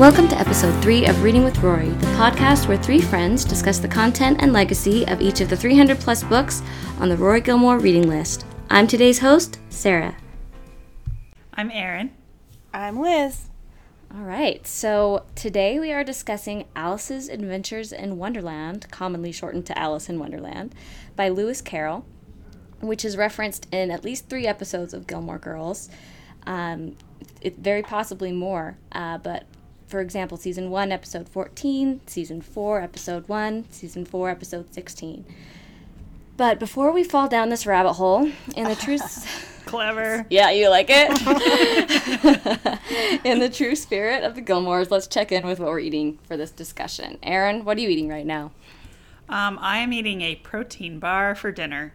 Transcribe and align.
Welcome 0.00 0.28
to 0.28 0.38
episode 0.38 0.82
3 0.82 1.04
of 1.08 1.22
Reading 1.22 1.44
with 1.44 1.58
Rory, 1.58 1.90
the 1.90 2.06
podcast 2.16 2.68
where 2.68 2.78
three 2.78 3.02
friends 3.02 3.44
discuss 3.44 3.78
the 3.78 3.86
content 3.86 4.38
and 4.40 4.50
legacy 4.50 5.06
of 5.06 5.20
each 5.20 5.42
of 5.42 5.50
the 5.50 5.56
300 5.58 5.98
plus 5.98 6.24
books 6.24 6.62
on 6.98 7.10
the 7.10 7.18
Rory 7.18 7.42
Gilmore 7.42 7.78
reading 7.78 8.08
list. 8.08 8.46
I'm 8.70 8.86
today's 8.86 9.18
host, 9.18 9.58
Sarah. 9.68 10.16
I'm 11.52 11.70
Erin. 11.70 12.12
I'm 12.72 12.98
Liz. 12.98 13.50
All 14.14 14.22
right, 14.22 14.66
so 14.66 15.26
today 15.34 15.78
we 15.78 15.92
are 15.92 16.02
discussing 16.02 16.64
Alice's 16.74 17.28
Adventures 17.28 17.92
in 17.92 18.16
Wonderland, 18.16 18.90
commonly 18.90 19.32
shortened 19.32 19.66
to 19.66 19.78
Alice 19.78 20.08
in 20.08 20.18
Wonderland, 20.18 20.74
by 21.14 21.28
Lewis 21.28 21.60
Carroll, 21.60 22.06
which 22.80 23.04
is 23.04 23.18
referenced 23.18 23.66
in 23.70 23.90
at 23.90 24.02
least 24.02 24.30
three 24.30 24.46
episodes 24.46 24.94
of 24.94 25.06
Gilmore 25.06 25.38
Girls. 25.38 25.90
Um, 26.46 26.96
it, 27.42 27.58
very 27.58 27.82
possibly 27.82 28.32
more, 28.32 28.78
uh, 28.92 29.18
but 29.18 29.44
for 29.90 30.00
example, 30.00 30.38
season 30.38 30.70
1, 30.70 30.92
episode 30.92 31.28
14, 31.28 32.00
season 32.06 32.40
4, 32.40 32.80
episode 32.80 33.28
1, 33.28 33.66
season 33.70 34.04
4, 34.04 34.30
episode 34.30 34.72
16. 34.72 35.24
But 36.36 36.60
before 36.60 36.92
we 36.92 37.02
fall 37.02 37.28
down 37.28 37.48
this 37.48 37.66
rabbit 37.66 37.94
hole, 37.94 38.30
in 38.56 38.64
the 38.64 38.76
truth. 38.76 39.48
Clever. 39.66 40.26
Yeah, 40.30 40.50
you 40.50 40.68
like 40.68 40.86
it? 40.88 41.10
in 43.24 43.40
the 43.40 43.48
true 43.48 43.76
spirit 43.76 44.24
of 44.24 44.34
the 44.34 44.42
Gilmores, 44.42 44.90
let's 44.90 45.06
check 45.06 45.32
in 45.32 45.46
with 45.46 45.58
what 45.58 45.68
we're 45.68 45.80
eating 45.80 46.18
for 46.24 46.36
this 46.36 46.50
discussion. 46.50 47.18
Erin, 47.22 47.64
what 47.64 47.76
are 47.76 47.80
you 47.80 47.88
eating 47.88 48.08
right 48.08 48.26
now? 48.26 48.52
Um, 49.28 49.58
I 49.60 49.78
am 49.78 49.92
eating 49.92 50.22
a 50.22 50.36
protein 50.36 50.98
bar 50.98 51.34
for 51.34 51.52
dinner. 51.52 51.92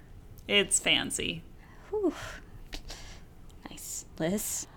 It's 0.47 0.79
fancy. 0.79 1.43
Whew. 1.89 2.13
Nice. 3.69 4.05
Liz? 4.19 4.67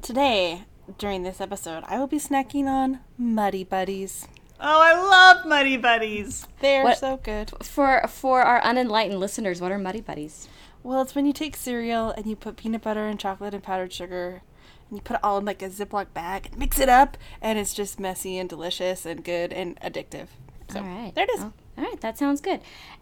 Today, 0.00 0.64
during 0.98 1.22
this 1.22 1.40
episode, 1.40 1.84
I 1.86 1.98
will 1.98 2.06
be 2.06 2.18
snacking 2.18 2.66
on 2.66 3.00
Muddy 3.18 3.64
Buddies. 3.64 4.26
Oh, 4.60 4.80
I 4.82 4.94
love 4.94 5.46
Muddy 5.46 5.76
Buddies. 5.76 6.46
They're 6.60 6.84
What- 6.84 6.98
so 6.98 7.18
good. 7.18 7.52
For 7.62 8.02
for 8.08 8.42
our 8.42 8.60
unenlightened 8.62 9.20
listeners, 9.20 9.60
what 9.60 9.72
are 9.72 9.78
Muddy 9.78 10.00
Buddies? 10.00 10.48
Well, 10.82 11.02
it's 11.02 11.14
when 11.14 11.26
you 11.26 11.32
take 11.32 11.56
cereal 11.56 12.10
and 12.10 12.26
you 12.26 12.36
put 12.36 12.56
peanut 12.56 12.82
butter 12.82 13.06
and 13.06 13.18
chocolate 13.18 13.52
and 13.54 13.62
powdered 13.62 13.92
sugar, 13.92 14.42
and 14.88 14.98
you 14.98 15.02
put 15.02 15.16
it 15.16 15.24
all 15.24 15.36
in 15.38 15.44
like 15.44 15.60
a 15.62 15.68
Ziploc 15.68 16.14
bag 16.14 16.46
and 16.46 16.58
mix 16.58 16.78
it 16.78 16.88
up, 16.88 17.16
and 17.42 17.58
it's 17.58 17.74
just 17.74 17.98
messy 18.00 18.38
and 18.38 18.48
delicious 18.48 19.04
and 19.04 19.24
good 19.24 19.52
and 19.52 19.78
addictive. 19.80 20.28
So 20.70 20.80
All 20.80 20.86
right. 20.86 21.14
there 21.14 21.24
it 21.24 21.30
is. 21.30 21.40
Oh, 21.40 21.52
all 21.78 21.84
right, 21.84 22.00
that 22.00 22.16
sounds 22.18 22.40
good. 22.40 22.60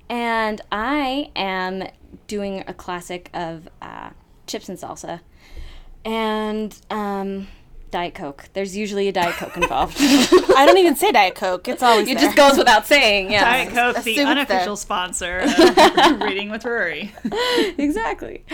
And 0.09 0.61
I 0.73 1.31
am 1.37 1.85
doing 2.27 2.65
a 2.67 2.75
classic 2.75 3.31
of 3.35 3.69
uh, 3.81 4.11
chips 4.47 4.69
and 4.69 4.79
salsa 4.79 5.21
and 6.05 6.79
um, 6.91 7.49
Diet 7.95 8.15
Coke. 8.15 8.49
There's 8.55 8.77
usually 8.77 9.07
a 9.07 9.13
Diet 9.13 9.35
Coke 9.37 9.57
involved. 9.57 9.99
I 10.01 10.65
don't 10.67 10.79
even 10.79 10.97
say 10.97 11.13
Diet 11.13 11.37
Coke. 11.37 11.69
It's 11.69 11.81
always 11.81 12.09
it 12.09 12.15
there. 12.19 12.25
just 12.25 12.37
goes 12.37 12.59
without 12.59 12.89
saying. 12.89 13.31
Yeah. 13.31 13.45
Diet 13.45 13.69
Coke, 13.73 13.95
the 13.95 14.01
assume 14.01 14.11
it's 14.11 14.17
there. 14.17 14.27
unofficial 14.27 14.75
sponsor 14.75 15.39
of 15.39 16.21
Reading 16.21 16.51
with 16.51 16.65
Rory. 16.65 17.15
exactly. 17.79 18.45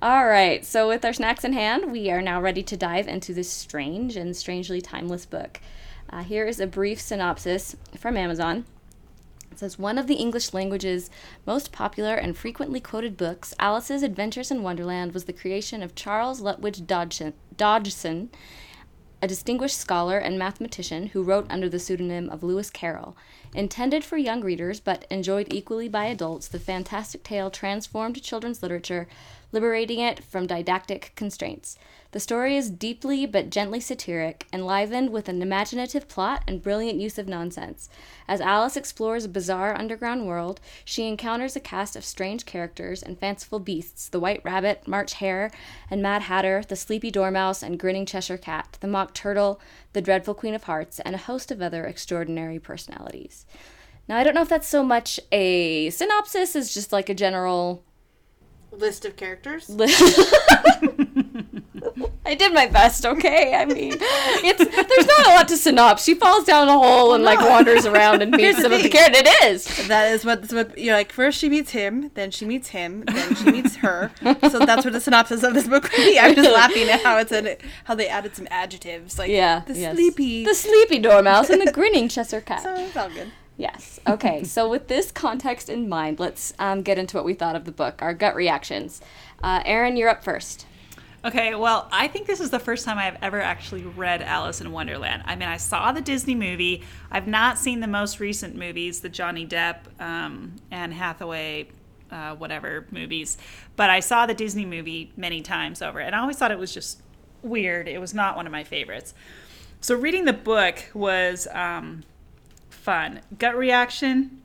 All 0.00 0.24
right. 0.26 0.64
So, 0.64 0.88
with 0.88 1.04
our 1.04 1.12
snacks 1.12 1.44
in 1.44 1.52
hand, 1.52 1.92
we 1.92 2.10
are 2.10 2.22
now 2.22 2.40
ready 2.40 2.62
to 2.62 2.74
dive 2.74 3.06
into 3.06 3.34
this 3.34 3.50
strange 3.50 4.16
and 4.16 4.34
strangely 4.34 4.80
timeless 4.80 5.26
book. 5.26 5.60
Uh, 6.08 6.22
here 6.22 6.46
is 6.46 6.58
a 6.58 6.66
brief 6.66 6.98
synopsis 6.98 7.76
from 7.98 8.16
Amazon. 8.16 8.64
It 9.52 9.58
says 9.58 9.78
one 9.78 9.98
of 9.98 10.06
the 10.06 10.14
English 10.14 10.54
language's 10.54 11.10
most 11.44 11.70
popular 11.70 12.14
and 12.14 12.34
frequently 12.34 12.80
quoted 12.80 13.18
books, 13.18 13.54
Alice's 13.58 14.02
Adventures 14.02 14.50
in 14.50 14.62
Wonderland, 14.62 15.12
was 15.12 15.24
the 15.24 15.34
creation 15.34 15.82
of 15.82 15.94
Charles 15.94 16.40
Lutwidge 16.40 16.86
Dodgson, 16.86 17.34
Dodgson 17.58 18.30
a 19.26 19.28
distinguished 19.28 19.76
scholar 19.76 20.18
and 20.18 20.38
mathematician 20.38 21.08
who 21.08 21.20
wrote 21.20 21.48
under 21.50 21.68
the 21.68 21.80
pseudonym 21.80 22.30
of 22.30 22.44
Lewis 22.44 22.70
Carroll. 22.70 23.16
Intended 23.54 24.04
for 24.04 24.16
young 24.16 24.40
readers, 24.40 24.78
but 24.78 25.04
enjoyed 25.10 25.52
equally 25.52 25.88
by 25.88 26.04
adults, 26.04 26.46
the 26.46 26.60
fantastic 26.60 27.24
tale 27.24 27.50
transformed 27.50 28.22
children's 28.22 28.62
literature, 28.62 29.08
liberating 29.50 29.98
it 29.98 30.22
from 30.22 30.46
didactic 30.46 31.10
constraints. 31.16 31.76
The 32.16 32.20
story 32.20 32.56
is 32.56 32.70
deeply 32.70 33.26
but 33.26 33.50
gently 33.50 33.78
satiric, 33.78 34.46
enlivened 34.50 35.10
with 35.10 35.28
an 35.28 35.42
imaginative 35.42 36.08
plot 36.08 36.42
and 36.48 36.62
brilliant 36.62 36.98
use 36.98 37.18
of 37.18 37.28
nonsense. 37.28 37.90
As 38.26 38.40
Alice 38.40 38.74
explores 38.74 39.26
a 39.26 39.28
bizarre 39.28 39.76
underground 39.76 40.26
world, 40.26 40.58
she 40.82 41.06
encounters 41.06 41.56
a 41.56 41.60
cast 41.60 41.94
of 41.94 42.06
strange 42.06 42.46
characters 42.46 43.02
and 43.02 43.20
fanciful 43.20 43.58
beasts 43.58 44.08
the 44.08 44.18
White 44.18 44.40
Rabbit, 44.46 44.88
March 44.88 45.12
Hare, 45.16 45.50
and 45.90 46.00
Mad 46.00 46.22
Hatter, 46.22 46.62
the 46.66 46.74
Sleepy 46.74 47.10
Dormouse 47.10 47.62
and 47.62 47.78
Grinning 47.78 48.06
Cheshire 48.06 48.38
Cat, 48.38 48.78
the 48.80 48.88
Mock 48.88 49.12
Turtle, 49.12 49.60
the 49.92 50.00
Dreadful 50.00 50.32
Queen 50.32 50.54
of 50.54 50.64
Hearts, 50.64 51.00
and 51.00 51.14
a 51.14 51.18
host 51.18 51.50
of 51.50 51.60
other 51.60 51.84
extraordinary 51.84 52.58
personalities. 52.58 53.44
Now, 54.08 54.16
I 54.16 54.24
don't 54.24 54.34
know 54.34 54.40
if 54.40 54.48
that's 54.48 54.66
so 54.66 54.82
much 54.82 55.20
a 55.32 55.90
synopsis 55.90 56.56
as 56.56 56.72
just 56.72 56.92
like 56.92 57.10
a 57.10 57.14
general 57.14 57.84
List 58.72 59.04
of 59.04 59.16
characters. 59.16 59.68
I 62.26 62.34
did 62.34 62.52
my 62.52 62.66
best, 62.66 63.06
okay? 63.06 63.54
I 63.54 63.64
mean, 63.64 63.94
it's 64.00 64.58
there's 64.58 65.06
not 65.06 65.26
a 65.26 65.30
lot 65.30 65.48
to 65.48 65.54
synops. 65.54 66.04
She 66.04 66.14
falls 66.14 66.44
down 66.44 66.68
a 66.68 66.72
hole 66.72 67.14
and 67.14 67.24
like 67.24 67.38
wanders 67.38 67.86
around 67.86 68.20
and 68.20 68.30
meets 68.36 68.60
some 68.60 68.72
of 68.72 68.82
the 68.82 68.88
characters. 68.88 69.22
It 69.24 69.44
is. 69.44 69.88
That 69.88 70.12
is 70.12 70.24
what, 70.24 70.52
what 70.52 70.76
you're 70.76 70.94
like. 70.94 71.12
First, 71.12 71.38
she 71.38 71.48
meets 71.48 71.70
him, 71.70 72.10
then 72.14 72.30
she 72.30 72.44
meets 72.44 72.68
him, 72.68 73.04
then 73.06 73.34
she 73.36 73.50
meets 73.50 73.76
her. 73.76 74.10
So 74.50 74.58
that's 74.60 74.84
what 74.84 74.92
the 74.92 75.00
synopsis 75.00 75.42
of 75.42 75.54
this 75.54 75.66
book 75.68 75.84
would 75.84 75.92
be. 75.92 76.18
I'm 76.18 76.34
just 76.34 76.50
laughing 76.52 76.88
at 76.88 77.02
how 77.02 77.18
it's 77.18 77.32
an, 77.32 77.56
how 77.84 77.94
they 77.94 78.08
added 78.08 78.34
some 78.36 78.46
adjectives 78.50 79.18
like 79.18 79.30
Yeah. 79.30 79.62
the 79.66 79.74
yes. 79.74 79.94
sleepy. 79.94 80.44
The 80.44 80.54
sleepy 80.54 80.98
dormouse 80.98 81.48
and 81.50 81.60
the 81.66 81.72
grinning 81.78 82.08
Cheshire 82.08 82.40
cat. 82.40 82.62
so 82.62 82.74
it's 82.74 82.96
all 82.96 83.08
good. 83.10 83.30
Yes. 83.56 83.98
Okay. 84.06 84.44
so 84.44 84.68
with 84.68 84.88
this 84.88 85.10
context 85.10 85.68
in 85.68 85.88
mind, 85.88 86.18
let's 86.20 86.52
um, 86.58 86.82
get 86.82 86.98
into 86.98 87.16
what 87.16 87.24
we 87.24 87.34
thought 87.34 87.56
of 87.56 87.64
the 87.64 87.72
book, 87.72 88.00
our 88.02 88.12
gut 88.14 88.34
reactions. 88.36 89.00
Uh, 89.42 89.62
Erin, 89.64 89.96
you're 89.96 90.08
up 90.10 90.22
first. 90.22 90.66
Okay, 91.26 91.56
well, 91.56 91.88
I 91.90 92.06
think 92.06 92.28
this 92.28 92.38
is 92.38 92.50
the 92.50 92.60
first 92.60 92.84
time 92.84 92.98
I've 92.98 93.18
ever 93.20 93.40
actually 93.40 93.82
read 93.82 94.22
Alice 94.22 94.60
in 94.60 94.70
Wonderland. 94.70 95.24
I 95.26 95.34
mean, 95.34 95.48
I 95.48 95.56
saw 95.56 95.90
the 95.90 96.00
Disney 96.00 96.36
movie. 96.36 96.84
I've 97.10 97.26
not 97.26 97.58
seen 97.58 97.80
the 97.80 97.88
most 97.88 98.20
recent 98.20 98.54
movies, 98.54 99.00
the 99.00 99.08
Johnny 99.08 99.44
Depp, 99.44 99.78
um, 100.00 100.54
Anne 100.70 100.92
Hathaway, 100.92 101.66
uh, 102.12 102.36
whatever 102.36 102.86
movies, 102.92 103.38
but 103.74 103.90
I 103.90 103.98
saw 103.98 104.26
the 104.26 104.34
Disney 104.34 104.64
movie 104.64 105.10
many 105.16 105.42
times 105.42 105.82
over, 105.82 105.98
and 105.98 106.14
I 106.14 106.20
always 106.20 106.36
thought 106.36 106.52
it 106.52 106.60
was 106.60 106.72
just 106.72 107.02
weird. 107.42 107.88
It 107.88 108.00
was 108.00 108.14
not 108.14 108.36
one 108.36 108.46
of 108.46 108.52
my 108.52 108.62
favorites. 108.62 109.12
So 109.80 109.96
reading 109.96 110.26
the 110.26 110.32
book 110.32 110.78
was 110.94 111.48
um, 111.52 112.04
fun. 112.70 113.20
Gut 113.36 113.56
reaction, 113.56 114.42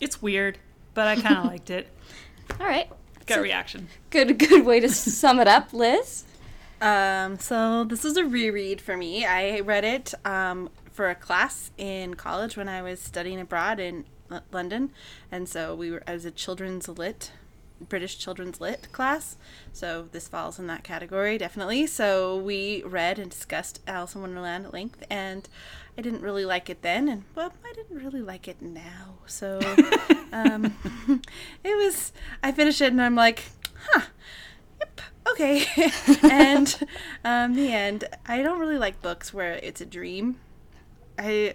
it's 0.00 0.20
weird, 0.20 0.58
but 0.94 1.06
I 1.06 1.14
kind 1.14 1.36
of 1.36 1.44
liked 1.52 1.70
it. 1.70 1.86
All 2.58 2.66
right. 2.66 2.90
Gut 3.26 3.36
So- 3.36 3.42
reaction. 3.42 3.88
Good. 4.10 4.38
Good 4.38 4.64
way 4.64 4.80
to 4.80 4.88
sum 4.88 5.40
it 5.40 5.48
up, 5.48 5.72
Liz. 5.72 6.24
Um, 6.80 7.38
so 7.38 7.84
this 7.84 8.04
is 8.04 8.16
a 8.16 8.24
reread 8.24 8.80
for 8.80 8.96
me. 8.96 9.24
I 9.24 9.60
read 9.60 9.84
it 9.84 10.12
um, 10.26 10.68
for 10.92 11.08
a 11.08 11.14
class 11.14 11.70
in 11.78 12.14
college 12.14 12.56
when 12.56 12.68
I 12.68 12.82
was 12.82 13.00
studying 13.00 13.40
abroad 13.40 13.80
in 13.80 14.04
L- 14.30 14.42
London, 14.52 14.90
and 15.32 15.48
so 15.48 15.74
we 15.74 15.90
were. 15.90 16.02
I 16.06 16.12
was 16.12 16.24
a 16.26 16.30
children's 16.30 16.86
lit, 16.88 17.32
British 17.80 18.18
children's 18.18 18.60
lit 18.60 18.88
class. 18.92 19.36
So 19.72 20.08
this 20.12 20.28
falls 20.28 20.58
in 20.58 20.66
that 20.68 20.84
category 20.84 21.38
definitely. 21.38 21.86
So 21.86 22.36
we 22.36 22.82
read 22.84 23.18
and 23.18 23.30
discussed 23.30 23.80
Alice 23.86 24.14
in 24.14 24.20
Wonderland 24.22 24.66
at 24.66 24.72
length, 24.72 25.04
and 25.10 25.48
I 25.96 26.02
didn't 26.02 26.22
really 26.22 26.44
like 26.44 26.68
it 26.70 26.82
then, 26.82 27.08
and 27.08 27.24
well, 27.34 27.52
I 27.64 27.72
didn't 27.72 28.04
really 28.04 28.22
like 28.22 28.48
it 28.48 28.60
now. 28.60 29.18
So 29.26 29.60
um, 30.32 30.74
it 31.64 31.76
was. 31.76 32.12
I 32.42 32.52
finished 32.52 32.80
it, 32.80 32.92
and 32.92 33.02
I'm 33.02 33.14
like, 33.14 33.44
huh 33.90 34.02
yep 34.78 35.00
okay 35.28 35.64
and 36.30 36.78
um 37.24 37.54
the 37.54 37.72
end 37.72 38.04
i 38.26 38.42
don't 38.42 38.58
really 38.58 38.78
like 38.78 39.00
books 39.02 39.32
where 39.32 39.54
it's 39.54 39.80
a 39.80 39.86
dream 39.86 40.38
i 41.18 41.54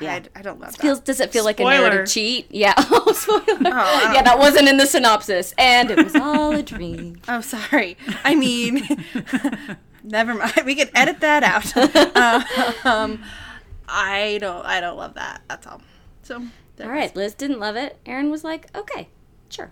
Yeah. 0.00 0.14
I, 0.14 0.22
I 0.38 0.42
don't 0.42 0.60
love 0.60 0.74
Feels 0.76 0.98
that 0.98 1.04
does 1.06 1.20
it 1.20 1.30
feel 1.32 1.44
like 1.44 1.60
a 1.60 1.62
Spoiler. 1.62 1.88
narrative 1.90 2.12
cheat? 2.12 2.46
Yeah. 2.50 2.74
Oh, 3.06 3.12
spoiler. 3.12 3.70
I 3.72 4.12
yeah, 4.14 4.22
that 4.22 4.38
wasn't 4.38 4.68
in 4.68 4.76
the 4.76 4.86
synopsis, 4.86 5.54
and 5.58 5.90
it 5.90 6.02
was 6.02 6.14
all 6.16 6.52
a 6.52 6.62
dream. 6.62 7.20
oh 7.28 7.40
sorry 7.40 7.96
i 8.24 8.34
mean 8.34 8.82
never 10.04 10.34
mind 10.34 10.52
we 10.64 10.74
can 10.74 10.88
edit 10.94 11.20
that 11.20 11.42
out 11.42 11.76
um 12.86 13.22
i 13.88 14.38
don't 14.40 14.64
i 14.66 14.80
don't 14.80 14.96
love 14.96 15.14
that 15.14 15.42
that's 15.48 15.66
all 15.66 15.80
so 16.22 16.42
there 16.76 16.92
All 16.92 17.00
it 17.00 17.10
is. 17.10 17.16
Liz 17.16 17.34
didn't 17.34 17.60
love 17.60 17.76
it. 17.76 17.98
Erin 18.04 18.30
was 18.32 18.42
like, 18.42 18.66
okay, 18.76 19.08
sure. 19.48 19.70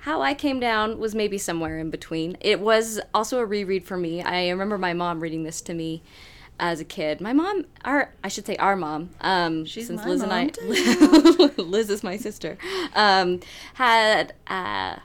How 0.00 0.20
I 0.20 0.34
came 0.34 0.58
down 0.58 0.98
was 0.98 1.14
maybe 1.14 1.38
somewhere 1.38 1.78
in 1.78 1.90
between. 1.90 2.36
It 2.40 2.58
was 2.58 3.00
also 3.14 3.38
a 3.38 3.46
reread 3.46 3.84
for 3.86 3.96
me. 3.96 4.20
I 4.20 4.48
remember 4.48 4.76
my 4.76 4.94
mom 4.94 5.20
reading 5.20 5.44
this 5.44 5.60
to 5.62 5.74
me 5.74 6.02
as 6.60 6.80
a 6.80 6.84
kid. 6.84 7.20
My 7.20 7.32
mom, 7.32 7.66
our 7.84 8.12
I 8.22 8.28
should 8.28 8.46
say 8.46 8.56
our 8.56 8.76
mom, 8.76 9.10
um, 9.20 9.66
since 9.66 10.04
Liz 10.04 10.20
mom, 10.20 10.30
and 10.30 10.56
I, 10.56 11.50
Liz 11.62 11.90
is 11.90 12.02
my 12.02 12.16
sister, 12.16 12.56
um, 12.94 13.40
had 13.74 14.34
uh, 14.46 14.96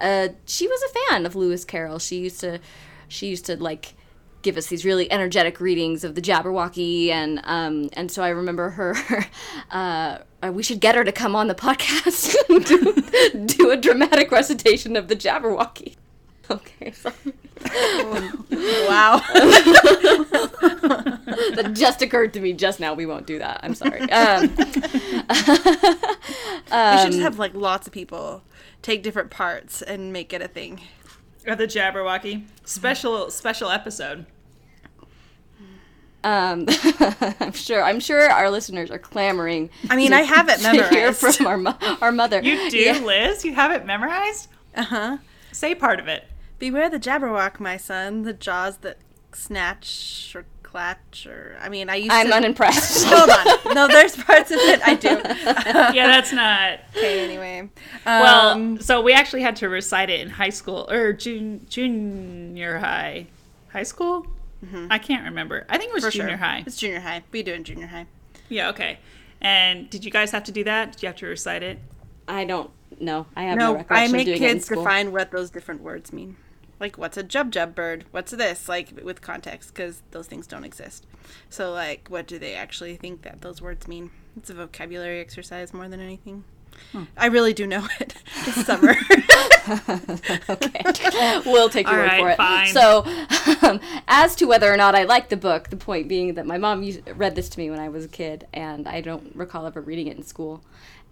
uh, 0.00 0.28
she 0.46 0.66
was 0.66 0.82
a 0.82 1.10
fan 1.10 1.26
of 1.26 1.36
Lewis 1.36 1.64
Carroll. 1.64 1.98
She 1.98 2.18
used 2.18 2.40
to, 2.40 2.60
she 3.08 3.28
used 3.28 3.46
to 3.46 3.56
like 3.56 3.94
give 4.42 4.56
us 4.56 4.68
these 4.68 4.84
really 4.84 5.10
energetic 5.10 5.60
readings 5.60 6.04
of 6.04 6.14
the 6.14 6.22
Jabberwocky, 6.22 7.08
and 7.08 7.40
um, 7.44 7.90
and 7.94 8.10
so 8.10 8.22
I 8.22 8.28
remember 8.30 8.70
her. 8.70 8.96
Uh, 9.70 10.18
uh, 10.42 10.50
we 10.50 10.62
should 10.62 10.80
get 10.80 10.94
her 10.94 11.04
to 11.04 11.12
come 11.12 11.36
on 11.36 11.46
the 11.46 11.54
podcast 11.54 12.34
and 12.48 12.64
do, 12.64 13.46
do 13.46 13.70
a 13.70 13.76
dramatic 13.76 14.30
recitation 14.30 14.96
of 14.96 15.08
the 15.08 15.16
Jabberwocky. 15.16 15.96
Okay, 16.50 16.92
sorry. 16.92 17.14
Wow. 18.88 19.20
that 21.54 21.70
just 21.74 22.00
occurred 22.02 22.32
to 22.34 22.40
me 22.40 22.52
just 22.52 22.80
now. 22.80 22.94
We 22.94 23.06
won't 23.06 23.26
do 23.26 23.38
that. 23.38 23.60
I'm 23.62 23.74
sorry. 23.74 24.00
Um, 24.10 24.40
we 24.56 24.56
should 27.02 27.12
just 27.12 27.18
have 27.20 27.38
like 27.38 27.54
lots 27.54 27.86
of 27.86 27.92
people 27.92 28.42
take 28.82 29.02
different 29.02 29.30
parts 29.30 29.82
and 29.82 30.12
make 30.12 30.32
it 30.32 30.40
a 30.42 30.48
thing. 30.48 30.80
Or 31.46 31.54
the 31.56 31.66
Jabberwocky 31.66 32.44
special 32.64 33.30
special 33.30 33.70
episode. 33.70 34.26
um, 36.24 36.66
I'm 37.40 37.52
sure. 37.52 37.82
I'm 37.82 38.00
sure 38.00 38.30
our 38.30 38.50
listeners 38.50 38.90
are 38.90 38.98
clamoring. 38.98 39.70
I 39.90 39.96
mean, 39.96 40.10
to- 40.10 40.16
I 40.16 40.22
have 40.22 40.48
it 40.48 40.58
to 40.60 40.70
hear 40.70 40.90
memorized. 41.12 41.36
from 41.36 41.46
our 41.46 41.56
mo- 41.58 41.76
our 42.00 42.12
mother. 42.12 42.40
You 42.42 42.70
do, 42.70 42.78
Yeah. 42.78 42.98
Liz? 42.98 43.44
You 43.44 43.54
have 43.54 43.70
it 43.72 43.84
memorized? 43.86 44.48
Uh 44.74 44.82
huh. 44.84 45.16
Say 45.52 45.74
part 45.74 45.98
of 46.00 46.08
it. 46.08 46.24
Beware 46.58 46.90
the 46.90 46.98
Jabberwock, 46.98 47.60
my 47.60 47.76
son. 47.76 48.22
The 48.22 48.32
jaws 48.32 48.78
that 48.78 48.98
snatch 49.32 50.32
or 50.34 50.44
clutch 50.62 51.26
or. 51.26 51.56
I 51.60 51.68
mean, 51.68 51.88
I 51.88 51.96
used 51.96 52.10
I'm 52.10 52.28
to. 52.28 52.34
unimpressed. 52.34 53.06
Hold 53.08 53.30
on. 53.30 53.74
No, 53.74 53.86
there's 53.88 54.16
parts 54.16 54.50
of 54.50 54.58
it 54.60 54.80
I 54.86 54.94
do. 54.94 55.08
Yeah, 55.96 56.06
that's 56.08 56.32
not. 56.32 56.80
okay, 56.96 57.24
anyway. 57.24 57.68
Well, 58.04 58.50
Um, 58.50 58.80
so 58.80 59.00
we 59.00 59.12
actually 59.12 59.42
had 59.42 59.56
to 59.56 59.68
recite 59.68 60.10
it 60.10 60.20
in 60.20 60.30
high 60.30 60.50
school 60.50 60.86
or 60.90 61.12
jun- 61.12 61.64
junior 61.68 62.78
high. 62.78 63.26
High 63.72 63.82
school? 63.84 64.26
I 64.90 64.98
can't 64.98 65.24
remember. 65.24 65.64
I 65.68 65.78
think 65.78 65.90
it 65.90 65.94
was 65.94 66.04
for 66.04 66.10
junior 66.10 66.30
sure. 66.30 66.36
high. 66.38 66.64
It's 66.66 66.76
junior 66.76 66.98
high. 67.00 67.22
We 67.30 67.44
do 67.44 67.52
it 67.52 67.56
in 67.56 67.64
junior 67.64 67.86
high. 67.86 68.06
Yeah, 68.48 68.70
okay. 68.70 68.98
And 69.40 69.88
did 69.88 70.04
you 70.04 70.10
guys 70.10 70.32
have 70.32 70.42
to 70.44 70.52
do 70.52 70.64
that? 70.64 70.92
Did 70.92 71.02
you 71.02 71.06
have 71.06 71.16
to 71.16 71.26
recite 71.26 71.62
it? 71.62 71.78
I 72.26 72.44
don't 72.44 72.70
know. 73.00 73.26
I 73.36 73.44
have 73.44 73.56
no, 73.58 73.66
No, 73.72 73.74
recollection 73.78 73.96
I 74.02 74.04
of 74.06 74.12
make 74.12 74.26
doing 74.26 74.42
it 74.42 74.46
in 74.50 74.54
kids 74.56 74.68
define 74.68 75.12
what 75.12 75.30
those 75.30 75.50
different 75.50 75.80
words 75.82 76.12
mean. 76.12 76.36
Like, 76.80 76.96
what's 76.96 77.16
a 77.16 77.24
jub 77.24 77.50
jub 77.50 77.74
bird? 77.74 78.04
What's 78.10 78.32
this? 78.32 78.68
Like, 78.68 79.00
with 79.02 79.20
context, 79.20 79.74
because 79.74 80.02
those 80.12 80.26
things 80.26 80.46
don't 80.46 80.64
exist. 80.64 81.06
So, 81.50 81.72
like, 81.72 82.08
what 82.08 82.26
do 82.26 82.38
they 82.38 82.54
actually 82.54 82.96
think 82.96 83.22
that 83.22 83.40
those 83.40 83.60
words 83.60 83.88
mean? 83.88 84.10
It's 84.36 84.50
a 84.50 84.54
vocabulary 84.54 85.20
exercise 85.20 85.74
more 85.74 85.88
than 85.88 86.00
anything. 86.00 86.44
Hmm. 86.92 87.04
I 87.16 87.26
really 87.26 87.52
do 87.52 87.66
know 87.66 87.86
it. 88.00 88.14
This 88.44 88.64
summer. 88.66 88.90
okay. 90.48 91.40
we'll 91.44 91.68
take 91.68 91.86
your 91.88 91.96
All 91.96 92.02
word 92.02 92.06
right, 92.06 92.20
for 92.20 92.30
it. 92.30 92.36
fine. 92.36 92.72
So, 92.72 93.04
um, 93.62 93.80
as 94.06 94.36
to 94.36 94.46
whether 94.46 94.72
or 94.72 94.76
not 94.76 94.94
I 94.94 95.02
like 95.02 95.28
the 95.28 95.36
book, 95.36 95.70
the 95.70 95.76
point 95.76 96.08
being 96.08 96.34
that 96.34 96.46
my 96.46 96.56
mom 96.56 96.82
used, 96.84 97.00
read 97.16 97.34
this 97.34 97.48
to 97.50 97.58
me 97.58 97.68
when 97.70 97.80
I 97.80 97.88
was 97.88 98.04
a 98.04 98.08
kid, 98.08 98.46
and 98.54 98.86
I 98.86 99.00
don't 99.00 99.34
recall 99.34 99.66
ever 99.66 99.80
reading 99.80 100.06
it 100.06 100.16
in 100.16 100.22
school. 100.22 100.62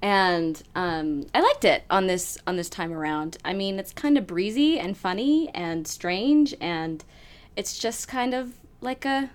And 0.02 0.62
um, 0.74 1.26
I 1.34 1.40
liked 1.40 1.64
it 1.64 1.84
on 1.90 2.06
this 2.06 2.38
on 2.46 2.56
this 2.56 2.68
time 2.68 2.92
around. 2.92 3.38
I 3.44 3.52
mean, 3.54 3.78
it's 3.78 3.92
kind 3.92 4.18
of 4.18 4.26
breezy 4.26 4.78
and 4.78 4.96
funny 4.96 5.48
and 5.54 5.88
strange, 5.88 6.54
and 6.60 7.02
it's 7.56 7.78
just 7.78 8.06
kind 8.06 8.34
of 8.34 8.52
like 8.80 9.04
a 9.04 9.30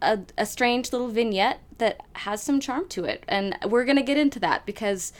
a, 0.00 0.20
a 0.36 0.46
strange 0.46 0.92
little 0.92 1.08
vignette 1.08 1.60
that 1.78 2.00
has 2.14 2.42
some 2.42 2.60
charm 2.60 2.88
to 2.88 3.04
it. 3.04 3.24
And 3.28 3.56
we're 3.66 3.84
going 3.84 3.96
to 3.96 4.02
get 4.02 4.18
into 4.18 4.38
that 4.40 4.66
because 4.66 5.12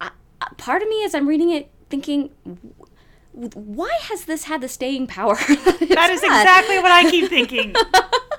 I, 0.00 0.10
part 0.56 0.82
of 0.82 0.88
me, 0.88 1.04
as 1.04 1.14
I'm 1.14 1.28
reading 1.28 1.50
it, 1.50 1.70
thinking, 1.90 2.30
why 3.32 3.90
has 4.02 4.24
this 4.24 4.44
had 4.44 4.60
the 4.60 4.68
staying 4.68 5.06
power? 5.06 5.36
That 5.92 6.10
is 6.10 6.22
exactly 6.22 6.78
what 6.78 6.90
I 6.90 7.10
keep 7.10 7.28
thinking. 7.28 7.74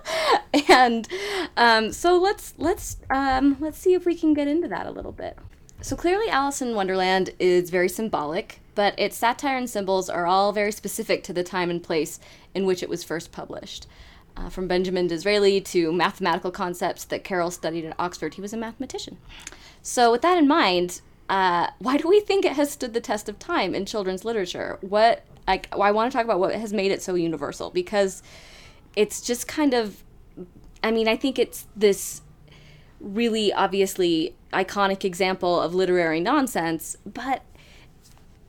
and 0.69 1.07
um, 1.57 1.91
so 1.91 2.17
let's 2.17 2.53
let's 2.57 2.97
um, 3.09 3.57
let's 3.59 3.77
see 3.77 3.94
if 3.94 4.05
we 4.05 4.15
can 4.15 4.33
get 4.33 4.47
into 4.47 4.67
that 4.67 4.85
a 4.85 4.91
little 4.91 5.11
bit. 5.11 5.38
So 5.81 5.95
clearly, 5.95 6.29
Alice 6.29 6.61
in 6.61 6.75
Wonderland 6.75 7.31
is 7.39 7.69
very 7.69 7.89
symbolic, 7.89 8.59
but 8.75 8.97
its 8.97 9.17
satire 9.17 9.57
and 9.57 9.69
symbols 9.69 10.09
are 10.09 10.25
all 10.25 10.53
very 10.53 10.71
specific 10.71 11.23
to 11.25 11.33
the 11.33 11.44
time 11.44 11.69
and 11.69 11.83
place 11.83 12.19
in 12.53 12.65
which 12.65 12.83
it 12.83 12.89
was 12.89 13.03
first 13.03 13.31
published. 13.31 13.88
Uh, 14.35 14.50
from 14.50 14.67
Benjamin 14.67 15.05
Disraeli 15.07 15.61
to 15.61 15.91
mathematical 15.91 16.50
concepts 16.50 17.03
that 17.05 17.23
Carroll 17.23 17.51
studied 17.51 17.85
at 17.85 17.95
Oxford, 18.00 18.33
he 18.33 18.41
was 18.41 18.53
a 18.53 18.57
mathematician. 18.57 19.17
So, 19.81 20.11
with 20.11 20.21
that 20.21 20.38
in 20.38 20.47
mind, 20.47 21.01
uh, 21.29 21.67
why 21.79 21.97
do 21.97 22.07
we 22.07 22.19
think 22.19 22.45
it 22.45 22.53
has 22.53 22.71
stood 22.71 22.94
the 22.94 23.01
test 23.01 23.27
of 23.27 23.38
time 23.38 23.75
in 23.75 23.85
children's 23.85 24.25
literature? 24.25 24.77
What 24.81 25.25
I, 25.47 25.61
I 25.71 25.91
want 25.91 26.11
to 26.11 26.17
talk 26.17 26.25
about 26.25 26.39
what 26.39 26.55
has 26.55 26.73
made 26.73 26.91
it 26.91 27.01
so 27.01 27.15
universal 27.15 27.69
because 27.69 28.23
it's 28.95 29.21
just 29.21 29.47
kind 29.47 29.73
of 29.73 30.03
I 30.83 30.91
mean, 30.91 31.07
I 31.07 31.15
think 31.15 31.39
it's 31.39 31.68
this 31.75 32.21
really 33.00 33.51
obviously 33.53 34.35
iconic 34.51 35.03
example 35.03 35.59
of 35.59 35.74
literary 35.74 36.19
nonsense, 36.19 36.97
but 37.06 37.44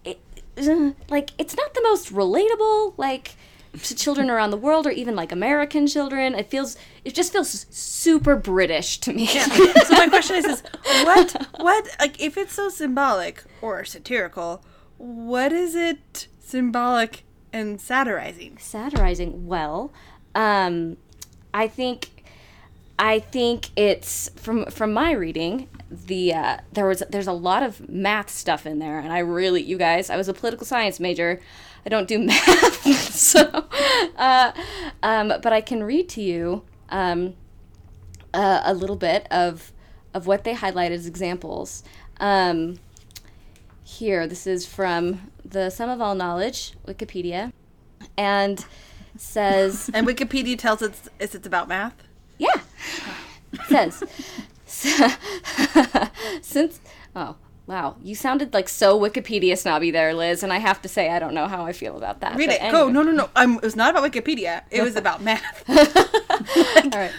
it, 0.04 0.20
uh, 0.58 0.92
like 1.08 1.30
it's 1.38 1.56
not 1.56 1.74
the 1.74 1.82
most 1.82 2.12
relatable 2.12 2.94
like 2.96 3.36
to 3.82 3.94
children 3.94 4.30
around 4.30 4.50
the 4.50 4.56
world 4.56 4.86
or 4.86 4.90
even 4.90 5.16
like 5.16 5.32
American 5.32 5.86
children. 5.86 6.34
It 6.34 6.48
feels 6.50 6.76
it 7.04 7.14
just 7.14 7.32
feels 7.32 7.66
super 7.70 8.36
British 8.36 8.98
to 8.98 9.12
me. 9.12 9.26
so 9.26 9.94
my 9.94 10.08
question 10.08 10.36
is, 10.36 10.44
is 10.46 10.62
what 11.04 11.46
what 11.58 11.96
like 11.98 12.20
if 12.20 12.36
it's 12.36 12.52
so 12.54 12.68
symbolic 12.68 13.42
or 13.62 13.84
satirical, 13.84 14.64
what 14.98 15.52
is 15.52 15.74
it 15.74 16.28
symbolic 16.38 17.24
and 17.52 17.80
satirizing? 17.80 18.58
satirizing 18.58 19.46
well 19.46 19.92
um 20.34 20.96
i 21.52 21.68
think 21.68 22.10
i 22.98 23.18
think 23.18 23.70
it's 23.76 24.30
from 24.36 24.64
from 24.66 24.92
my 24.92 25.12
reading 25.12 25.68
the 25.90 26.32
uh 26.32 26.56
there 26.72 26.86
was 26.86 27.02
there's 27.10 27.26
a 27.26 27.32
lot 27.32 27.62
of 27.62 27.88
math 27.88 28.30
stuff 28.30 28.66
in 28.66 28.78
there 28.78 28.98
and 28.98 29.12
i 29.12 29.18
really 29.18 29.62
you 29.62 29.76
guys 29.78 30.10
i 30.10 30.16
was 30.16 30.28
a 30.28 30.34
political 30.34 30.66
science 30.66 31.00
major 31.00 31.40
i 31.84 31.88
don't 31.88 32.08
do 32.08 32.18
math 32.24 32.82
so 33.14 33.66
uh 34.16 34.52
um 35.02 35.28
but 35.42 35.52
i 35.52 35.60
can 35.60 35.82
read 35.82 36.08
to 36.08 36.22
you 36.22 36.62
um 36.90 37.34
uh, 38.32 38.62
a 38.64 38.74
little 38.74 38.96
bit 38.96 39.28
of 39.30 39.72
of 40.12 40.26
what 40.26 40.42
they 40.42 40.54
highlight 40.54 40.90
as 40.90 41.06
examples 41.06 41.84
um 42.18 42.78
here 43.84 44.26
this 44.26 44.46
is 44.46 44.66
from 44.66 45.30
the 45.44 45.70
sum 45.70 45.88
of 45.88 46.00
all 46.00 46.14
knowledge 46.14 46.74
wikipedia 46.86 47.52
and 48.16 48.64
says 49.16 49.90
And 49.94 50.06
Wikipedia 50.06 50.58
tells 50.58 50.82
us 50.82 51.08
it's, 51.18 51.34
it's 51.34 51.46
about 51.46 51.68
math. 51.68 51.94
Says 53.68 54.02
since 56.42 56.80
oh 57.14 57.36
wow 57.66 57.96
you 58.02 58.14
sounded 58.14 58.52
like 58.52 58.68
so 58.68 58.98
wikipedia 58.98 59.56
snobby 59.56 59.90
there 59.90 60.12
liz 60.14 60.42
and 60.42 60.52
i 60.52 60.58
have 60.58 60.80
to 60.82 60.88
say 60.88 61.10
i 61.10 61.18
don't 61.18 61.34
know 61.34 61.46
how 61.46 61.64
i 61.64 61.72
feel 61.72 61.96
about 61.96 62.20
that 62.20 62.36
Read 62.36 62.50
it. 62.50 62.60
Go. 62.70 62.88
anyway. 62.88 62.92
No, 62.92 63.02
no, 63.02 63.12
no. 63.12 63.30
Um, 63.36 63.56
it 63.56 63.62
was 63.62 63.76
not 63.76 63.90
about 63.96 64.10
Wikipedia. 64.10 64.62
It 64.70 64.82
was 64.82 64.96
about 64.96 65.22
math. 65.22 65.64
all 66.84 66.90
right 67.00 67.12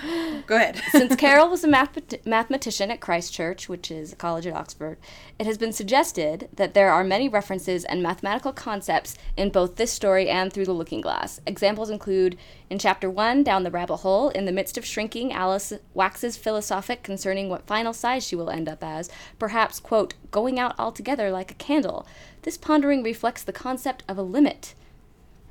Go 0.48 0.58
ahead. 0.58 0.80
Since 0.92 1.16
Carroll 1.16 1.50
was 1.50 1.64
a 1.64 1.68
math- 1.68 2.26
mathematician 2.26 2.92
at 2.92 3.00
Christ 3.00 3.34
Church, 3.34 3.68
which 3.68 3.90
is 3.90 4.14
a 4.14 4.16
college 4.16 4.46
at 4.46 4.56
Oxford, 4.56 4.98
it 5.40 5.48
has 5.48 5.58
been 5.58 5.74
suggested 5.74 6.50
that 6.54 6.74
there 6.74 6.92
are 6.92 7.04
many 7.04 7.28
references 7.28 7.84
and 7.84 8.04
mathematical 8.04 8.54
concepts 8.54 9.18
in 9.36 9.50
both 9.50 9.76
this 9.76 9.92
story 9.92 10.30
and 10.30 10.54
Through 10.54 10.66
the 10.66 10.74
Looking 10.74 11.02
Glass. 11.02 11.42
Examples 11.48 11.90
include 11.90 12.38
in 12.70 12.78
Chapter 12.78 13.10
1, 13.10 13.44
Down 13.44 13.64
the 13.64 13.72
Rabbit 13.72 13.98
Hole, 13.98 14.30
in 14.30 14.46
the 14.46 14.52
midst 14.52 14.78
of 14.78 14.86
shrinking, 14.86 15.34
Alice 15.34 15.74
waxes 15.96 16.38
philosophic 16.38 17.02
concerning 17.02 17.50
what 17.50 17.66
final 17.66 17.94
size 17.94 18.26
she 18.26 18.36
will 18.36 18.50
end 18.50 18.70
up 18.70 18.84
as, 18.84 19.10
perhaps, 19.40 19.80
quote, 19.80 20.14
going 20.30 20.60
out 20.60 20.76
altogether 20.78 21.32
like 21.32 21.52
a 21.52 21.56
candle. 21.56 22.06
This 22.44 22.58
pondering 22.58 23.02
reflects 23.02 23.44
the 23.44 23.54
concept 23.54 24.04
of 24.08 24.18
a 24.18 24.24
limit. 24.24 24.76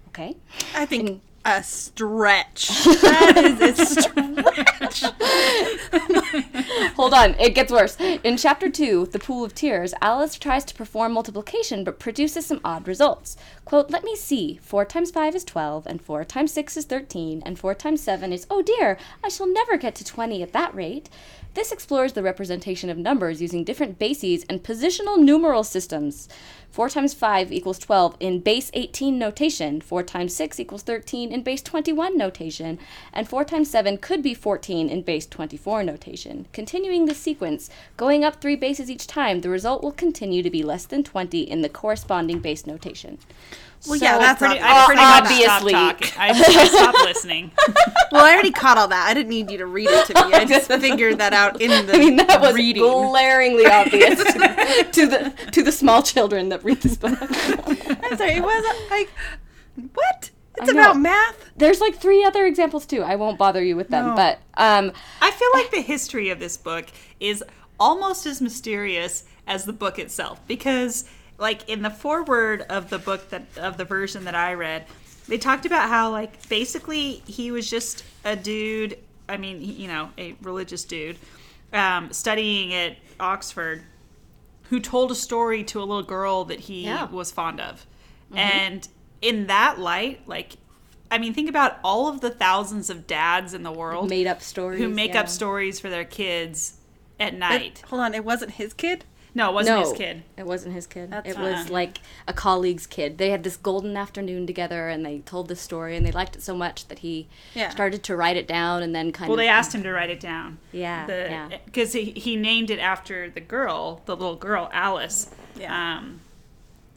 Okay. 0.09 0.37
I 0.76 0.87
think 0.87 1.21
a 1.45 1.63
stretch. 1.63 2.69
That 2.85 3.37
is 3.37 3.81
a 3.81 3.87
stretch. 3.87 5.05
Hold 6.95 7.15
on, 7.15 7.35
it 7.39 7.55
gets 7.55 7.71
worse. 7.71 7.97
In 8.01 8.37
chapter 8.37 8.71
2, 8.71 9.07
The 9.07 9.19
Pool 9.19 9.45
of 9.45 9.55
Tears, 9.55 9.95
Alice 10.01 10.37
tries 10.37 10.65
to 10.65 10.75
perform 10.75 11.13
multiplication 11.13 11.85
but 11.85 11.99
produces 11.99 12.47
some 12.47 12.61
odd 12.65 12.89
results. 12.89 13.37
Quote, 13.65 13.91
Let 13.91 14.05
me 14.05 14.17
see. 14.17 14.59
4 14.63 14.85
times 14.85 15.11
5 15.11 15.35
is 15.35 15.45
12, 15.45 15.87
and 15.87 16.01
4 16.01 16.25
times 16.25 16.53
6 16.53 16.77
is 16.77 16.85
13, 16.87 17.43
and 17.45 17.59
4 17.59 17.75
times 17.75 18.01
7 18.01 18.33
is, 18.33 18.47
oh 18.51 18.63
dear, 18.63 18.97
I 19.23 19.29
shall 19.29 19.47
never 19.47 19.77
get 19.77 19.95
to 19.97 20.05
20 20.05 20.43
at 20.43 20.53
that 20.53 20.75
rate. 20.75 21.11
This 21.55 21.71
explores 21.71 22.15
the 22.15 22.23
representation 22.23 22.91
of 22.91 22.99
numbers 22.99 23.41
using 23.41 23.63
different 23.63 23.99
bases 23.99 24.45
and 24.49 24.63
positional 24.63 25.19
numeral 25.19 25.63
systems. 25.63 26.29
4 26.75 26.88
times 26.88 27.14
5 27.14 27.52
equals 27.52 27.78
12 27.78 28.16
in 28.19 28.40
base 28.40 28.69
18 28.75 29.16
notation. 29.16 29.81
4 29.81 30.02
times 30.02 30.35
6 30.35 30.59
equals 30.59 30.83
13 30.83 31.31
in 31.31 31.45
base 31.45 31.62
21 31.62 32.19
notation. 32.19 32.81
And 33.12 33.28
4 33.28 33.45
times 33.45 33.71
7 33.71 33.97
could 33.99 34.25
be 34.25 34.35
14 34.35 34.88
in 34.88 35.02
base 35.02 35.25
24 35.25 35.85
notation. 35.85 36.49
Continuing 36.52 37.07
the 37.07 37.14
sequence, 37.14 37.71
going 37.97 38.25
up 38.25 38.40
3 38.40 38.57
bases 38.57 38.90
each 38.90 39.07
time, 39.07 39.43
the 39.43 39.50
result 39.50 39.85
will 39.85 39.93
continue 39.93 40.43
to 40.43 40.50
be 40.50 40.64
less 40.64 40.85
than 40.85 41.04
20 41.04 41.43
in 41.43 41.62
the 41.62 41.69
corresponding 41.69 42.40
base 42.40 42.66
notation. 42.66 43.19
Well, 43.87 43.97
yeah, 43.97 44.19
that's 44.19 44.38
pretty, 44.38 44.61
obvious. 44.61 44.73
I 44.73 44.87
pretty 44.87 45.00
much 45.00 45.23
obviously. 45.23 45.73
stopped 45.73 46.02
talking. 46.02 46.21
I, 46.21 46.28
I 46.31 46.66
stopped 46.66 46.99
listening. 47.04 47.52
Well, 48.12 48.25
I 48.25 48.33
already 48.33 48.52
caught 48.52 48.78
all 48.78 48.87
that. 48.87 49.09
I 49.09 49.12
didn't 49.12 49.31
need 49.31 49.50
you 49.50 49.59
to 49.59 49.66
read 49.66 49.88
it 49.88 50.07
to 50.07 50.14
me. 50.14 50.35
I 50.35 50.45
just 50.54 50.69
figured 50.69 51.19
that 51.19 51.33
out 51.33 51.61
in 51.61 51.87
the 51.87 51.95
I 51.95 51.99
mean, 51.99 52.14
that 52.16 52.40
was 52.40 52.54
reading. 52.54 52.81
glaringly 52.85 53.66
obvious 53.66 54.23
to, 54.64 54.85
to 54.92 55.06
the 55.06 55.50
to 55.52 55.62
the 55.62 55.73
small 55.73 56.02
children 56.02 56.49
that 56.50 56.64
read 56.64 56.80
this 56.80 56.97
book. 56.97 57.12
I'm 57.21 58.16
sorry, 58.16 58.33
it 58.33 58.42
wasn't 58.42 58.90
like 58.90 59.11
what? 59.94 60.30
It's 60.56 60.71
about 60.71 60.99
math. 60.99 61.50
There's 61.56 61.80
like 61.80 61.97
three 61.97 62.25
other 62.25 62.47
examples 62.47 62.87
too. 62.87 63.02
I 63.02 63.16
won't 63.16 63.38
bother 63.38 63.62
you 63.62 63.75
with 63.76 63.88
them, 63.88 64.06
No. 64.09 64.14
but 64.14 64.38
um, 64.56 64.92
I 65.21 65.30
feel 65.33 65.49
like 65.52 65.71
the 65.73 65.80
history 65.80 66.30
of 66.30 66.38
this 66.38 66.56
book 66.56 66.87
is 67.18 67.42
almost 67.80 68.25
as 68.25 68.40
mysterious 68.40 69.25
as 69.49 69.64
the 69.64 69.73
book 69.73 69.99
itself 69.99 70.40
because 70.47 71.04
like 71.38 71.68
in 71.68 71.83
the 71.83 71.90
foreword 71.90 72.62
of 72.62 72.88
the 72.88 72.99
book 72.99 73.30
that 73.30 73.42
of 73.56 73.76
the 73.76 73.85
version 73.85 74.25
that 74.25 74.37
I 74.37 74.54
read, 74.54 74.87
they 75.26 75.38
talked 75.38 75.66
about 75.66 75.88
how 75.88 76.11
like 76.11 76.49
basically 76.49 77.23
he 77.26 77.50
was 77.50 77.68
just 77.68 78.04
a 78.25 78.37
dude, 78.37 78.97
I 79.28 79.37
mean, 79.37 79.61
you 79.61 79.88
know, 79.88 80.11
a 80.16 80.37
religious 80.40 80.85
dude 80.85 81.16
um, 81.73 82.12
studying 82.12 82.73
at 82.73 82.97
Oxford 83.18 83.83
who 84.71 84.80
told 84.80 85.11
a 85.11 85.14
story 85.14 85.62
to 85.64 85.78
a 85.80 85.85
little 85.85 86.02
girl 86.02 86.44
that 86.47 86.61
he 86.61 86.85
Yeah. 86.85 87.09
was 87.11 87.30
fond 87.30 87.61
of. 87.61 87.87
Mm-hmm. 88.30 88.38
And 88.38 88.88
in 89.21 89.47
that 89.47 89.78
light, 89.78 90.26
like 90.26 90.56
I 91.11 91.18
mean, 91.18 91.33
think 91.35 91.49
about 91.49 91.78
all 91.85 92.09
of 92.09 92.21
the 92.21 92.30
thousands 92.30 92.90
of 92.90 93.06
dads 93.06 93.54
in 93.54 93.62
the 93.62 93.71
world 93.71 94.09
made 94.11 94.26
up 94.26 94.42
stories 94.42 94.80
who 94.80 94.88
make 94.88 95.14
yeah. 95.14 95.21
up 95.21 95.28
stories 95.28 95.78
for 95.78 95.88
their 95.88 96.04
kids 96.04 96.75
at 97.21 97.35
night. 97.35 97.85
hold 97.88 98.02
on, 98.02 98.14
it 98.14 98.25
wasn't 98.25 98.52
his 98.52 98.73
kid. 98.75 99.04
No, 99.35 99.50
it 99.50 99.55
wasn't 99.55 99.81
no, 99.81 99.88
his 99.88 99.99
kid. 99.99 100.23
It 100.37 100.47
wasn't 100.47 100.75
his 100.75 100.87
kid. 100.87 101.11
That's 101.11 101.29
it 101.29 101.38
was 101.38 101.69
like 101.69 101.99
a 102.29 102.33
colleague's 102.33 102.87
kid. 102.87 103.19
They 103.19 103.31
had 103.31 103.43
this 103.43 103.57
golden 103.57 103.97
afternoon 103.97 104.47
together, 104.47 104.88
and 104.88 105.05
they 105.05 105.19
told 105.21 105.49
this 105.49 105.61
story, 105.61 105.97
and 105.97 106.07
they 106.07 106.12
liked 106.12 106.37
it 106.37 106.43
so 106.43 106.55
much 106.55 106.87
that 106.88 107.00
he 107.00 107.26
Yeah. 107.55 107.71
started 107.71 108.05
to 108.05 108.17
write 108.17 108.37
it 108.37 108.47
down, 108.47 108.83
and 108.83 108.95
then 108.95 109.11
kind 109.11 109.29
Well, 109.29 109.35
of 109.35 109.38
Well, 109.38 109.45
they 109.45 109.49
asked 109.49 109.75
him 109.75 109.83
to 109.83 109.91
write 109.93 110.11
it 110.11 110.21
down. 110.21 110.59
Yeah, 110.71 111.07
yeah. 111.09 111.59
Because 111.64 111.93
he, 111.93 112.12
he 112.12 112.37
named 112.37 112.71
it 112.71 112.79
after 112.79 113.29
the 113.29 113.41
girl, 113.41 114.03
the 114.07 114.14
little 114.17 114.37
girl, 114.37 114.71
Alice. 114.73 115.31
Yeah. 115.57 115.97
Um, 115.99 116.21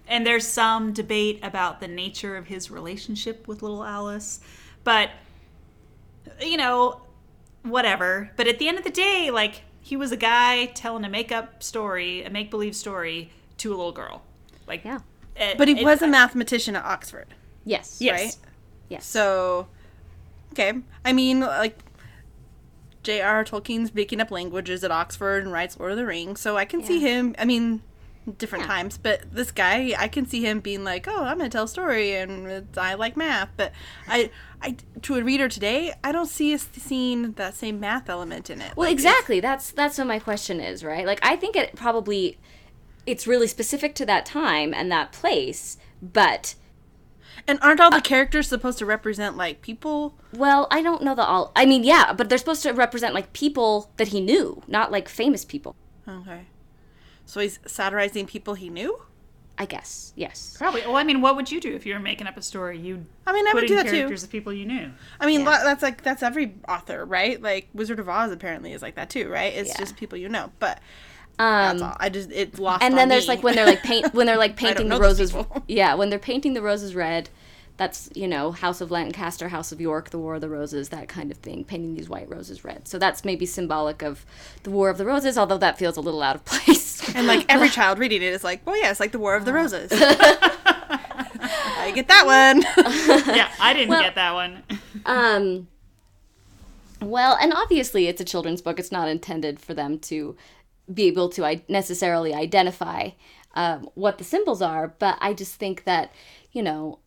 and 0.07 0.25
there's 0.25 0.47
some 0.47 0.93
debate 0.93 1.39
about 1.43 1.79
the 1.79 1.87
nature 1.87 2.37
of 2.37 2.47
his 2.47 2.69
relationship 2.71 3.47
with 3.47 3.61
little 3.61 3.83
Alice. 3.83 4.39
But, 4.83 5.09
you 6.41 6.55
know, 6.57 7.01
whatever. 7.63 8.29
But 8.37 8.47
at 8.47 8.59
the 8.59 8.67
end 8.67 8.77
of 8.77 8.83
the 8.83 8.89
day, 8.91 9.31
like, 9.31 9.63
he 9.87 9.95
was 9.95 10.11
a 10.11 10.17
guy 10.17 10.65
telling 10.67 11.05
a 11.05 11.09
make 11.09 11.31
up 11.31 11.63
story, 11.63 12.21
a 12.23 12.29
make 12.29 12.51
believe 12.51 12.75
story 12.75 13.29
to 13.57 13.69
a 13.69 13.75
little 13.75 13.93
girl. 13.93 14.21
Like, 14.67 14.83
Yeah. 14.83 14.99
it- 15.35 15.57
But 15.57 15.69
he 15.69 15.79
it- 15.79 15.85
was 15.85 16.01
a 16.01 16.07
mathematician 16.07 16.75
at 16.75 16.83
Oxford. 16.83 17.27
yes, 17.63 17.97
Yes. 18.01 18.19
right? 18.19 18.35
yes. 18.89 19.05
So, 19.05 19.67
okay. 20.51 20.73
I 21.05 21.13
mean, 21.13 21.39
like, 21.39 21.79
J.R. 23.03 23.45
Tolkien's 23.45 23.93
making 23.95 24.19
up 24.19 24.29
languages 24.31 24.83
at 24.83 24.91
Oxford 24.91 25.43
and 25.43 25.53
writes 25.53 25.79
Lord 25.79 25.91
of 25.93 25.97
the 25.97 26.05
Rings. 26.05 26.41
So 26.41 26.57
I 26.57 26.65
can 26.65 26.83
see 26.83 26.99
him, 26.99 27.33
I 27.39 27.45
mean, 27.45 27.81
different 28.37 28.63
Yeah. 28.65 28.67
times, 28.71 28.97
but 28.97 29.21
this 29.33 29.51
guy, 29.51 29.95
I 29.97 30.09
can 30.09 30.25
see 30.25 30.41
him 30.41 30.59
being 30.59 30.83
like, 30.83 31.07
oh, 31.07 31.23
I'm 31.23 31.37
going 31.37 31.49
to 31.49 31.55
tell 31.55 31.63
a 31.63 31.67
story 31.69 32.13
and 32.15 32.67
I 32.75 32.95
like 32.95 33.15
math. 33.15 33.47
But 33.55 33.71
I, 34.09 34.31
I, 34.61 34.75
to 35.03 35.15
a 35.15 35.23
reader 35.23 35.47
today, 35.47 35.93
I 36.03 36.11
don't 36.11 36.27
see 36.27 36.53
us 36.53 36.67
seeing 36.73 37.33
that 37.33 37.55
same 37.55 37.79
math 37.79 38.09
element 38.09 38.49
in 38.49 38.59
it. 38.61 38.75
Well, 38.75 38.87
Like, 38.87 38.93
exactly. 38.93 39.39
That's 39.39 39.71
that's 39.71 39.97
what 39.97 40.07
my 40.07 40.19
question 40.19 40.59
is, 40.59 40.83
right? 40.83 41.05
Like 41.05 41.19
I 41.21 41.35
think 41.35 41.55
it 41.55 41.75
probably 41.75 42.37
it's 43.05 43.27
really 43.27 43.47
specific 43.47 43.95
to 43.95 44.05
that 44.05 44.25
time 44.25 44.73
and 44.73 44.91
that 44.91 45.11
place, 45.11 45.77
but 46.01 46.55
And 47.47 47.57
aren't 47.61 47.79
all 47.79 47.89
the 47.91 47.97
uh, 47.97 48.01
characters 48.01 48.47
supposed 48.49 48.79
to 48.79 48.85
represent, 48.85 49.37
like, 49.37 49.61
people? 49.61 50.17
well, 50.33 50.67
I 50.71 50.81
don't 50.81 51.01
know 51.03 51.15
the 51.15 51.23
all. 51.23 51.51
I 51.55 51.65
mean, 51.65 51.83
yeah, 51.85 52.11
but 52.13 52.27
they're 52.27 52.37
supposed 52.37 52.63
to 52.63 52.71
represent 52.73 53.13
like 53.13 53.31
people 53.33 53.91
that 53.97 54.09
he 54.09 54.19
knew, 54.21 54.61
not 54.67 54.91
like 54.91 55.07
famous 55.07 55.45
people. 55.45 55.75
Okay. 56.07 56.47
So 57.25 57.39
he's 57.39 57.59
satirizing 57.65 58.25
people 58.27 58.55
he 58.55 58.69
knew? 58.69 59.01
I 59.59 59.65
guess. 59.65 60.13
Yes. 60.15 60.55
Probably. 60.57 60.81
Well, 60.81 60.95
I 60.97 61.03
mean, 61.03 61.19
what 61.21 61.35
would 61.35 61.49
you 61.51 61.59
do 61.59 61.73
if 61.73 61.85
you 61.85 61.93
were 61.95 61.99
making 61.99 62.27
up 62.27 62.37
a 62.37 62.41
story? 62.41 62.77
You'd 62.79 63.05
I 63.25 63.33
mean, 63.33 63.47
I 63.47 63.53
would 63.53 63.67
do 63.67 63.75
that 63.75 63.85
too. 63.87 63.91
characters 63.91 64.23
of 64.23 64.29
people 64.29 64.53
you 64.53 64.65
knew. 64.65 64.91
I 65.19 65.25
mean, 65.25 65.41
Yeah. 65.41 65.61
that's 65.63 65.81
like 65.81 66.03
that's 66.03 66.21
every 66.21 66.55
author, 66.69 67.03
right? 67.05 67.41
Like 67.41 67.67
Wizard 67.73 67.99
of 67.99 68.07
Oz 68.07 68.31
apparently 68.31 68.71
is 68.73 68.81
like 68.81 68.95
that 68.95 69.09
too, 69.09 69.29
right? 69.29 69.53
It's 69.53 69.69
Yeah. 69.69 69.77
just 69.79 69.95
people 69.97 70.17
you 70.17 70.29
know. 70.29 70.51
But 70.59 70.79
Um 71.39 71.79
that's 71.79 71.81
all. 71.81 71.97
I 71.99 72.09
just 72.09 72.31
it 72.31 72.59
lost. 72.59 72.83
and 72.83 72.93
on 72.93 72.97
then 72.97 73.09
there's 73.09 73.27
me. 73.27 73.35
like 73.35 73.43
when 73.43 73.55
they're 73.55 73.65
like 73.65 73.83
paint 73.83 74.13
when 74.13 74.25
they're 74.27 74.37
like 74.45 74.55
painting 74.57 74.89
the 74.89 74.99
roses 74.99 75.35
yeah 75.67 75.93
when 75.95 76.09
they're 76.09 76.19
painting 76.19 76.53
the 76.53 76.61
roses 76.61 76.93
red 76.95 77.29
that's 77.77 78.09
you 78.15 78.27
know 78.27 78.51
house 78.51 78.81
of 78.81 78.89
lancaster 78.91 79.49
house 79.49 79.71
of 79.71 79.79
york 79.79 80.09
the 80.09 80.17
war 80.17 80.35
of 80.35 80.41
the 80.41 80.49
roses 80.49 80.89
that 80.89 81.07
kind 81.07 81.31
of 81.31 81.37
thing 81.37 81.63
painting 81.63 81.93
these 81.95 82.09
white 82.09 82.27
roses 82.29 82.63
red 82.63 82.87
so 82.87 82.97
that's 82.97 83.23
maybe 83.23 83.45
symbolic 83.45 84.01
of 84.01 84.25
the 84.63 84.69
war 84.71 84.89
of 84.89 84.97
the 84.97 85.05
roses 85.05 85.37
although 85.37 85.57
that 85.59 85.77
feels 85.77 85.95
a 85.95 86.01
little 86.01 86.21
out 86.23 86.35
of 86.35 86.43
place 86.43 87.07
and 87.15 87.27
like 87.27 87.45
every 87.49 87.69
child 87.77 87.99
reading 87.99 88.21
it 88.21 88.33
is 88.33 88.43
like, 88.43 88.65
well, 88.65 88.75
yeah, 88.77 88.89
it's 88.91 88.99
like 88.99 89.11
the 89.11 89.19
War 89.19 89.35
of 89.35 89.45
the 89.45 89.53
Roses. 89.53 89.91
I 89.93 91.91
get 91.95 92.07
that 92.07 92.25
one. 92.25 92.61
yeah, 93.35 93.49
I 93.59 93.73
didn't 93.73 93.89
Well- 93.89 94.01
get 94.01 94.15
that 94.15 94.33
one. 94.33 94.63
Um, 95.05 95.67
well, 97.01 97.37
and 97.39 97.53
obviously 97.53 98.07
it's 98.07 98.19
a 98.21 98.25
children's 98.25 98.61
book. 98.61 98.79
It's 98.79 98.91
not 98.91 99.07
intended 99.07 99.59
for 99.59 99.73
them 99.73 99.99
to 99.99 100.35
be 100.93 101.03
able 101.03 101.29
to 101.29 101.45
I- 101.45 101.61
necessarily 101.69 102.33
identify 102.33 103.11
um, 103.55 103.89
what 103.93 104.17
the 104.17 104.23
symbols 104.23 104.61
are. 104.61 104.87
But 104.99 105.17
I 105.21 105.33
just 105.33 105.55
think 105.55 105.83
that, 105.85 106.11
you 106.51 106.63
know, 106.63 106.99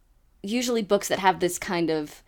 usually 0.43 0.83
books 0.83 1.09
that 1.09 1.19
have 1.19 1.41
this 1.41 1.59
kind 1.59 1.91
of, 1.91 2.23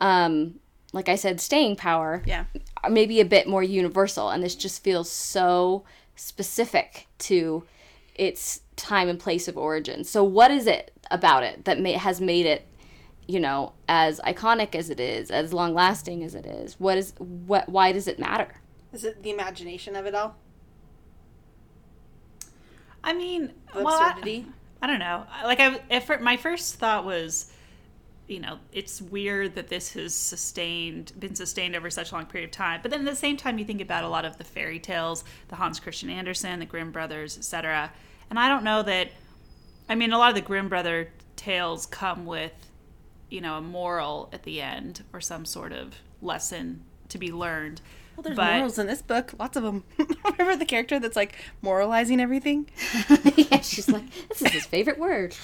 um, 0.00 0.60
like 0.92 1.08
I 1.08 1.16
said, 1.16 1.40
staying 1.40 1.76
power 1.76 2.22
yeah. 2.26 2.44
are 2.82 2.90
maybe 2.90 3.20
a 3.20 3.24
bit 3.24 3.46
more 3.46 3.62
universal. 3.62 4.30
And 4.30 4.42
this 4.42 4.54
just 4.54 4.82
feels 4.82 5.10
so 5.10 5.84
specific 6.16 7.06
to 7.18 7.64
its 8.14 8.60
time 8.76 9.08
and 9.08 9.18
place 9.18 9.48
of 9.48 9.56
origin. 9.56 10.04
So, 10.04 10.22
what 10.22 10.50
is 10.50 10.66
it 10.66 10.92
about 11.10 11.42
it 11.42 11.64
that 11.64 11.80
may- 11.80 11.92
has 11.92 12.20
made 12.20 12.46
it 12.46 12.66
you 13.28 13.38
know, 13.40 13.72
as 13.88 14.20
iconic 14.20 14.74
as 14.74 14.90
it 14.90 14.98
is, 14.98 15.30
as 15.30 15.52
long 15.52 15.74
lasting 15.74 16.22
as 16.24 16.34
it 16.34 16.44
is, 16.44 16.78
what 16.78 16.98
is 16.98 17.14
what 17.18 17.68
why 17.68 17.92
does 17.92 18.08
it 18.08 18.18
matter? 18.18 18.48
Is 18.92 19.04
it 19.04 19.22
the 19.22 19.30
imagination 19.30 19.96
of 19.96 20.06
it 20.06 20.14
all? 20.14 20.36
I 23.04 23.14
mean, 23.14 23.52
The 23.74 23.84
well, 23.84 24.00
absurdity? 24.00 24.46
I, 24.48 24.52
don't 24.86 24.98
know. 24.98 25.24
Like, 25.44 25.60
I, 25.60 25.80
if 25.90 26.08
my 26.20 26.36
first 26.36 26.76
thought 26.76 27.04
was, 27.04 27.52
you 28.26 28.40
know, 28.40 28.58
it's 28.72 29.02
weird 29.02 29.54
that 29.54 29.68
this 29.68 29.92
has 29.92 30.14
sustained, 30.14 31.12
been 31.18 31.34
sustained 31.34 31.76
over 31.76 31.90
such 31.90 32.12
a 32.12 32.14
long 32.14 32.26
period 32.26 32.48
of 32.48 32.52
time. 32.52 32.80
But 32.82 32.90
then 32.90 33.00
at 33.00 33.06
the 33.06 33.16
same 33.16 33.36
time, 33.36 33.58
you 33.58 33.64
think 33.64 33.80
about 33.80 34.04
a 34.04 34.08
lot 34.08 34.24
of 34.24 34.38
the 34.38 34.44
fairy 34.44 34.78
tales, 34.78 35.24
the 35.48 35.56
Hans 35.56 35.80
Christian 35.80 36.10
Andersen, 36.10 36.60
the 36.60 36.66
Grimm 36.66 36.92
brothers, 36.92 37.36
etc. 37.36 37.92
And 38.30 38.38
I 38.38 38.48
don't 38.48 38.64
know 38.64 38.82
that. 38.82 39.10
I 39.88 39.94
mean, 39.94 40.12
a 40.12 40.18
lot 40.18 40.30
of 40.30 40.34
the 40.34 40.40
Grimm 40.40 40.68
brother 40.68 41.10
tales 41.36 41.86
come 41.86 42.24
with, 42.24 42.52
you 43.28 43.40
know, 43.40 43.58
a 43.58 43.60
moral 43.60 44.30
at 44.32 44.44
the 44.44 44.60
end 44.60 45.02
or 45.12 45.20
some 45.20 45.44
sort 45.44 45.72
of 45.72 45.96
lesson 46.20 46.84
to 47.08 47.18
be 47.18 47.30
learned. 47.32 47.80
Well, 48.16 48.22
there's 48.22 48.36
But- 48.36 48.54
morals 48.56 48.78
in 48.78 48.86
this 48.86 49.02
book. 49.02 49.32
Lots 49.38 49.56
of 49.56 49.62
them. 49.62 49.84
Remember 50.38 50.56
the 50.56 50.64
character 50.66 50.98
that's 50.98 51.16
like 51.16 51.34
moralizing 51.62 52.20
everything? 52.20 52.68
yeah, 53.36 53.60
she's 53.60 53.88
like, 53.88 54.04
this 54.28 54.42
is 54.42 54.52
his 54.52 54.66
favorite 54.66 54.98
word. 54.98 55.34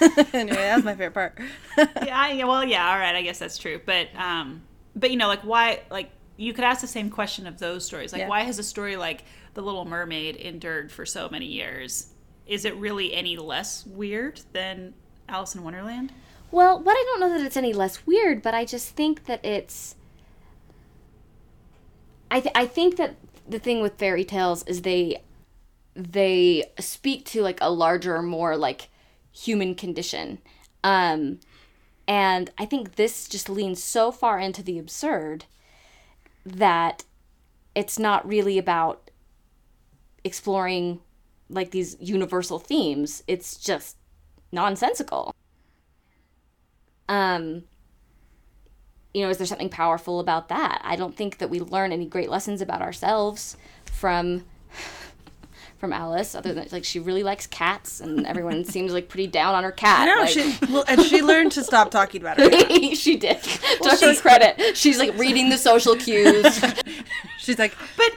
anyway, 0.32 0.56
that's 0.56 0.84
my 0.84 0.94
favorite 0.94 1.14
part. 1.14 1.38
yeah, 1.78 2.16
I, 2.18 2.44
well, 2.44 2.64
yeah, 2.64 2.90
all 2.90 2.98
right, 2.98 3.14
I 3.14 3.22
guess 3.22 3.38
that's 3.38 3.58
true. 3.58 3.80
But, 3.84 4.08
um, 4.16 4.62
but 4.94 5.10
you 5.10 5.16
know, 5.16 5.28
like 5.28 5.40
why, 5.42 5.80
like 5.90 6.10
you 6.36 6.52
could 6.52 6.64
ask 6.64 6.80
the 6.80 6.86
same 6.86 7.10
question 7.10 7.46
of 7.46 7.58
those 7.58 7.84
stories. 7.84 8.12
Like, 8.12 8.20
Yeah. 8.20 8.28
why 8.28 8.42
has 8.42 8.58
a 8.58 8.62
story 8.62 8.96
like 8.96 9.24
The 9.54 9.62
Little 9.62 9.84
Mermaid 9.84 10.36
endured 10.36 10.92
for 10.92 11.04
so 11.06 11.28
many 11.28 11.46
years? 11.46 12.08
Is 12.46 12.64
it 12.64 12.74
really 12.76 13.12
any 13.14 13.36
less 13.36 13.84
weird 13.86 14.40
than 14.52 14.94
Alice 15.28 15.54
in 15.54 15.62
Wonderland? 15.64 16.12
Well, 16.50 16.80
what 16.82 16.92
I 16.92 17.02
don't 17.06 17.20
know 17.20 17.36
that 17.36 17.44
it's 17.44 17.56
any 17.58 17.72
less 17.74 18.06
weird, 18.06 18.40
but 18.42 18.54
I 18.54 18.64
just 18.64 18.94
think 18.96 19.26
that 19.26 19.44
it's. 19.44 19.96
I 22.30 22.40
th- 22.40 22.52
I 22.54 22.66
think 22.66 22.96
that 22.96 23.16
the 23.48 23.58
thing 23.58 23.80
with 23.80 23.98
fairy 23.98 24.24
tales 24.24 24.62
is 24.64 24.82
they 24.82 25.22
they 25.94 26.64
speak 26.78 27.24
to 27.26 27.42
like 27.42 27.58
a 27.60 27.70
larger, 27.70 28.22
more 28.22 28.56
like 28.56 28.88
human 29.32 29.74
condition, 29.74 30.38
um, 30.84 31.40
and 32.06 32.50
I 32.58 32.64
think 32.64 32.96
this 32.96 33.28
just 33.28 33.48
leans 33.48 33.82
so 33.82 34.10
far 34.10 34.38
into 34.38 34.62
the 34.62 34.78
absurd 34.78 35.44
that 36.44 37.04
it's 37.74 37.98
not 37.98 38.26
really 38.26 38.58
about 38.58 39.10
exploring 40.24 41.00
like 41.48 41.70
these 41.70 41.96
universal 42.00 42.58
themes. 42.58 43.22
It's 43.26 43.56
just 43.56 43.96
nonsensical. 44.52 45.34
Um, 47.08 47.64
you 49.18 49.24
know, 49.24 49.30
is 49.30 49.38
there 49.38 49.46
something 49.48 49.68
powerful 49.68 50.20
about 50.20 50.48
that? 50.48 50.80
I 50.84 50.94
don't 50.94 51.16
think 51.16 51.38
that 51.38 51.50
we 51.50 51.58
learn 51.58 51.90
any 51.90 52.06
great 52.06 52.30
lessons 52.30 52.60
about 52.60 52.80
ourselves 52.80 53.56
from 53.84 54.44
from 55.78 55.92
Alice, 55.92 56.36
other 56.36 56.54
than 56.54 56.68
like 56.70 56.84
she 56.84 57.00
really 57.00 57.24
likes 57.24 57.48
cats, 57.48 58.00
and 58.00 58.24
everyone 58.28 58.64
seems 58.74 58.92
like 58.92 59.08
pretty 59.08 59.26
down 59.26 59.56
on 59.56 59.64
her 59.64 59.72
cat. 59.72 60.06
No, 60.06 60.22
like, 60.22 60.30
she 60.30 60.56
well, 60.72 60.84
and 60.86 61.02
she 61.02 61.20
learned 61.20 61.50
to 61.52 61.64
stop 61.64 61.90
talking 61.90 62.20
about 62.20 62.36
it. 62.38 62.96
she 62.96 63.16
did. 63.16 63.42
to 63.42 63.96
her 64.00 64.14
credit, 64.14 64.76
she's 64.76 65.00
like 65.00 65.16
reading 65.18 65.48
the 65.48 65.58
social 65.58 65.96
cues. 65.96 66.64
She's 67.38 67.58
like, 67.58 67.74
But 67.96 68.12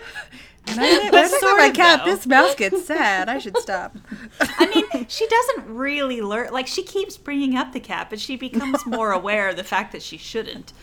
when 0.68 0.80
I, 0.80 0.82
when 0.98 1.08
I 1.08 1.10
But 1.12 1.30
talk 1.30 1.40
sort 1.40 1.58
my 1.58 1.66
of, 1.68 1.74
cat, 1.76 2.02
though. 2.06 2.12
this 2.12 2.26
mouse 2.28 2.56
gets 2.56 2.86
sad. 2.86 3.30
I 3.30 3.40
should 3.40 3.58
stop. 3.58 3.98
I 4.40 4.68
mean, 4.94 5.06
she 5.08 5.28
doesn't 5.28 5.74
really 5.76 6.22
learn. 6.22 6.52
Like, 6.52 6.68
she 6.68 6.84
keeps 6.84 7.18
bringing 7.18 7.56
up 7.56 7.74
the 7.74 7.80
cat, 7.80 8.10
but 8.10 8.20
she 8.20 8.36
becomes 8.36 8.86
more 8.86 9.12
aware 9.14 9.50
of 9.50 9.56
the 9.56 9.64
fact 9.64 9.92
that 9.92 10.02
she 10.02 10.18
shouldn't. 10.18 10.74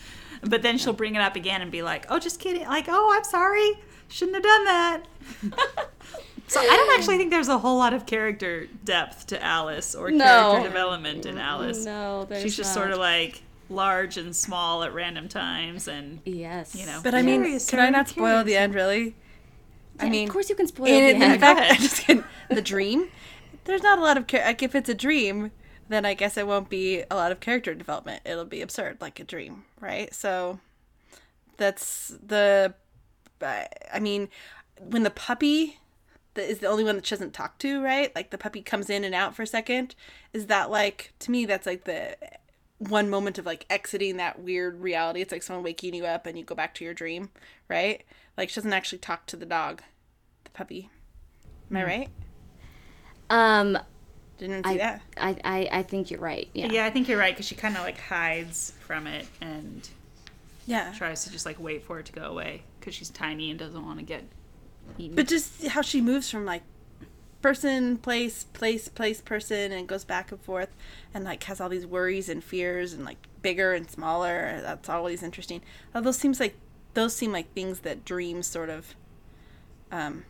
But 0.41 0.61
then 0.61 0.77
she'll 0.77 0.93
bring 0.93 1.15
it 1.15 1.21
up 1.21 1.35
again 1.35 1.61
and 1.61 1.69
be 1.71 1.81
like, 1.81 2.05
"Oh, 2.09 2.17
just 2.17 2.39
kidding." 2.39 2.65
Like, 2.65 2.85
"Oh, 2.87 3.13
I'm 3.13 3.25
sorry. 3.25 3.71
Shouldn't 4.07 4.35
have 4.35 4.43
done 4.43 4.63
that." 4.65 5.03
so 6.47 6.59
I 6.61 6.65
don't 6.65 6.97
actually 6.97 7.17
think 7.17 7.29
there's 7.29 7.49
a 7.49 7.57
whole 7.57 7.77
lot 7.77 7.93
of 7.93 8.05
character 8.05 8.67
depth 8.85 9.27
to 9.27 9.43
Alice 9.43 9.95
or 9.95 10.11
No. 10.11 10.23
character 10.51 10.69
development 10.69 11.25
in 11.25 11.37
Alice. 11.37 11.83
No, 11.83 12.23
there's 12.25 12.41
She's 12.41 12.55
just 12.55 12.69
not. 12.73 12.81
sort 12.81 12.91
of 12.91 12.99
like 12.99 13.41
large 13.69 14.17
and 14.17 14.33
small 14.35 14.81
at 14.83 14.93
random 14.93 15.27
times, 15.27 15.87
and 15.89 16.21
yes, 16.25 16.73
you 16.73 16.85
know. 16.85 17.01
But 17.03 17.13
I 17.15 17.21
mean, 17.21 17.41
Curious, 17.41 17.69
can 17.69 17.79
I 17.79 17.89
not 17.89 18.07
spoil 18.07 18.43
the 18.45 18.55
end? 18.55 18.73
Really? 18.73 19.15
I 19.99 20.05
Yeah, 20.05 20.09
mean, 20.09 20.27
of 20.27 20.29
course 20.29 20.49
you 20.49 20.55
can 20.55 20.67
spoil 20.67 21.01
it. 21.01 21.05
the 21.05 21.15
in 21.15 21.21
end. 21.23 21.39
fact, 21.39 21.59
ahead. 21.59 21.71
I'm 21.71 21.81
just 21.81 22.01
kidding. 22.03 22.23
The 22.49 22.61
dream. 22.61 23.09
There's 23.65 23.83
not 23.83 23.99
a 23.99 24.01
lot 24.01 24.17
of 24.17 24.27
char- 24.27 24.45
like 24.45 24.63
if 24.63 24.75
it's 24.75 24.89
a 24.89 24.93
dream, 24.95 25.51
then 25.89 26.05
I 26.05 26.13
guess 26.13 26.37
it 26.37 26.47
won't 26.47 26.69
be 26.69 27.03
a 27.11 27.15
lot 27.15 27.31
of 27.31 27.39
character 27.39 27.73
development. 27.75 28.21
It'll 28.25 28.45
be 28.45 28.61
absurd, 28.61 28.97
like 29.01 29.19
a 29.19 29.23
dream, 29.23 29.65
right? 29.79 30.13
So 30.13 30.59
that's 31.57 32.13
the. 32.25 32.73
I 33.93 33.99
mean, 33.99 34.29
when 34.79 35.03
the 35.03 35.09
puppy 35.09 35.79
that 36.35 36.49
is 36.49 36.59
the 36.59 36.67
only 36.67 36.83
one 36.83 36.95
that 36.95 37.05
she 37.05 37.15
doesn't 37.15 37.33
talk 37.33 37.57
to, 37.59 37.83
right? 37.83 38.13
Like 38.15 38.29
the 38.29 38.37
puppy 38.37 38.61
comes 38.61 38.89
in 38.89 39.03
and 39.03 39.15
out 39.15 39.35
for 39.35 39.43
a 39.43 39.47
second. 39.47 39.95
Is 40.33 40.47
that 40.47 40.69
like 40.69 41.13
to 41.19 41.31
me? 41.31 41.45
That's 41.45 41.65
like 41.65 41.85
the 41.85 42.17
one 42.77 43.09
moment 43.09 43.37
of 43.37 43.45
like 43.45 43.65
exiting 43.69 44.17
that 44.17 44.39
weird 44.41 44.79
reality. 44.81 45.21
It's 45.21 45.31
like 45.31 45.43
someone 45.43 45.63
waking 45.63 45.93
you 45.93 46.05
up 46.05 46.25
and 46.25 46.37
you 46.37 46.45
go 46.45 46.55
back 46.55 46.73
to 46.75 46.85
your 46.85 46.93
dream, 46.93 47.29
right? 47.69 48.03
Like 48.39 48.47
she 48.47 48.55
doesn't 48.55 48.71
actually 48.71 48.99
talk 48.99 49.25
to 49.25 49.35
the 49.35 49.45
dog, 49.45 49.81
the 50.45 50.49
puppy. 50.51 50.89
Am 51.69 51.75
I 51.75 51.83
right? 51.83 52.09
Um, 53.29 53.77
Didn't 54.37 54.65
see 54.65 54.75
I, 54.75 54.77
that. 54.77 55.01
I, 55.17 55.35
I, 55.43 55.69
I 55.79 55.83
think 55.83 56.09
you're 56.09 56.21
right. 56.21 56.49
Yeah. 56.53 56.71
yeah, 56.71 56.85
I 56.85 56.89
think 56.89 57.09
you're 57.09 57.19
right 57.19 57.33
because 57.33 57.47
she 57.47 57.55
kind 57.55 57.75
of 57.75 57.83
like 57.83 57.99
hides 57.99 58.71
from 58.79 59.07
it 59.07 59.27
and 59.41 59.87
Yeah. 60.65 60.93
tries 60.93 61.25
to 61.25 61.31
just 61.33 61.45
like 61.45 61.59
wait 61.59 61.83
for 61.83 61.99
it 61.99 62.05
to 62.05 62.13
go 62.13 62.23
away 62.23 62.63
because 62.79 62.95
she's 62.95 63.09
tiny 63.09 63.49
and 63.49 63.59
doesn't 63.59 63.85
want 63.85 63.99
to 63.99 64.05
get 64.05 64.23
eaten. 64.97 65.17
But 65.17 65.27
just 65.27 65.67
how 65.67 65.81
she 65.81 65.99
moves 65.99 66.29
from 66.29 66.45
like 66.45 66.63
person, 67.41 67.97
place, 67.97 68.45
place, 68.45 68.87
place, 68.87 69.19
person, 69.19 69.73
and 69.73 69.85
goes 69.85 70.05
back 70.05 70.31
and 70.31 70.39
forth, 70.39 70.73
and 71.13 71.25
like 71.25 71.43
has 71.43 71.59
all 71.59 71.67
these 71.67 71.85
worries 71.85 72.29
and 72.29 72.41
fears, 72.41 72.93
and 72.93 73.03
like 73.03 73.17
bigger 73.41 73.73
and 73.73 73.91
smaller. 73.91 74.61
That's 74.61 74.87
always 74.87 75.23
interesting. 75.23 75.61
Although 75.93 76.05
those 76.05 76.17
seems 76.17 76.39
like 76.39 76.55
those 76.93 77.15
seem 77.15 77.31
like 77.31 77.53
things 77.53 77.79
that 77.81 78.05
dreams 78.05 78.47
sort 78.47 78.69
of 78.69 78.95
um, 79.91 80.25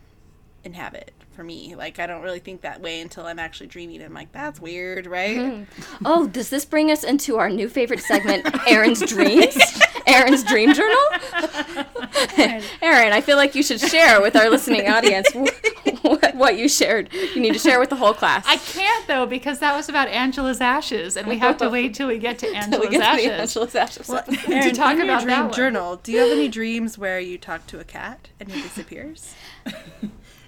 inhabit 0.64 1.12
for 1.32 1.44
me. 1.44 1.74
Like 1.74 1.98
I 1.98 2.06
don't 2.06 2.22
really 2.22 2.38
think 2.38 2.62
that 2.62 2.80
way 2.80 3.00
until 3.00 3.26
I'm 3.26 3.38
actually 3.38 3.68
dreaming. 3.68 4.02
I'm 4.02 4.14
like, 4.14 4.32
that's 4.32 4.60
weird, 4.60 5.06
right? 5.06 5.66
Oh, 6.04 6.26
does 6.26 6.50
this 6.50 6.64
bring 6.64 6.90
us 6.90 7.04
into 7.04 7.36
our 7.36 7.50
new 7.50 7.68
favorite 7.68 8.00
segment, 8.00 8.46
Erin's 8.68 9.00
Dreams? 9.00 9.56
Erin's 10.10 10.44
Dream 10.44 10.72
Journal? 10.74 10.96
Erin, 12.82 13.12
I 13.12 13.20
feel 13.20 13.36
like 13.36 13.54
you 13.54 13.62
should 13.62 13.80
share 13.80 14.20
with 14.20 14.36
our 14.36 14.50
listening 14.50 14.88
audience 14.88 15.28
what, 16.02 16.34
what 16.34 16.58
you 16.58 16.68
shared. 16.68 17.12
You 17.12 17.40
need 17.40 17.52
to 17.52 17.58
share 17.58 17.78
with 17.80 17.90
the 17.90 17.96
whole 17.96 18.14
class. 18.14 18.44
I 18.46 18.56
can't 18.56 19.06
though 19.06 19.26
because 19.26 19.58
that 19.60 19.74
was 19.76 19.88
about 19.88 20.08
Angela's 20.08 20.60
ashes, 20.60 21.16
and 21.16 21.26
we 21.28 21.38
have 21.38 21.56
to 21.58 21.68
wait 21.68 21.94
till 21.94 22.08
we 22.08 22.18
get 22.18 22.38
to 22.40 22.46
Till 22.50 22.52
we 22.52 22.56
Angela's 22.58 22.90
get 22.90 22.98
to 22.98 23.04
ashes. 23.06 23.30
Angela's 23.56 23.74
Ashes 23.74 24.08
Well, 24.08 24.18
episode. 24.18 24.50
Erin, 24.52 24.74
talk 24.74 24.92
in 24.92 24.96
your 24.98 25.04
about 25.06 25.22
dream 25.22 25.28
that 25.36 25.44
one. 25.44 25.52
journal, 25.52 25.96
do 25.96 26.12
you 26.12 26.18
have 26.18 26.30
any 26.30 26.48
dreams 26.48 26.98
where 26.98 27.20
you 27.20 27.38
talk 27.38 27.66
to 27.68 27.78
a 27.80 27.84
cat 27.84 28.28
and 28.38 28.50
he 28.50 28.60
disappears? 28.62 29.34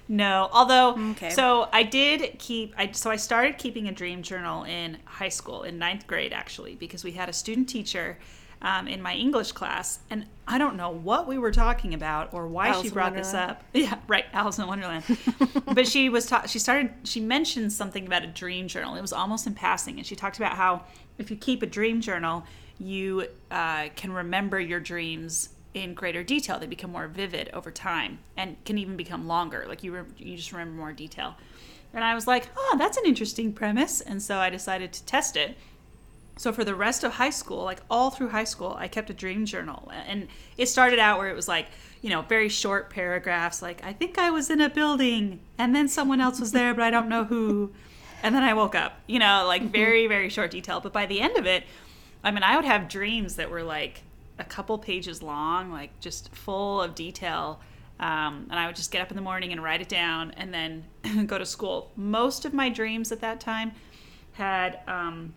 No, 0.09 0.49
although 0.51 0.97
Okay. 1.11 1.29
so 1.29 1.69
I 1.71 1.83
did 1.83 2.37
keep. 2.37 2.73
I 2.77 2.91
so 2.91 3.09
I 3.09 3.15
started 3.15 3.57
keeping 3.57 3.87
a 3.87 3.91
dream 3.91 4.21
journal 4.21 4.63
in 4.65 4.97
high 5.05 5.29
school 5.29 5.63
in 5.63 5.79
ninth 5.79 6.07
grade 6.07 6.33
actually 6.33 6.75
because 6.75 7.03
we 7.05 7.13
had 7.13 7.29
a 7.29 7.33
student 7.33 7.69
teacher. 7.69 8.17
Um, 8.65 8.87
in 8.87 9.01
my 9.01 9.13
English 9.13 9.51
class, 9.51 9.99
and 10.09 10.25
I 10.47 10.57
don't 10.57 10.77
know 10.77 10.89
what 10.89 11.27
we 11.27 11.37
were 11.37 11.51
talking 11.51 11.93
about 11.93 12.33
or 12.33 12.47
why 12.47 12.69
Alice 12.69 12.83
she 12.83 12.89
brought 12.93 13.13
this 13.13 13.33
up. 13.33 13.61
Yeah, 13.73 13.99
right, 14.07 14.23
Alice 14.31 14.57
in 14.57 14.65
Wonderland. 14.67 15.03
but 15.73 15.85
she 15.85 16.07
was 16.07 16.27
ta- 16.27 16.45
she 16.45 16.59
started 16.59 16.93
she 17.03 17.19
mentioned 17.19 17.73
something 17.73 18.07
about 18.07 18.23
a 18.23 18.27
dream 18.27 18.69
journal. 18.69 18.95
It 18.95 19.01
was 19.01 19.11
almost 19.11 19.47
in 19.47 19.53
passing, 19.53 19.97
and 19.97 20.07
she 20.07 20.15
talked 20.15 20.37
about 20.37 20.53
how 20.53 20.83
if 21.17 21.29
you 21.29 21.35
keep 21.35 21.61
a 21.61 21.65
dream 21.65 21.99
journal, 21.99 22.45
you 22.79 23.27
uh, 23.51 23.89
can 23.97 24.13
remember 24.13 24.61
your 24.61 24.79
dreams 24.79 25.49
in 25.73 25.93
greater 25.93 26.23
detail. 26.23 26.57
They 26.57 26.67
become 26.67 26.91
more 26.91 27.07
vivid 27.07 27.49
over 27.53 27.69
time, 27.71 28.19
and 28.37 28.55
can 28.63 28.77
even 28.77 28.95
become 28.95 29.27
longer. 29.27 29.65
Like 29.67 29.83
you 29.83 29.93
re- 29.93 30.03
you 30.17 30.37
just 30.37 30.53
remember 30.53 30.75
more 30.75 30.93
detail. 30.93 31.35
And 31.93 32.03
I 32.03 32.15
was 32.15 32.25
like, 32.27 32.47
oh, 32.57 32.75
that's 32.79 32.97
an 32.97 33.03
interesting 33.05 33.53
premise, 33.53 34.01
and 34.01 34.21
so 34.21 34.37
I 34.37 34.49
decided 34.49 34.93
to 34.93 35.05
test 35.05 35.35
it. 35.35 35.57
So 36.37 36.51
for 36.51 36.63
the 36.63 36.75
rest 36.75 37.03
of 37.03 37.13
high 37.13 37.29
school, 37.29 37.63
like 37.63 37.79
all 37.89 38.09
through 38.09 38.29
high 38.29 38.43
school, 38.43 38.75
I 38.77 38.87
kept 38.87 39.09
a 39.09 39.13
dream 39.13 39.45
journal. 39.45 39.91
And 40.07 40.27
it 40.57 40.67
started 40.67 40.99
out 40.99 41.19
where 41.19 41.29
it 41.29 41.35
was 41.35 41.47
like, 41.47 41.67
you 42.01 42.09
know, 42.09 42.21
very 42.23 42.49
short 42.49 42.89
paragraphs 42.89 43.61
like 43.61 43.83
I 43.83 43.93
think 43.93 44.17
I 44.17 44.29
was 44.29 44.49
in 44.49 44.59
a 44.59 44.69
building 44.69 45.39
and 45.57 45.75
then 45.75 45.87
someone 45.87 46.19
else 46.19 46.39
was 46.39 46.51
there, 46.51 46.73
but 46.73 46.83
I 46.83 46.89
don't 46.89 47.07
know 47.07 47.23
who. 47.23 47.71
And 48.23 48.33
then 48.33 48.43
I 48.43 48.53
woke 48.53 48.75
up. 48.75 48.99
You 49.07 49.19
know, 49.19 49.45
like 49.47 49.63
very 49.63 50.07
very 50.07 50.29
short 50.29 50.51
detail, 50.51 50.79
but 50.79 50.91
by 50.91 51.05
the 51.05 51.21
end 51.21 51.37
of 51.37 51.45
it, 51.45 51.63
I 52.23 52.31
mean, 52.31 52.43
I 52.43 52.55
would 52.55 52.65
have 52.65 52.87
dreams 52.87 53.35
that 53.35 53.49
were 53.49 53.63
like 53.63 54.01
a 54.39 54.43
couple 54.43 54.77
pages 54.77 55.21
long, 55.21 55.71
like 55.71 55.99
just 55.99 56.33
full 56.33 56.81
of 56.81 56.95
detail. 56.95 57.59
Um, 57.99 58.47
and 58.49 58.59
I 58.59 58.65
would 58.65 58.75
just 58.75 58.91
get 58.91 59.01
up 59.01 59.11
in 59.11 59.15
the 59.15 59.21
morning 59.21 59.51
and 59.51 59.63
write 59.63 59.81
it 59.81 59.87
down 59.87 60.31
and 60.31 60.53
then 60.53 60.83
go 61.27 61.37
to 61.37 61.45
school. 61.45 61.91
Most 61.95 62.43
of 62.43 62.53
my 62.53 62.69
dreams 62.69 63.11
at 63.11 63.21
that 63.21 63.39
time 63.39 63.73
had 64.33 64.79
um, 64.87 65.33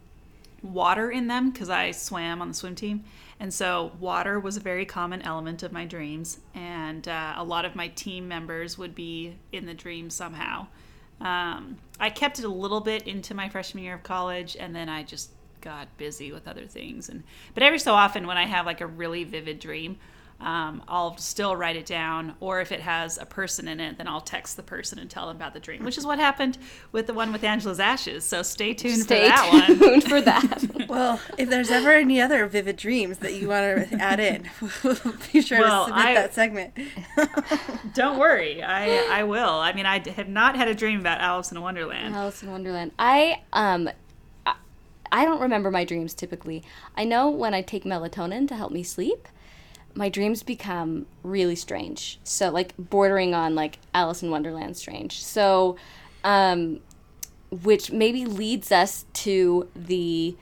water 0.73 1.11
in 1.11 1.27
them 1.27 1.51
because 1.51 1.71
I 1.71 1.91
swam 1.91 2.43
on 2.43 2.49
the 2.49 2.55
swim 2.55 2.75
team. 2.75 3.05
And 3.39 3.53
so, 3.53 3.93
water 4.01 4.41
was 4.41 4.57
a 4.57 4.61
very 4.61 4.87
common 4.87 5.21
element 5.23 5.63
of 5.63 5.73
my 5.73 5.85
dreams. 5.85 6.41
And 6.55 7.07
uh, 7.07 7.35
a 7.37 7.45
lot 7.45 7.65
of 7.65 7.77
my 7.77 7.89
team 7.89 8.29
members 8.29 8.79
would 8.79 8.95
be 8.95 9.37
in 9.53 9.67
the 9.67 9.75
dream 9.75 10.09
somehow. 10.09 10.69
Um, 11.21 11.79
I 11.99 12.11
kept 12.11 12.39
it 12.39 12.45
a 12.45 12.49
little 12.49 12.81
bit 12.81 13.07
into 13.07 13.35
my 13.35 13.49
freshman 13.49 13.85
year 13.85 13.95
of 13.95 14.03
college, 14.03 14.57
and 14.59 14.75
then 14.75 14.89
I 14.89 15.03
just 15.03 15.31
got 15.61 15.89
busy 15.97 16.33
with 16.33 16.47
other 16.47 16.67
things. 16.67 17.09
And 17.09 17.23
but 17.55 17.63
every 17.63 17.79
so 17.79 17.95
often, 17.95 18.27
when 18.27 18.37
I 18.37 18.47
have 18.47 18.67
like 18.67 18.81
a 18.81 18.87
really 18.87 19.25
vivid 19.25 19.59
dream, 19.59 19.99
um, 20.39 20.83
I'll 20.87 21.17
still 21.17 21.57
write 21.57 21.77
it 21.77 21.87
down. 21.87 22.35
Or 22.41 22.61
if 22.61 22.71
it 22.71 22.81
has 22.81 23.17
a 23.17 23.25
person 23.25 23.69
in 23.69 23.81
it, 23.81 23.97
then 23.97 24.07
I'll 24.07 24.21
text 24.21 24.57
the 24.57 24.63
person 24.63 24.99
and 24.99 25.09
tell 25.09 25.27
them 25.29 25.37
about 25.37 25.55
the 25.55 25.61
dream, 25.61 25.83
which 25.83 25.97
is 25.97 26.05
what 26.05 26.19
happened 26.19 26.59
with 26.93 27.07
the 27.07 27.15
one 27.15 27.33
with 27.33 27.43
Angela's 27.43 27.81
ashes. 27.81 28.25
So 28.25 28.43
stay 28.43 28.75
tuned 28.75 29.03
Stay 29.03 29.23
for 29.25 29.29
that 29.29 29.51
one. 29.69 29.79
tuned 29.79 30.05
for 30.05 30.21
that. 30.21 30.87
Well, 30.89 31.21
if 31.39 31.49
there's 31.49 31.71
ever 31.71 31.91
any 31.93 32.21
other 32.21 32.47
vivid 32.47 32.77
dreams 32.77 33.19
that 33.19 33.33
you 33.35 33.49
want 33.49 33.89
to 33.89 33.97
add 33.97 34.21
in, 34.21 34.43
be 35.33 35.41
sure 35.41 35.61
Well, 35.61 35.87
to 35.87 35.91
submit 35.91 36.07
I- 36.07 36.15
that 36.15 36.35
segment. 36.35 36.75
Don't 37.95 38.19
worry, 38.19 38.63
I 38.63 39.21
I 39.21 39.23
will. 39.25 39.49
I 39.49 39.73
mean, 39.73 39.87
I 39.87 40.03
have 40.11 40.29
not 40.29 40.57
had 40.57 40.69
a 40.69 40.75
dream 40.75 41.01
about 41.01 41.21
Alice 41.21 41.51
in 41.51 41.61
Wonderland. 41.61 42.15
Alice 42.15 42.43
in 42.43 42.51
Wonderland. 42.51 42.93
I 42.99 43.43
um 43.53 43.89
I- 44.45 44.55
I 45.13 45.25
don't 45.25 45.41
remember 45.41 45.71
my 45.71 45.85
dreams 45.85 46.15
typically. 46.15 46.63
I 46.97 47.05
know 47.05 47.31
when 47.31 47.55
I 47.55 47.63
take 47.63 47.85
melatonin 47.85 48.49
to 48.49 48.57
help 48.57 48.73
me 48.73 48.83
sleep, 48.83 49.29
my 49.97 50.09
dreams 50.09 50.43
become 50.43 51.07
really 51.23 51.57
strange. 51.57 52.21
So 52.23 52.51
like 52.51 52.75
bordering 52.79 53.35
on 53.35 53.55
like 53.55 53.79
Alice 53.95 54.23
in 54.23 54.31
Wonderland 54.31 54.77
strange. 54.77 55.23
So 55.23 55.77
um 56.23 56.81
which 57.51 57.91
maybe 57.93 58.27
leads 58.27 58.73
us 58.73 59.07
to 59.15 59.69
the 59.75 60.37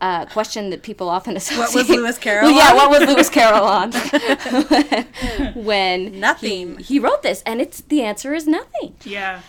uh, 0.00 0.26
question 0.26 0.70
that 0.70 0.82
people 0.82 1.08
often 1.08 1.36
associate. 1.40 1.58
What 1.58 1.74
was 1.74 1.88
Lewis 1.88 2.18
Carroll 2.18 2.50
yeah, 2.52 2.74
what 2.74 2.90
was 2.90 3.08
Lewis 3.08 3.28
Carroll 3.28 3.64
on? 3.64 3.92
when 5.64 6.20
Nothing. 6.20 6.78
He, 6.78 6.84
he 6.84 6.98
wrote 6.98 7.22
this, 7.22 7.42
and 7.44 7.60
it's 7.60 7.80
the 7.82 8.02
answer 8.02 8.34
is 8.34 8.46
nothing. 8.46 8.94
Yeah. 9.04 9.40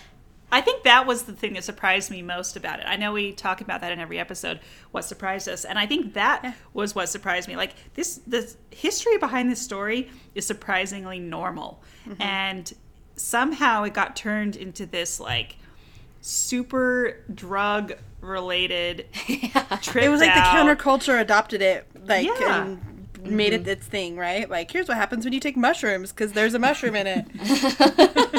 I 0.52 0.62
think 0.62 0.84
that 0.84 1.06
was 1.06 1.24
the 1.24 1.34
thing 1.34 1.54
that 1.54 1.64
surprised 1.64 2.10
me 2.10 2.22
most 2.22 2.56
about 2.56 2.80
it. 2.80 2.86
I 2.88 2.96
know 2.96 3.14
we 3.14 3.32
talk 3.32 3.62
about 3.62 3.82
that 3.82 3.92
in 3.92 4.00
every 4.00 4.20
episode, 4.20 4.60
what 4.92 5.06
surprised 5.06 5.48
us. 5.48 5.66
And 5.66 5.78
I 5.78 5.86
think 5.86 6.14
that 6.14 6.56
was 6.74 6.96
what 6.96 7.10
surprised 7.10 7.48
me. 7.48 7.56
Like 7.56 7.74
this 7.94 8.20
the 8.26 8.52
history 8.72 9.18
behind 9.18 9.52
this 9.52 9.62
story 9.62 10.10
is 10.36 10.46
surprisingly 10.46 11.20
normal. 11.20 11.84
Mm-hmm. 12.08 12.22
And 12.22 12.74
somehow 13.16 13.84
it 13.84 13.94
got 13.94 14.16
turned 14.16 14.56
into 14.56 14.86
this 14.86 15.20
like 15.20 15.58
super 16.22 17.18
drug 17.34 17.94
related 18.22 19.06
trip. 19.82 20.04
It 20.04 20.10
was 20.10 20.22
like 20.22 20.34
the 20.34 20.42
counterculture 20.42 21.20
adopted 21.20 21.62
it, 21.62 21.88
like, 22.06 22.28
Yeah. 22.28 22.66
and 22.66 23.00
made 23.24 23.54
it 23.54 23.62
mm-hmm. 23.62 23.70
its 23.72 23.88
thing, 23.88 24.18
right? 24.18 24.50
Like, 24.50 24.72
here's 24.72 24.88
what 24.88 24.98
happens 24.98 25.26
when 25.26 25.34
you 25.34 25.40
take 25.40 25.58
mushrooms 25.58 26.12
because 26.12 26.34
there's 26.34 26.54
a 26.54 26.60
mushroom 26.60 26.96
in 26.96 27.08
it. 27.08 28.36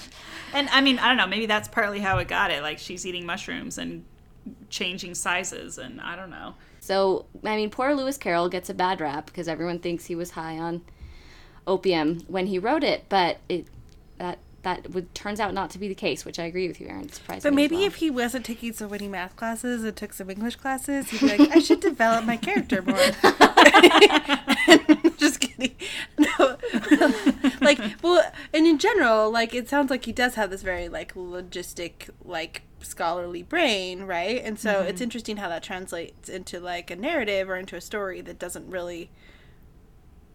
And 0.54 0.68
I 0.68 0.82
mean, 0.82 0.98
I 0.98 1.08
don't 1.08 1.16
know, 1.16 1.26
maybe 1.26 1.46
that's 1.46 1.66
partly 1.66 2.00
how 2.00 2.18
it 2.18 2.28
got 2.28 2.50
it. 2.50 2.62
Like 2.62 2.78
she's 2.78 3.06
eating 3.06 3.24
mushrooms 3.24 3.78
and 3.78 4.04
changing 4.68 5.14
sizes, 5.14 5.78
and 5.78 5.98
I 5.98 6.14
don't 6.14 6.30
know. 6.30 6.54
So, 6.80 7.26
I 7.44 7.56
mean, 7.56 7.70
poor 7.70 7.94
Lewis 7.94 8.18
Carroll 8.18 8.48
gets 8.48 8.68
a 8.68 8.74
bad 8.74 9.00
rap 9.00 9.26
because 9.26 9.48
everyone 9.48 9.78
thinks 9.78 10.06
he 10.06 10.14
was 10.14 10.32
high 10.32 10.58
on 10.58 10.82
opium 11.66 12.20
when 12.26 12.48
he 12.48 12.58
wrote 12.58 12.84
it, 12.84 13.04
but 13.08 13.38
it 13.48 13.66
that 14.62 14.90
would 14.90 15.12
turns 15.14 15.40
out 15.40 15.52
not 15.54 15.70
to 15.70 15.78
be 15.78 15.88
the 15.88 15.94
case, 15.94 16.24
which 16.24 16.38
I 16.38 16.44
agree 16.44 16.68
with 16.68 16.80
you, 16.80 16.86
Erin. 16.86 17.02
It's 17.02 17.18
surprising. 17.18 17.42
But 17.50 17.54
maybe 17.54 17.84
if 17.84 17.96
he 17.96 18.10
wasn't 18.10 18.44
taking 18.44 18.72
so 18.72 18.88
many 18.88 19.08
math 19.08 19.34
classes 19.34 19.82
and 19.82 19.96
took 19.96 20.12
some 20.12 20.30
English 20.30 20.56
classes, 20.56 21.10
he'd 21.10 21.20
be 21.20 21.36
like, 21.36 21.56
I 21.56 21.58
should 21.58 21.80
develop 21.80 22.24
my 22.24 22.36
character 22.36 22.80
more. 22.82 22.96
Just 25.16 25.40
kidding. 25.40 25.74
No. 26.18 26.56
like, 27.60 27.80
well, 28.02 28.22
and 28.52 28.66
in 28.66 28.78
general, 28.78 29.30
like, 29.30 29.54
it 29.54 29.68
sounds 29.68 29.90
like 29.90 30.04
he 30.04 30.12
does 30.12 30.34
have 30.36 30.50
this 30.50 30.62
very, 30.62 30.88
like, 30.88 31.14
logistic, 31.14 32.10
like, 32.24 32.62
scholarly 32.80 33.42
brain, 33.42 34.04
right? 34.04 34.42
And 34.44 34.58
so 34.58 34.80
it's 34.80 34.94
mm-hmm. 34.94 35.02
interesting 35.04 35.36
how 35.38 35.48
that 35.48 35.62
translates 35.62 36.28
into, 36.28 36.60
like, 36.60 36.90
a 36.90 36.96
narrative 36.96 37.48
or 37.48 37.56
into 37.56 37.76
a 37.76 37.80
story 37.80 38.20
that 38.20 38.38
doesn't 38.38 38.68
really. 38.70 39.10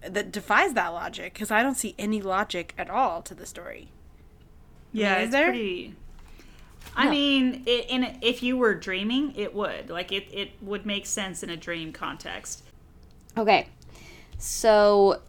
that 0.02 0.32
defies 0.32 0.74
that 0.74 0.90
logic, 0.90 1.34
because 1.34 1.52
I 1.52 1.64
don't 1.64 1.76
see 1.76 1.96
any 1.98 2.22
logic 2.22 2.74
at 2.78 2.90
all 2.90 3.22
to 3.24 3.34
the 3.34 3.46
story. 3.46 3.92
Yeah, 4.92 5.18
is 5.18 5.26
it's 5.26 5.32
there? 5.34 5.46
pretty. 5.50 5.94
I 6.96 7.06
No. 7.06 7.12
mean, 7.12 7.64
it, 7.66 7.86
in 7.90 8.18
if 8.22 8.42
you 8.42 8.58
were 8.58 8.74
dreaming, 8.74 9.34
it 9.36 9.54
would 9.54 9.90
like 9.90 10.12
it. 10.12 10.28
It 10.32 10.52
would 10.62 10.86
make 10.86 11.06
sense 11.06 11.44
in 11.44 11.50
a 11.50 11.58
dream 11.58 11.94
context. 11.94 12.64
Okay. 13.38 13.68
So, 14.40 15.22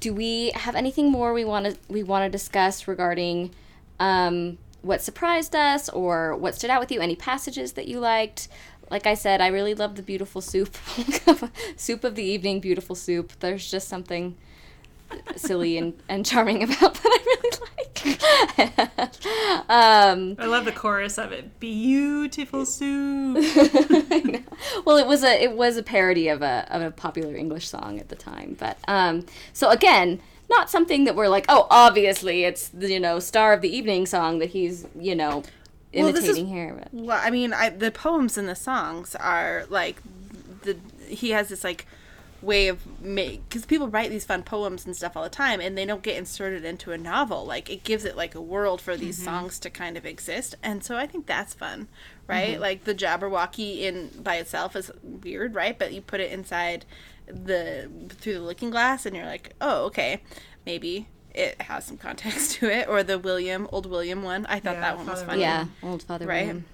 do 0.00 0.12
we 0.14 0.50
have 0.54 0.74
anything 0.74 1.10
more 1.10 1.32
we 1.32 1.44
want 1.44 1.66
to 1.66 1.76
we 1.88 2.02
want 2.02 2.24
to 2.24 2.30
discuss 2.30 2.86
regarding 2.86 3.52
um, 3.98 4.58
what 4.82 5.02
surprised 5.02 5.56
us 5.56 5.88
or 5.88 6.36
what 6.36 6.54
stood 6.54 6.70
out 6.70 6.80
with 6.80 6.92
you? 6.92 7.00
Any 7.00 7.16
passages 7.16 7.72
that 7.72 7.88
you 7.88 7.98
liked? 7.98 8.48
Like 8.88 9.06
I 9.06 9.14
said, 9.14 9.40
I 9.40 9.48
really 9.48 9.74
love 9.74 9.96
the 9.96 10.02
beautiful 10.02 10.40
soup, 10.40 10.76
soup 11.76 12.04
of 12.04 12.14
the 12.14 12.22
evening, 12.22 12.60
beautiful 12.60 12.94
soup. 12.94 13.32
There's 13.40 13.68
just 13.68 13.88
something 13.88 14.36
silly 15.34 15.76
and, 15.76 15.94
and 16.08 16.24
charming 16.24 16.62
about 16.62 16.94
that 16.94 17.02
I. 17.04 17.35
um, 19.68 20.36
I 20.38 20.46
love 20.46 20.64
the 20.64 20.72
chorus 20.72 21.18
of 21.18 21.32
it. 21.32 21.58
Beautiful 21.60 22.64
soup. 22.76 23.38
Well, 24.84 24.96
it 24.96 25.06
was 25.06 25.22
a 25.22 25.42
it 25.42 25.52
was 25.52 25.76
a 25.76 25.82
parody 25.82 26.28
of 26.28 26.40
a 26.42 26.66
of 26.70 26.80
a 26.82 26.90
popular 26.90 27.34
English 27.36 27.68
song 27.68 27.98
at 27.98 28.08
the 28.08 28.16
time, 28.16 28.56
but 28.58 28.78
um, 28.88 29.26
so 29.52 29.68
again, 29.70 30.20
not 30.48 30.70
something 30.70 31.04
that 31.04 31.14
we're 31.14 31.28
like, 31.28 31.44
oh, 31.48 31.66
obviously 31.70 32.44
it's 32.44 32.68
the 32.68 32.90
you 32.90 33.00
know 33.00 33.18
star 33.18 33.52
of 33.52 33.60
the 33.60 33.68
evening 33.74 34.06
song 34.06 34.38
that 34.38 34.50
he's 34.50 34.86
you 34.98 35.14
know 35.14 35.42
Well, 35.94 36.06
is- 36.08 36.16
imitating 36.18 36.46
here. 36.46 36.74
But. 36.78 36.88
Well, 36.92 37.20
I 37.22 37.30
mean, 37.30 37.52
I, 37.52 37.68
the 37.70 37.90
poems 37.90 38.38
and 38.38 38.48
the 38.48 38.54
songs 38.56 39.14
are 39.16 39.64
like 39.68 40.02
the 40.62 40.76
he 41.06 41.30
has 41.30 41.48
this 41.50 41.62
like 41.64 41.86
way 42.46 42.68
of 42.68 43.00
make 43.00 43.48
because 43.48 43.66
people 43.66 43.88
write 43.88 44.10
these 44.10 44.24
fun 44.24 44.42
poems 44.42 44.86
and 44.86 44.96
stuff 44.96 45.16
all 45.16 45.24
the 45.24 45.28
time 45.28 45.60
and 45.60 45.76
they 45.76 45.84
don't 45.84 46.02
get 46.02 46.16
inserted 46.16 46.64
into 46.64 46.92
a 46.92 46.98
novel. 46.98 47.44
Like 47.44 47.68
it 47.68 47.84
gives 47.84 48.04
it 48.04 48.16
like 48.16 48.34
a 48.34 48.40
world 48.40 48.80
for 48.80 48.96
these 48.96 49.16
mm-hmm. 49.16 49.24
songs 49.24 49.58
to 49.60 49.70
kind 49.70 49.96
of 49.96 50.06
exist 50.06 50.54
and 50.62 50.84
so 50.84 50.96
i 50.96 51.06
think 51.06 51.26
that's 51.26 51.54
fun 51.54 51.88
right? 52.26 52.52
Mm-hmm. 52.52 52.60
Like 52.60 52.84
the 52.84 52.94
jabberwocky 52.94 53.80
in 53.82 54.10
by 54.22 54.36
itself 54.36 54.76
is 54.76 54.90
weird 55.02 55.54
right? 55.54 55.78
But 55.78 55.92
you 55.92 56.00
put 56.00 56.20
it 56.20 56.32
inside 56.32 56.84
the 57.26 57.90
through 58.08 58.34
the 58.34 58.40
looking 58.40 58.70
glass 58.70 59.06
and 59.06 59.16
you're 59.16 59.26
like 59.26 59.52
oh 59.60 59.86
okay 59.86 60.22
maybe 60.64 61.08
it 61.34 61.60
has 61.62 61.84
some 61.84 61.96
context 61.96 62.52
to 62.60 62.70
it. 62.70 62.88
Or 62.88 63.02
the 63.02 63.18
william 63.18 63.68
old 63.72 63.86
william 63.86 64.22
one. 64.22 64.46
I 64.46 64.60
thought 64.60 64.74
Yeah, 64.74 64.80
that 64.80 64.96
one 64.96 65.06
was 65.06 65.20
Father 65.20 65.26
funny. 65.26 65.40
Yeah, 65.42 65.66
old 65.82 66.02
Father 66.02 66.26
Right. 66.26 66.46
William. 66.46 66.64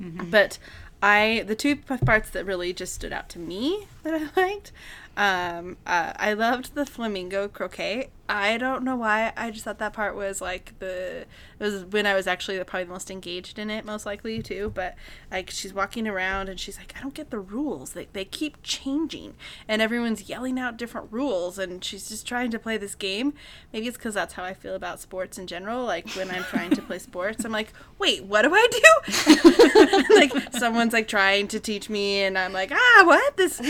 Mm-hmm. 0.00 0.30
but 0.30 0.58
I 1.02 1.44
the 1.46 1.54
two 1.54 1.76
parts 1.76 2.30
that 2.30 2.44
really 2.44 2.72
just 2.72 2.94
stood 2.94 3.12
out 3.12 3.28
to 3.30 3.38
me 3.38 3.86
that 4.02 4.14
I 4.14 4.40
liked. 4.40 4.72
Um, 5.16 5.76
uh, 5.86 6.12
I 6.16 6.32
loved 6.32 6.74
the 6.74 6.86
flamingo 6.86 7.48
croquet. 7.48 8.08
I 8.30 8.58
don't 8.58 8.84
know 8.84 8.94
why. 8.94 9.32
I 9.36 9.50
just 9.50 9.64
thought 9.64 9.78
that 9.80 9.92
part 9.92 10.14
was 10.14 10.40
like 10.40 10.78
the 10.78 11.22
it 11.22 11.26
was 11.58 11.84
when 11.84 12.06
I 12.06 12.14
was 12.14 12.28
actually 12.28 12.58
the, 12.58 12.64
probably 12.64 12.84
the 12.84 12.92
most 12.92 13.10
engaged 13.10 13.58
in 13.58 13.70
it, 13.70 13.84
most 13.84 14.06
likely 14.06 14.40
too. 14.40 14.70
But 14.72 14.94
like 15.32 15.50
she's 15.50 15.74
walking 15.74 16.06
around 16.06 16.48
and 16.48 16.58
she's 16.58 16.78
like, 16.78 16.94
I 16.96 17.00
don't 17.00 17.12
get 17.12 17.30
the 17.30 17.40
rules. 17.40 17.92
They 17.92 18.06
they 18.12 18.24
keep 18.24 18.58
changing, 18.62 19.34
and 19.66 19.82
everyone's 19.82 20.28
yelling 20.28 20.60
out 20.60 20.76
different 20.76 21.08
rules, 21.10 21.58
and 21.58 21.82
she's 21.82 22.08
just 22.08 22.24
trying 22.24 22.52
to 22.52 22.58
play 22.58 22.76
this 22.76 22.94
game. 22.94 23.34
Maybe 23.72 23.88
it's 23.88 23.96
because 23.96 24.14
that's 24.14 24.34
how 24.34 24.44
I 24.44 24.54
feel 24.54 24.76
about 24.76 25.00
sports 25.00 25.36
in 25.36 25.48
general. 25.48 25.84
Like 25.84 26.08
when 26.10 26.30
I'm 26.30 26.44
trying 26.44 26.70
to 26.70 26.82
play 26.82 27.00
sports, 27.00 27.44
I'm 27.44 27.52
like, 27.52 27.72
wait, 27.98 28.24
what 28.24 28.42
do 28.42 28.52
I 28.54 28.68
do? 28.70 30.14
like 30.14 30.32
someone's 30.54 30.92
like 30.92 31.08
trying 31.08 31.48
to 31.48 31.58
teach 31.58 31.90
me, 31.90 32.22
and 32.22 32.38
I'm 32.38 32.52
like, 32.52 32.70
ah, 32.70 33.02
what? 33.04 33.36
This 33.36 33.60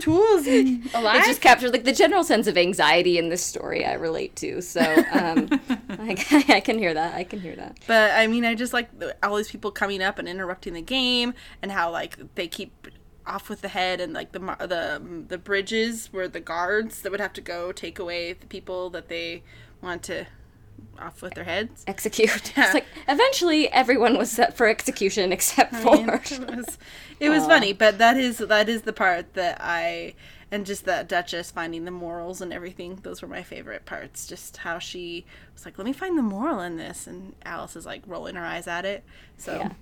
tools 0.00 0.46
alive? 0.46 1.22
It 1.22 1.26
just 1.26 1.40
captures 1.40 1.72
like 1.72 1.84
the 1.84 1.92
general 1.92 2.24
sense 2.24 2.46
of 2.46 2.56
anxiety 2.56 3.18
in 3.18 3.28
this 3.28 3.42
story. 3.42 3.84
I 3.84 3.94
relate 4.02 4.36
to, 4.36 4.60
so 4.60 4.80
um, 4.80 5.48
I, 5.88 6.16
I 6.48 6.60
can 6.60 6.78
hear 6.78 6.92
that. 6.92 7.14
I 7.14 7.24
can 7.24 7.40
hear 7.40 7.56
that. 7.56 7.78
But 7.86 8.12
I 8.12 8.26
mean, 8.26 8.44
I 8.44 8.54
just 8.54 8.72
like 8.72 8.90
all 9.22 9.36
these 9.36 9.50
people 9.50 9.70
coming 9.70 10.02
up 10.02 10.18
and 10.18 10.28
interrupting 10.28 10.74
the 10.74 10.82
game, 10.82 11.34
and 11.62 11.72
how 11.72 11.90
like 11.90 12.34
they 12.34 12.48
keep 12.48 12.88
off 13.26 13.48
with 13.48 13.62
the 13.62 13.68
head, 13.68 14.00
and 14.00 14.12
like 14.12 14.32
the 14.32 14.40
the 14.40 15.24
the 15.28 15.38
bridges 15.38 16.12
were 16.12 16.28
the 16.28 16.40
guards 16.40 17.02
that 17.02 17.10
would 17.10 17.20
have 17.20 17.32
to 17.34 17.40
go 17.40 17.72
take 17.72 17.98
away 17.98 18.32
the 18.34 18.46
people 18.46 18.90
that 18.90 19.08
they 19.08 19.42
want 19.80 20.02
to 20.04 20.26
off 20.98 21.22
with 21.22 21.34
their 21.34 21.44
heads. 21.44 21.84
Execute. 21.86 22.52
Yeah. 22.56 22.64
It's 22.64 22.74
like 22.74 22.86
eventually 23.08 23.68
everyone 23.68 24.18
was 24.18 24.30
set 24.30 24.56
for 24.56 24.68
execution 24.68 25.32
except 25.32 25.72
I 25.74 25.84
mean, 25.84 26.06
for. 26.06 26.14
it 26.14 26.56
was, 26.56 26.78
it 27.20 27.28
was 27.30 27.46
funny, 27.46 27.72
but 27.72 27.98
that 27.98 28.16
is 28.16 28.38
that 28.38 28.68
is 28.68 28.82
the 28.82 28.92
part 28.92 29.34
that 29.34 29.58
I 29.60 30.14
and 30.52 30.66
just 30.66 30.84
that 30.84 31.08
Duchess 31.08 31.50
finding 31.50 31.86
the 31.86 31.90
morals 31.90 32.42
and 32.42 32.52
everything. 32.52 33.00
Those 33.02 33.22
were 33.22 33.28
my 33.28 33.42
favorite 33.42 33.86
parts. 33.86 34.26
Just 34.26 34.58
how 34.58 34.78
she 34.78 35.24
was 35.54 35.64
like, 35.64 35.78
"Let 35.78 35.86
me 35.86 35.94
find 35.94 36.16
the 36.16 36.22
moral 36.22 36.60
in 36.60 36.76
this," 36.76 37.06
and 37.06 37.34
Alice 37.44 37.74
is 37.74 37.86
like 37.86 38.02
rolling 38.06 38.36
her 38.36 38.44
eyes 38.44 38.68
at 38.68 38.84
it. 38.84 39.02
So 39.38 39.56
Yeah. 39.56 39.72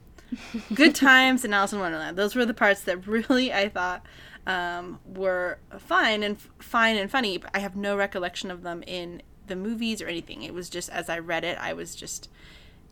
good 0.74 0.94
times 0.94 1.44
in 1.44 1.52
Alice 1.52 1.72
in 1.72 1.80
Wonderland. 1.80 2.16
Those 2.16 2.36
were 2.36 2.46
the 2.46 2.54
parts 2.54 2.82
that 2.82 3.04
really 3.08 3.52
I 3.52 3.68
thought 3.68 4.06
um, 4.46 5.00
were 5.04 5.58
fine 5.76 6.22
and 6.22 6.40
fine 6.60 6.96
and 6.96 7.10
funny. 7.10 7.36
But 7.38 7.50
I 7.52 7.58
have 7.58 7.74
no 7.74 7.96
recollection 7.96 8.48
of 8.52 8.62
them 8.62 8.84
in 8.86 9.22
the 9.48 9.56
movies 9.56 10.00
or 10.00 10.06
anything. 10.06 10.44
It 10.44 10.54
was 10.54 10.70
just 10.70 10.88
as 10.90 11.10
I 11.10 11.18
read 11.18 11.42
it, 11.42 11.58
I 11.58 11.72
was 11.72 11.96
just 11.96 12.30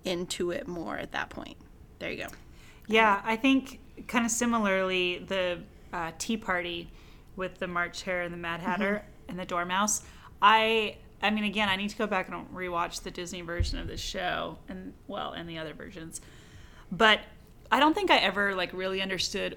into 0.04 0.50
it 0.50 0.66
more 0.66 0.96
at 0.96 1.12
that 1.12 1.30
point. 1.30 1.56
There 2.00 2.10
you 2.10 2.24
go. 2.24 2.28
Yeah, 2.88 3.20
I 3.24 3.36
think 3.36 3.78
kind 4.08 4.24
of 4.24 4.32
similarly 4.32 5.18
the 5.18 5.60
uh, 5.92 6.10
Tea 6.18 6.36
Party 6.36 6.90
with 7.38 7.58
the 7.58 7.68
March 7.68 8.02
Hare 8.02 8.22
and 8.22 8.34
the 8.34 8.38
Mad 8.38 8.60
mm-hmm. 8.60 8.68
Hatter 8.68 9.02
and 9.28 9.38
the 9.38 9.46
Dormouse. 9.46 10.02
I 10.42 10.96
I 11.22 11.30
mean 11.30 11.44
again, 11.44 11.68
I 11.70 11.76
need 11.76 11.88
to 11.90 11.96
go 11.96 12.06
back 12.06 12.28
and 12.28 12.46
rewatch 12.54 13.02
the 13.02 13.10
Disney 13.10 13.40
version 13.40 13.78
of 13.78 13.86
this 13.86 14.00
show 14.00 14.58
and 14.68 14.92
well, 15.06 15.32
and 15.32 15.48
the 15.48 15.56
other 15.56 15.72
versions. 15.72 16.20
But 16.92 17.20
I 17.70 17.80
don't 17.80 17.94
think 17.94 18.10
I 18.10 18.18
ever 18.18 18.54
like 18.54 18.72
really 18.72 19.00
understood 19.00 19.56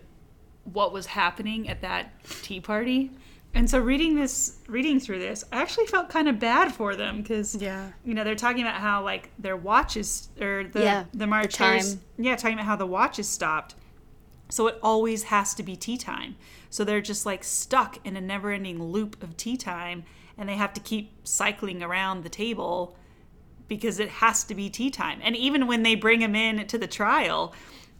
what 0.63 0.93
was 0.93 1.07
happening 1.07 1.67
at 1.67 1.81
that 1.81 2.23
tea 2.43 2.59
party. 2.59 3.11
And 3.53 3.69
so 3.69 3.79
reading 3.79 4.15
this 4.15 4.59
reading 4.67 4.99
through 4.99 5.19
this, 5.19 5.43
I 5.51 5.61
actually 5.61 5.87
felt 5.87 6.07
kind 6.07 6.29
of 6.29 6.39
bad 6.39 6.73
for 6.73 6.95
them 6.95 7.23
cuz 7.23 7.55
Yeah. 7.55 7.89
you 8.05 8.13
know, 8.13 8.23
they're 8.23 8.35
talking 8.35 8.61
about 8.61 8.75
how 8.75 9.03
like 9.03 9.31
their 9.39 9.57
watches 9.57 10.29
or 10.39 10.65
the 10.71 10.83
Yeah, 10.83 11.03
the 11.11 11.19
the 11.19 11.27
March 11.27 11.55
time. 11.55 11.73
Hares- 11.79 11.97
yeah, 12.17 12.35
talking 12.35 12.53
about 12.53 12.67
how 12.67 12.75
the 12.75 12.85
watches 12.85 13.27
stopped. 13.27 13.75
So 14.51 14.67
it 14.67 14.77
always 14.83 15.23
has 15.23 15.53
to 15.55 15.63
be 15.63 15.75
tea 15.75 15.97
time. 15.97 16.35
So 16.69 16.83
they're 16.83 17.01
just 17.01 17.25
like 17.25 17.43
stuck 17.43 18.05
in 18.05 18.15
a 18.15 18.21
never 18.21 18.51
ending 18.51 18.83
loop 18.83 19.21
of 19.23 19.37
tea 19.37 19.57
time 19.57 20.03
and 20.37 20.47
they 20.47 20.55
have 20.55 20.73
to 20.73 20.81
keep 20.81 21.11
cycling 21.23 21.81
around 21.81 22.23
the 22.23 22.29
table 22.29 22.95
because 23.67 23.99
it 23.99 24.09
has 24.09 24.43
to 24.43 24.55
be 24.55 24.69
tea 24.69 24.89
time. 24.89 25.19
And 25.23 25.35
even 25.35 25.67
when 25.67 25.83
they 25.83 25.95
bring 25.95 26.21
him 26.21 26.35
in 26.35 26.67
to 26.67 26.77
the 26.77 26.87
trial, 26.87 27.53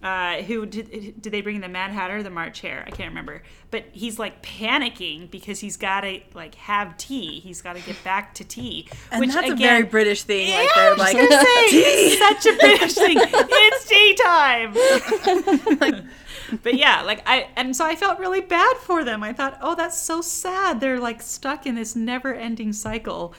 uh, 0.03 0.41
who 0.41 0.65
did, 0.65 1.21
did 1.21 1.31
they 1.31 1.41
bring 1.41 1.55
in 1.55 1.61
the 1.61 1.69
Mad 1.69 1.91
Hatter 1.91 2.17
or 2.17 2.23
the 2.23 2.31
March 2.31 2.61
Hare? 2.61 2.83
I 2.87 2.89
can't 2.89 3.09
remember. 3.09 3.43
But 3.69 3.85
he's 3.91 4.17
like 4.17 4.41
panicking 4.41 5.29
because 5.29 5.59
he's 5.59 5.77
got 5.77 6.01
to 6.01 6.21
like 6.33 6.55
have 6.55 6.97
tea. 6.97 7.39
He's 7.39 7.61
got 7.61 7.75
to 7.75 7.81
get 7.81 8.03
back 8.03 8.33
to 8.35 8.43
tea. 8.43 8.89
And 9.11 9.29
that's 9.31 9.51
a 9.51 9.55
very 9.55 9.83
British 9.83 10.23
thing. 10.23 10.49
like 10.49 10.69
they're 10.73 10.89
Yeah, 10.89 10.95
like, 10.97 11.15
was 11.15 11.29
gonna 11.29 11.45
say, 11.69 12.15
such 12.17 12.45
a 12.47 12.57
British 12.57 12.93
thing. 12.95 13.17
It's 13.21 13.85
tea 13.87 14.15
time. 14.15 16.09
but 16.63 16.73
yeah, 16.73 17.03
like 17.03 17.21
I 17.27 17.49
and 17.55 17.75
so 17.75 17.85
I 17.85 17.95
felt 17.95 18.17
really 18.17 18.41
bad 18.41 18.77
for 18.77 19.03
them. 19.03 19.21
I 19.21 19.33
thought, 19.33 19.59
oh, 19.61 19.75
that's 19.75 19.99
so 19.99 20.21
sad. 20.21 20.79
They're 20.79 20.99
like 20.99 21.21
stuck 21.21 21.67
in 21.67 21.75
this 21.75 21.95
never-ending 21.95 22.73
cycle 22.73 23.35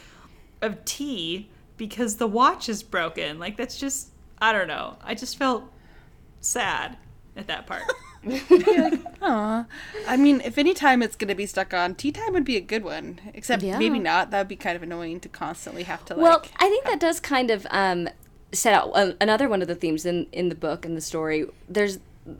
of 0.60 0.84
tea 0.84 1.50
because 1.76 2.16
the 2.16 2.28
watch 2.28 2.68
is 2.68 2.84
broken. 2.84 3.40
Like 3.40 3.56
that's 3.56 3.80
just 3.80 4.10
I 4.40 4.52
don't 4.52 4.68
know. 4.68 4.96
I 5.02 5.14
just 5.14 5.36
felt 5.36 5.64
sad 6.42 6.98
at 7.36 7.46
that 7.46 7.66
part. 7.66 7.84
Aw. 9.22 9.66
I 10.06 10.16
mean, 10.16 10.40
if 10.42 10.56
any 10.58 10.74
time 10.74 11.02
it's 11.02 11.16
going 11.16 11.28
to 11.28 11.34
be 11.34 11.46
stuck 11.46 11.74
on, 11.74 11.94
tea 11.94 12.12
time 12.12 12.32
would 12.34 12.44
be 12.44 12.56
a 12.56 12.60
good 12.60 12.84
one. 12.84 13.18
Except 13.34 13.62
Yeah. 13.62 13.78
maybe 13.78 13.98
not. 13.98 14.30
That 14.30 14.38
would 14.38 14.48
be 14.48 14.56
kind 14.56 14.76
of 14.76 14.82
annoying 14.82 15.18
to 15.20 15.28
constantly 15.28 15.82
have 15.84 16.04
to 16.04 16.14
like. 16.14 16.22
Well, 16.22 16.42
I 16.56 16.68
think 16.68 16.84
that 16.84 17.00
does 17.00 17.18
kind 17.18 17.50
of 17.50 17.66
um, 17.70 18.08
set 18.52 18.74
out 18.74 18.90
uh, 18.94 19.12
another 19.20 19.48
one 19.48 19.60
of 19.62 19.68
the 19.68 19.74
themes 19.74 20.04
in 20.06 20.26
in 20.30 20.50
the 20.50 20.54
book 20.54 20.84
and 20.84 20.96
the 20.96 21.00
story. 21.00 21.46
There's 21.68 21.98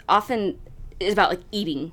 often 0.08 0.58
is 1.00 1.12
about 1.12 1.30
like 1.30 1.40
eating, 1.50 1.92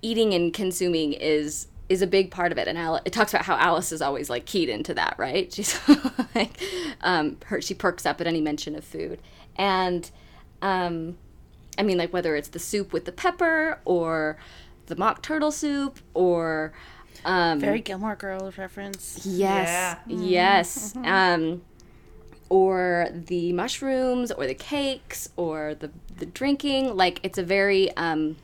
eating 0.00 0.32
and 0.32 0.52
consuming 0.54 1.12
is 1.12 1.66
is 1.88 2.02
a 2.02 2.06
big 2.06 2.30
part 2.30 2.52
of 2.52 2.58
it, 2.58 2.66
and 2.68 2.78
Alice, 2.78 3.02
it 3.04 3.12
talks 3.12 3.32
about 3.34 3.44
how 3.44 3.56
Alice 3.56 3.92
is 3.92 4.00
always 4.02 4.30
like 4.30 4.46
keyed 4.46 4.68
into 4.68 4.94
that, 4.94 5.14
right? 5.18 5.52
She's 5.52 5.78
like, 6.34 6.58
um, 7.02 7.36
her 7.46 7.60
she 7.60 7.74
perks 7.74 8.06
up 8.06 8.20
at 8.20 8.26
any 8.26 8.40
mention 8.40 8.74
of 8.74 8.84
food, 8.84 9.20
and 9.56 10.10
um, 10.62 11.18
I 11.78 11.82
mean, 11.82 11.98
like 11.98 12.12
whether 12.12 12.36
it's 12.36 12.48
the 12.48 12.58
soup 12.58 12.92
with 12.92 13.04
the 13.04 13.12
pepper 13.12 13.80
or 13.84 14.38
the 14.86 14.96
mock 14.96 15.22
turtle 15.22 15.50
soup 15.50 15.98
or 16.14 16.72
um, 17.24 17.60
very 17.60 17.80
Gilmore 17.80 18.16
Girls 18.16 18.56
reference. 18.58 19.24
Yes. 19.26 19.98
Yes. 20.06 20.94
Um, 20.96 21.62
or 22.48 23.08
the 23.12 23.52
mushrooms, 23.52 24.30
or 24.30 24.46
the 24.46 24.54
cakes, 24.54 25.28
or 25.36 25.74
the 25.74 25.90
the 26.16 26.26
drinking. 26.26 26.96
Like 26.96 27.20
it's 27.22 27.38
a 27.38 27.42
very 27.42 27.94
um, 27.96 28.36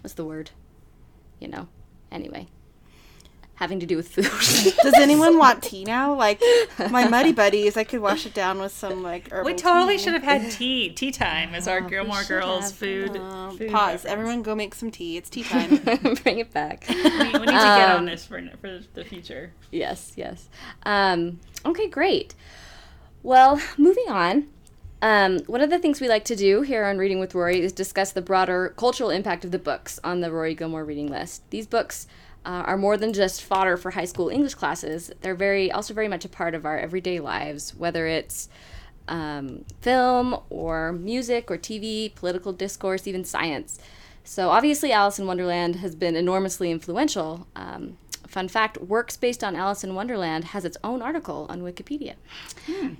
what's 0.00 0.14
the 0.14 0.24
word? 0.24 0.50
You 1.38 1.48
know. 1.48 1.68
Anyway, 2.10 2.48
having 3.54 3.78
to 3.80 3.86
do 3.86 3.96
with 3.96 4.08
food. 4.08 4.24
Does 4.82 4.94
anyone 4.94 5.38
want 5.38 5.62
tea 5.70 5.84
now? 5.84 6.14
Like 6.14 6.42
my 6.90 7.06
muddy 7.06 7.32
buddies, 7.32 7.76
I 7.76 7.84
could 7.84 8.00
wash 8.00 8.26
it 8.26 8.34
down 8.34 8.58
with 8.58 8.72
some 8.72 9.02
like 9.02 9.30
herbal 9.30 9.44
We 9.50 9.54
totally 9.56 9.96
tea. 9.98 10.02
should 10.04 10.12
have 10.14 10.22
had 10.24 10.50
tea, 10.50 10.90
tea 10.90 11.12
time 11.12 11.54
as 11.54 11.68
our 11.68 11.80
Gilmore 11.80 12.24
Girls 12.24 12.64
have. 12.70 12.74
food. 12.74 13.16
Um, 13.16 13.56
food 13.56 13.70
pause. 13.70 14.04
reference. 14.04 14.04
Everyone, 14.06 14.42
go 14.42 14.54
make 14.54 14.74
some 14.74 14.90
tea. 14.90 15.16
It's 15.16 15.30
tea 15.30 15.44
time. 15.44 15.76
Bring 16.22 16.38
it 16.40 16.52
back. 16.52 16.84
We, 16.88 16.94
we 16.96 17.02
need 17.02 17.32
to 17.32 17.44
get 17.46 17.90
Um, 17.90 17.98
on 17.98 18.04
this 18.06 18.26
for 18.26 18.42
for 18.60 18.80
the 18.94 19.04
future. 19.04 19.52
Yes, 19.70 20.12
yes. 20.16 20.48
Um, 20.84 21.38
okay, 21.64 21.88
great. 21.88 22.34
Well, 23.22 23.60
moving 23.78 24.06
on. 24.08 24.48
Um, 25.00 25.40
one 25.46 25.60
of 25.60 25.70
the 25.70 25.78
things 25.80 26.00
we 26.00 26.08
like 26.08 26.24
to 26.26 26.36
do 26.36 26.62
here 26.62 26.84
on 26.84 26.96
Reading 26.96 27.18
with 27.18 27.34
Rory 27.34 27.60
is 27.60 27.72
discuss 27.72 28.12
the 28.12 28.22
broader 28.22 28.72
cultural 28.76 29.10
impact 29.10 29.44
of 29.44 29.50
the 29.50 29.58
books 29.58 29.98
on 30.04 30.20
the 30.20 30.30
Rory 30.30 30.54
Gilmore 30.54 30.84
reading 30.84 31.08
list. 31.10 31.42
These 31.50 31.66
books 31.66 32.06
uh, 32.44 32.64
are 32.66 32.76
more 32.76 32.96
than 32.96 33.12
just 33.12 33.42
fodder 33.42 33.76
for 33.76 33.92
high 33.92 34.04
school 34.04 34.28
English 34.28 34.54
classes. 34.54 35.12
They're 35.20 35.34
very, 35.34 35.70
also 35.70 35.94
very 35.94 36.08
much 36.08 36.24
a 36.24 36.28
part 36.28 36.54
of 36.54 36.64
our 36.66 36.78
everyday 36.78 37.20
lives, 37.20 37.74
whether 37.74 38.06
it's 38.06 38.48
um, 39.08 39.64
film 39.80 40.36
or 40.50 40.92
music 40.92 41.50
or 41.50 41.58
TV, 41.58 42.14
political 42.14 42.52
discourse, 42.52 43.06
even 43.06 43.24
science. 43.24 43.78
So 44.24 44.50
obviously, 44.50 44.92
Alice 44.92 45.18
in 45.18 45.26
Wonderland 45.26 45.76
has 45.76 45.94
been 45.94 46.16
enormously 46.16 46.70
influential. 46.70 47.46
Um, 47.56 47.96
fun 48.32 48.48
fact: 48.48 48.78
works 48.78 49.16
based 49.16 49.44
on 49.44 49.54
Alice 49.54 49.84
in 49.84 49.94
Wonderland 49.94 50.44
has 50.46 50.64
its 50.64 50.76
own 50.82 51.02
article 51.02 51.46
on 51.48 51.60
Wikipedia. 51.62 52.14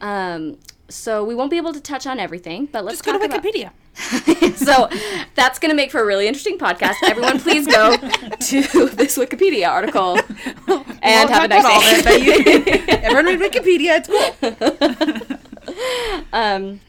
Um, 0.01 0.59
so 0.88 1.25
we 1.25 1.35
won't 1.35 1.51
be 1.51 1.57
able 1.57 1.73
to 1.73 1.81
touch 1.81 2.07
on 2.07 2.21
everything, 2.21 2.66
but 2.66 2.85
let's 2.85 2.99
Just 2.99 3.05
go 3.05 3.12
to 3.12 3.18
talk 3.18 3.29
about- 3.38 3.42
Wikipedia. 3.45 3.71
so 4.57 4.88
that's 5.35 5.59
going 5.59 5.71
to 5.71 5.75
make 5.77 5.90
for 5.90 6.01
a 6.01 6.05
really 6.07 6.27
interesting 6.27 6.57
podcast. 6.59 6.95
Everyone, 7.05 7.38
please 7.38 7.66
go 7.66 7.95
to 7.97 8.62
this 8.88 9.18
Wikipedia 9.18 9.68
article 9.68 10.18
and 11.03 11.29
won't 11.29 11.31
have 11.31 11.45
a 11.45 11.49
nice 11.49 11.64
day. 11.64 11.81
it, 11.99 12.05
but 12.05 12.21
you- 12.23 12.85
Everyone 13.03 13.27
read 13.27 13.40
Wikipedia. 13.53 14.01
It's 14.01 14.09
cool. 15.29 15.38
Um, 16.33 16.81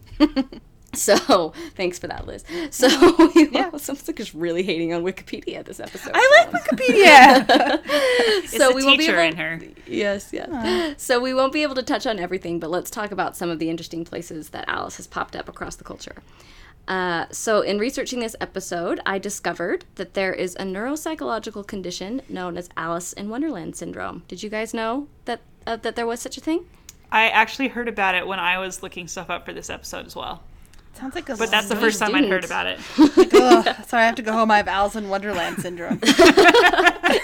so 0.97 1.53
thanks 1.75 1.97
for 1.99 2.07
that, 2.07 2.27
Liz. 2.27 2.43
So 2.71 2.87
we 3.35 3.49
yeah. 3.49 3.71
sounds 3.77 4.07
like 4.07 4.17
just 4.17 4.33
really 4.33 4.63
hating 4.63 4.93
on 4.93 5.03
Wikipedia 5.03 5.63
this 5.63 5.79
episode. 5.79 6.11
I 6.13 6.45
like 6.51 6.63
Wikipedia. 6.63 7.81
It's 7.85 8.57
so 8.57 8.69
the 8.69 8.75
we 8.75 8.85
won't 8.85 8.99
be 8.99 9.07
able- 9.07 9.19
in 9.19 9.35
her. 9.35 9.59
Yes, 9.87 10.29
yes. 10.31 11.01
So 11.01 11.19
we 11.19 11.33
won't 11.33 11.53
be 11.53 11.63
able 11.63 11.75
to 11.75 11.83
touch 11.83 12.05
on 12.05 12.19
everything, 12.19 12.59
but 12.59 12.69
let's 12.69 12.89
talk 12.89 13.11
about 13.11 13.35
some 13.35 13.49
of 13.49 13.59
the 13.59 13.69
interesting 13.69 14.05
places 14.05 14.49
that 14.49 14.65
Alice 14.67 14.97
has 14.97 15.07
popped 15.07 15.35
up 15.35 15.49
across 15.49 15.75
the 15.75 15.83
culture. 15.83 16.21
Uh, 16.87 17.25
so, 17.31 17.61
in 17.61 17.79
researching 17.79 18.19
this 18.19 18.35
episode, 18.41 18.99
I 19.05 19.17
discovered 19.17 19.85
that 19.95 20.15
there 20.15 20.33
is 20.33 20.55
a 20.55 20.63
neuropsychological 20.63 21.65
condition 21.65 22.21
known 22.27 22.57
as 22.57 22.69
Alice 22.75 23.13
in 23.13 23.29
Wonderland 23.29 23.77
syndrome. 23.77 24.23
Did 24.27 24.43
you 24.43 24.49
guys 24.49 24.73
know 24.73 25.07
that 25.23 25.39
uh, 25.65 25.77
that 25.77 25.95
there 25.95 26.05
was 26.05 26.19
such 26.19 26.37
a 26.37 26.41
thing? 26.41 26.65
I 27.09 27.29
actually 27.29 27.69
heard 27.69 27.87
about 27.87 28.15
it 28.15 28.27
when 28.27 28.39
I 28.39 28.57
was 28.57 28.83
looking 28.83 29.07
stuff 29.07 29.29
up 29.29 29.45
for 29.45 29.53
this 29.53 29.69
episode 29.69 30.05
as 30.07 30.15
well. 30.15 30.43
Sounds 30.93 31.15
like 31.15 31.27
a. 31.29 31.35
But 31.35 31.49
that's 31.49 31.67
the 31.69 31.75
No, 31.75 31.81
first 31.81 31.99
you 31.99 32.05
time 32.07 32.15
I'd 32.15 32.25
heard 32.29 32.45
about 32.45 32.67
it. 32.67 32.79
Ugh, 33.33 33.75
sorry, 33.87 34.03
I 34.03 34.05
have 34.05 34.15
to 34.15 34.21
go 34.21 34.31
home. 34.31 34.51
I 34.51 34.57
have 34.57 34.67
Alice 34.67 34.95
in 34.95 35.09
Wonderland 35.09 35.59
syndrome. 35.59 35.99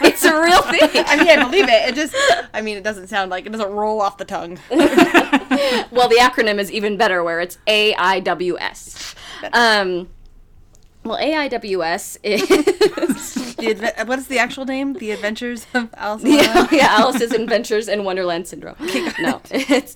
It's 0.01 0.23
a 0.23 0.39
real 0.39 0.61
thing. 0.63 0.81
I 1.07 1.15
mean, 1.17 1.29
I 1.29 1.43
believe 1.43 1.65
it. 1.67 1.89
It 1.89 1.95
just, 1.95 2.13
I 2.53 2.61
mean, 2.61 2.77
it 2.77 2.83
doesn't 2.83 3.07
sound 3.07 3.31
like 3.31 3.45
it 3.45 3.51
doesn't 3.51 3.71
roll 3.71 4.01
off 4.01 4.17
the 4.17 4.25
tongue. 4.25 4.59
well, 4.69 6.07
the 6.09 6.17
acronym 6.19 6.59
is 6.59 6.71
even 6.71 6.97
better, 6.97 7.23
where 7.23 7.39
it's 7.39 7.57
AIWS. 7.67 9.15
Um, 9.53 10.09
well, 11.03 11.17
AIWS 11.17 12.17
is 12.23 12.47
The 13.55 13.73
adve- 13.73 14.07
what 14.07 14.19
is 14.19 14.27
the 14.27 14.39
actual 14.39 14.65
name? 14.65 14.93
The 14.93 15.11
Adventures 15.11 15.65
of 15.73 15.89
Alice. 15.95 16.23
yeah, 16.23 16.67
yeah, 16.71 16.87
Alice's 16.91 17.31
Adventures 17.31 17.87
in 17.87 18.03
Wonderland 18.03 18.47
syndrome. 18.47 18.75
no, 19.19 19.41
it's 19.51 19.95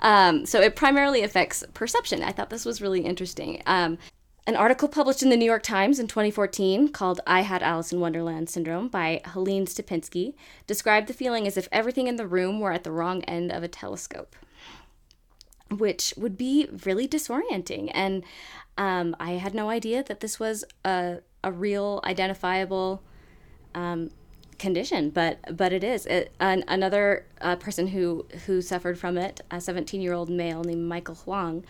um, 0.00 0.46
so 0.46 0.60
it 0.60 0.74
primarily 0.76 1.22
affects 1.22 1.64
perception. 1.74 2.22
I 2.22 2.32
thought 2.32 2.50
this 2.50 2.64
was 2.64 2.80
really 2.80 3.00
interesting. 3.02 3.62
Um, 3.66 3.98
an 4.46 4.56
article 4.56 4.88
published 4.88 5.22
in 5.22 5.30
the 5.30 5.36
New 5.38 5.44
York 5.46 5.62
Times 5.62 5.98
in 5.98 6.06
2014 6.06 6.88
called 6.88 7.20
"I 7.26 7.40
Had 7.42 7.62
Alice 7.62 7.92
in 7.92 8.00
Wonderland 8.00 8.48
Syndrome" 8.50 8.88
by 8.88 9.22
Helene 9.26 9.66
Stupinski 9.66 10.34
described 10.66 11.06
the 11.08 11.14
feeling 11.14 11.46
as 11.46 11.56
if 11.56 11.68
everything 11.72 12.08
in 12.08 12.16
the 12.16 12.26
room 12.26 12.60
were 12.60 12.72
at 12.72 12.84
the 12.84 12.92
wrong 12.92 13.22
end 13.24 13.50
of 13.52 13.62
a 13.62 13.68
telescope, 13.68 14.34
which 15.70 16.12
would 16.16 16.36
be 16.36 16.68
really 16.84 17.08
disorienting. 17.08 17.90
And 17.94 18.22
um, 18.76 19.16
I 19.20 19.32
had 19.32 19.54
no 19.54 19.70
idea 19.70 20.02
that 20.04 20.20
this 20.20 20.40
was 20.40 20.64
a 20.84 21.18
a 21.42 21.52
real 21.52 22.00
identifiable 22.04 23.02
condition, 24.58 25.10
but 25.10 25.56
but 25.56 25.72
it 25.72 25.84
is. 25.84 26.06
It, 26.06 26.32
an, 26.40 26.64
another 26.68 27.26
uh, 27.40 27.56
person 27.56 27.88
who 27.88 28.26
who 28.46 28.60
suffered 28.62 28.98
from 28.98 29.18
it, 29.18 29.40
a 29.50 29.60
17 29.60 30.00
year 30.00 30.12
old 30.12 30.30
male 30.30 30.64
named 30.64 30.88
Michael 30.88 31.16
Huang, 31.16 31.64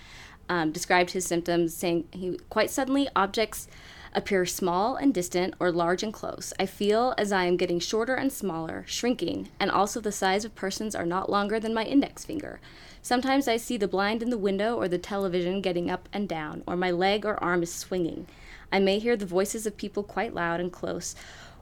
um, 0.49 0.73
described 0.73 1.11
his 1.11 1.25
symptoms, 1.27 1.75
saying 1.75 2.07
he 2.12 2.38
quite 2.51 2.71
suddenly 2.71 3.09
objects 3.17 3.69
appear 4.14 4.46
small 4.46 4.96
and 4.96 5.12
distant 5.12 5.55
or 5.59 5.72
large 5.72 6.03
and 6.03 6.12
close. 6.12 6.53
I 6.59 6.66
feel 6.66 7.14
as 7.18 7.33
I 7.33 7.44
am 7.44 7.57
getting 7.57 7.81
shorter 7.81 8.14
and 8.14 8.33
smaller, 8.33 8.85
shrinking, 8.87 9.48
and 9.59 9.70
also 9.70 10.00
the 10.00 10.12
size 10.12 10.44
of 10.44 10.55
persons 10.55 10.94
are 10.94 11.07
not 11.07 11.31
longer 11.31 11.59
than 11.59 11.74
my 11.74 11.85
index 11.85 12.24
finger. 12.24 12.61
Sometimes 13.03 13.48
I 13.48 13.57
see 13.57 13.77
the 13.77 13.88
blind 13.88 14.22
in 14.22 14.31
the 14.31 14.38
window 14.38 14.77
or 14.77 14.88
the 14.88 14.98
television 14.98 15.61
getting 15.61 15.90
up 15.90 16.09
and 16.12 16.29
down, 16.29 16.62
or 16.66 16.77
my 16.77 16.90
leg 16.90 17.27
or 17.27 17.42
arm 17.42 17.62
is 17.62 17.74
swinging. 17.74 18.27
I 18.72 18.79
may 18.79 18.98
hear 18.98 19.16
the 19.16 19.27
voices 19.27 19.66
of 19.66 19.77
people 19.77 20.03
quite 20.03 20.35
loud 20.35 20.61
and 20.61 20.72
close, 20.72 21.14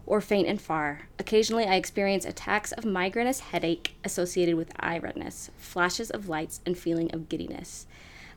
or 0.07 0.21
faint 0.21 0.49
and 0.49 0.61
far. 0.61 1.09
Occasionally, 1.19 1.65
I 1.65 1.77
experience 1.77 2.25
attacks 2.25 2.73
of 2.73 2.85
migrainous 2.85 3.41
headache 3.41 3.95
associated 4.05 4.57
with 4.57 4.73
eye 4.79 4.99
redness, 4.99 5.51
flashes 5.57 6.11
of 6.11 6.29
lights, 6.29 6.61
and 6.67 6.77
feeling 6.77 7.13
of 7.13 7.29
giddiness. 7.29 7.87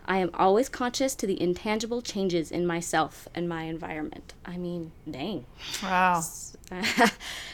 I 0.07 0.17
am 0.17 0.29
always 0.33 0.69
conscious 0.69 1.15
to 1.15 1.27
the 1.27 1.41
intangible 1.41 2.01
changes 2.01 2.51
in 2.51 2.65
myself 2.67 3.27
and 3.33 3.49
my 3.49 3.63
environment. 3.63 4.33
I 4.45 4.57
mean, 4.57 4.91
dang. 5.09 5.45
Wow. 5.81 6.23
it 6.71 7.11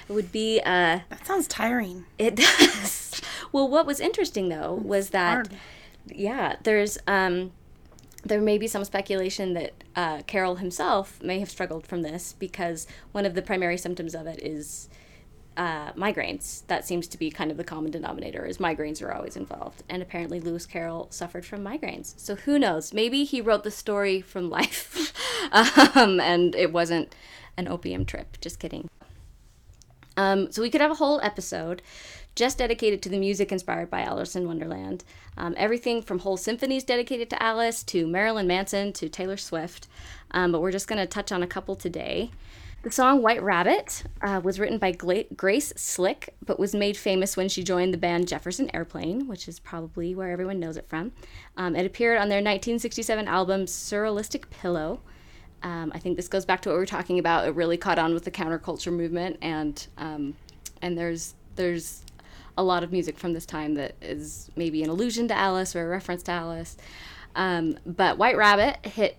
would 0.10 0.32
be, 0.32 0.60
uh, 0.62 1.00
That 1.10 1.26
sounds 1.26 1.48
tiring. 1.48 2.06
it 2.18 2.36
does. 2.36 3.22
well, 3.52 3.68
what 3.68 3.86
was 3.86 4.00
interesting 4.00 4.50
though 4.50 4.74
was 4.74 5.10
that, 5.12 5.34
hard. 5.34 5.50
yeah, 6.08 6.56
there's, 6.64 6.98
um, 7.08 7.52
there 8.24 8.42
may 8.42 8.58
be 8.58 8.68
some 8.68 8.84
speculation 8.84 9.54
that 9.54 9.74
uh, 9.96 10.22
Carroll 10.28 10.56
himself 10.58 11.22
may 11.24 11.40
have 11.40 11.50
struggled 11.50 11.88
from 11.88 12.02
this 12.04 12.34
because 12.38 12.86
one 13.14 13.26
of 13.26 13.34
the 13.34 13.42
primary 13.42 13.78
symptoms 13.78 14.14
of 14.14 14.28
it 14.28 14.42
is 14.44 14.90
uh, 15.58 15.92
migraines. 15.94 16.66
That 16.68 16.86
seems 16.86 17.08
to 17.08 17.18
be 17.18 17.30
kind 17.30 17.52
of 17.52 17.58
the 17.58 17.64
common 17.64 17.92
denominator. 17.92 18.46
Is 18.46 18.58
migraines 18.58 19.02
are 19.02 19.14
always 19.14 19.36
involved, 19.36 19.84
and 19.90 20.02
apparently 20.02 20.40
Lewis 20.40 20.66
Carroll 20.66 21.08
suffered 21.12 21.46
from 21.46 21.64
migraines. 21.64 22.14
So 22.18 22.36
who 22.36 22.58
knows? 22.58 22.94
Maybe 22.94 23.24
he 23.24 23.42
wrote 23.42 23.64
the 23.64 23.72
story 23.72 24.22
from 24.22 24.50
life, 24.50 25.14
um, 25.52 26.20
and 26.20 26.56
it 26.56 26.72
wasn't 26.72 27.14
an 27.58 27.68
opium 27.68 28.06
trip. 28.06 28.38
Just 28.42 28.60
kidding. 28.60 28.90
Um, 30.18 30.52
so 30.52 30.62
we 30.62 30.70
could 30.70 30.82
have 30.82 30.92
a 30.92 30.96
whole 30.96 31.22
episode 31.22 31.82
just 32.36 32.58
dedicated 32.58 33.02
to 33.02 33.10
the 33.10 33.20
music 33.20 33.52
inspired 33.52 33.90
by 33.90 34.02
Alice 34.02 34.36
in 34.36 34.48
Wonderland. 34.48 35.04
Um, 35.38 35.54
everything 35.58 36.02
from 36.02 36.20
whole 36.20 36.38
symphonies 36.38 36.84
dedicated 36.84 37.30
to 37.32 37.44
Alice 37.44 37.84
to 37.84 38.08
Marilyn 38.08 38.48
Manson 38.48 38.94
to 38.94 39.10
Taylor 39.10 39.38
Swift. 39.38 39.88
Um, 40.32 40.52
but 40.52 40.62
we're 40.62 40.72
just 40.72 40.88
going 40.88 41.00
to 41.00 41.06
touch 41.06 41.32
on 41.32 41.44
a 41.44 41.48
couple 41.48 41.76
today. 41.76 42.32
The 42.84 42.90
song 42.90 43.22
White 43.22 43.44
Rabbit 43.44 44.06
uh, 44.24 44.42
was 44.44 44.60
written 44.60 44.80
by 44.80 44.92
Gla- 44.92 45.26
Grace 45.36 45.72
Slick, 45.76 46.34
but 46.44 46.58
was 46.58 46.74
made 46.74 46.98
famous 46.98 47.38
when 47.38 47.48
she 47.48 47.64
joined 47.64 47.94
the 47.94 47.98
band 47.98 48.28
Jefferson 48.28 48.72
Airplane, 48.74 49.28
which 49.28 49.48
is 49.48 49.60
probably 49.60 50.16
where 50.16 50.32
everyone 50.32 50.60
knows 50.60 50.78
it 50.78 50.90
from. 50.90 51.12
Um, 51.58 51.76
it 51.76 51.86
appeared 51.86 52.18
on 52.18 52.30
their 52.30 52.38
1967 52.38 53.28
album 53.28 53.66
Surrealistic 53.66 54.50
Pillow. 54.50 55.00
Um, 55.62 55.92
I 55.94 56.00
think 56.00 56.18
this 56.18 56.28
goes 56.28 56.44
back 56.44 56.62
to 56.62 56.70
what 56.70 56.74
we 56.74 56.80
were 56.80 56.88
talking 56.88 57.20
about. 57.20 57.48
It 57.48 57.54
really 57.54 57.78
caught 57.78 58.00
on 58.00 58.16
with 58.16 58.24
the 58.24 58.32
counterculture 58.32 58.92
movement, 58.92 59.38
and 59.44 59.86
um, 60.00 60.34
and 60.82 60.98
there's 60.98 61.36
there's 61.56 62.04
a 62.58 62.64
lot 62.64 62.84
of 62.84 62.92
music 62.92 63.20
from 63.20 63.34
this 63.34 63.46
time 63.46 63.76
that 63.76 63.94
is 64.02 64.50
maybe 64.56 64.82
an 64.82 64.90
allusion 64.90 65.28
to 65.28 65.36
Alice 65.36 65.76
or 65.76 65.86
a 65.86 65.90
reference 65.90 66.24
to 66.24 66.32
Alice. 66.32 66.78
Um, 67.36 67.78
but 67.86 68.18
White 68.18 68.38
Rabbit 68.38 68.84
hit 68.84 69.18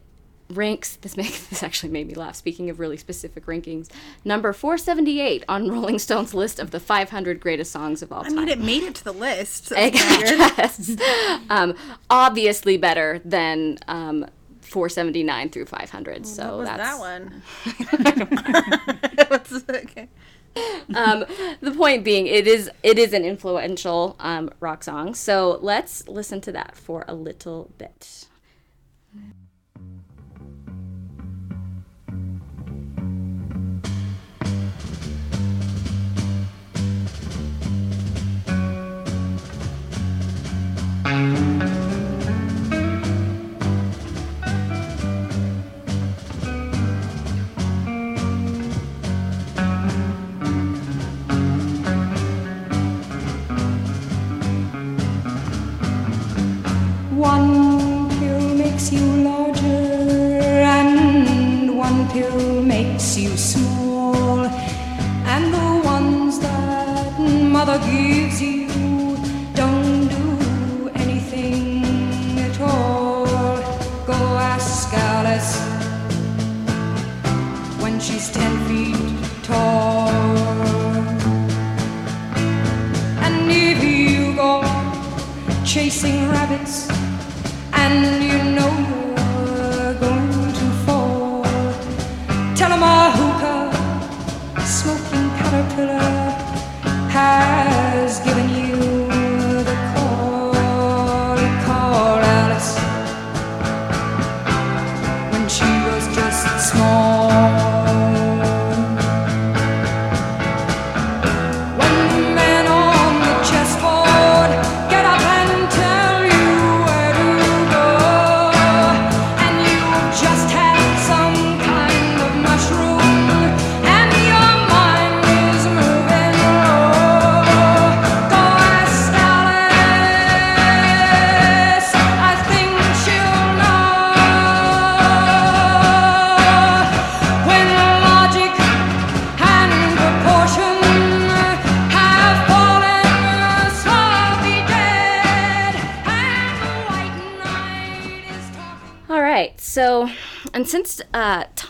ranks 0.54 0.96
this 1.02 1.16
makes 1.16 1.46
this 1.48 1.62
actually 1.62 1.90
made 1.90 2.06
me 2.06 2.14
laugh 2.14 2.34
speaking 2.34 2.70
of 2.70 2.78
really 2.78 2.96
specific 2.96 3.46
rankings 3.46 3.88
number 4.24 4.52
478 4.52 5.44
on 5.48 5.70
rolling 5.70 5.98
stone's 5.98 6.34
list 6.34 6.58
of 6.58 6.70
the 6.70 6.80
500 6.80 7.40
greatest 7.40 7.72
songs 7.72 8.02
of 8.02 8.12
all 8.12 8.22
time 8.22 8.38
I 8.38 8.44
mean, 8.44 8.48
it 8.48 8.58
made 8.58 8.82
it 8.82 8.94
to 8.96 9.04
the 9.04 9.12
list. 9.12 9.66
so 9.68 9.76
guess. 9.90 10.96
um, 11.50 11.74
obviously 12.10 12.76
better 12.76 13.20
than 13.24 13.78
um, 13.88 14.26
479 14.60 15.50
through 15.50 15.66
500 15.66 16.26
so 16.26 16.42
what 16.42 16.58
was 16.58 16.68
that's 16.68 16.98
that 16.98 16.98
one? 16.98 17.42
Okay? 19.92 20.08
um, 20.94 21.24
the 21.60 21.70
point 21.70 22.04
being 22.04 22.26
it 22.26 22.46
is 22.46 22.70
it 22.82 22.98
is 22.98 23.12
an 23.14 23.24
influential 23.24 24.16
um, 24.20 24.50
rock 24.60 24.84
song 24.84 25.14
so 25.14 25.58
let's 25.62 26.06
listen 26.08 26.40
to 26.42 26.52
that 26.52 26.76
for 26.76 27.04
a 27.08 27.14
little 27.14 27.70
bit 27.78 28.26
mother 67.64 67.78
gives 67.86 68.42
you 68.42 68.61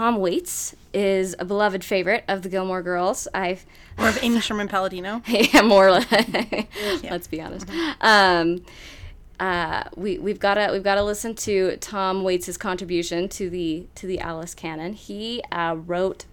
tom 0.02 0.16
waits 0.16 0.74
is 0.92 1.36
a 1.38 1.44
beloved 1.44 1.84
favorite 1.84 2.24
of 2.26 2.42
the 2.42 2.48
gilmore 2.48 2.82
girls 2.82 3.28
i've 3.34 3.64
Or 3.98 4.08
of 4.08 4.18
Amy 4.24 4.40
Sherman 4.40 4.66
Palladino. 4.66 5.22
yeah, 5.28 5.62
more. 5.62 5.92
like- 5.92 6.10
Let's 7.04 7.28
be 7.28 7.40
honest. 7.40 7.68
Um, 8.00 8.64
uh, 9.38 9.84
we 9.94 10.18
we've 10.18 10.40
got 10.40 10.54
to 10.54 10.70
we've 10.72 10.82
got 10.82 10.94
to 10.96 11.04
listen 11.04 11.34
to 11.46 11.76
Tom 11.76 12.24
Waits' 12.24 12.56
contribution 12.56 13.28
to 13.28 13.48
the 13.50 13.86
to 13.96 14.06
the 14.08 14.18
Alice 14.18 14.54
canon. 14.56 14.94
He 14.94 15.40
uh, 15.52 15.76
wrote. 15.86 16.24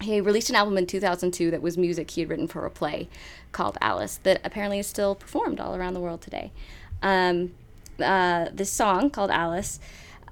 He 0.00 0.20
released 0.20 0.48
an 0.50 0.56
album 0.56 0.76
in 0.78 0.86
2002 0.86 1.50
that 1.52 1.62
was 1.62 1.76
music 1.78 2.10
he 2.10 2.22
had 2.22 2.30
written 2.30 2.48
for 2.48 2.64
a 2.66 2.70
play 2.70 3.08
called 3.52 3.76
Alice 3.80 4.18
that 4.24 4.40
apparently 4.44 4.78
is 4.80 4.86
still 4.88 5.14
performed 5.14 5.60
all 5.60 5.76
around 5.76 5.94
the 5.94 6.00
world 6.00 6.20
today. 6.22 6.50
Um, 7.02 7.52
uh, 8.00 8.46
this 8.52 8.70
song 8.72 9.10
called 9.10 9.30
Alice 9.30 9.78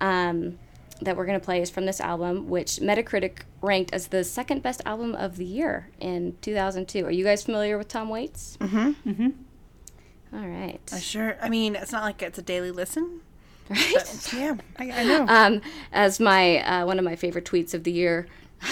um, 0.00 0.58
that 1.02 1.16
we're 1.16 1.26
going 1.26 1.38
to 1.38 1.44
play 1.44 1.60
is 1.60 1.70
from 1.70 1.86
this 1.86 2.00
album, 2.00 2.48
which 2.48 2.76
Metacritic 2.76 3.40
ranked 3.62 3.92
as 3.92 4.08
the 4.08 4.24
second 4.24 4.62
best 4.62 4.82
album 4.84 5.14
of 5.14 5.36
the 5.36 5.44
year 5.44 5.88
in 6.00 6.36
2002. 6.42 7.04
Are 7.06 7.10
you 7.10 7.24
guys 7.24 7.42
familiar 7.44 7.78
with 7.78 7.88
Tom 7.88 8.08
Waits? 8.08 8.56
Mm-hmm. 8.60 9.10
Mm-hmm. 9.10 10.36
All 10.36 10.46
right. 10.46 10.80
I 10.92 10.98
sure. 11.00 11.36
I 11.42 11.48
mean, 11.48 11.74
it's 11.76 11.92
not 11.92 12.02
like 12.04 12.22
it's 12.22 12.38
a 12.38 12.42
daily 12.42 12.70
listen. 12.70 13.20
Right. 13.70 13.92
But 13.94 14.32
yeah, 14.32 14.54
I, 14.80 14.90
I 14.90 15.04
know. 15.04 15.26
um, 15.28 15.62
as 15.92 16.18
my 16.18 16.58
uh, 16.58 16.84
one 16.86 16.98
of 16.98 17.04
my 17.04 17.14
favorite 17.14 17.44
tweets 17.44 17.72
of 17.72 17.84
the 17.84 17.92
year. 17.92 18.26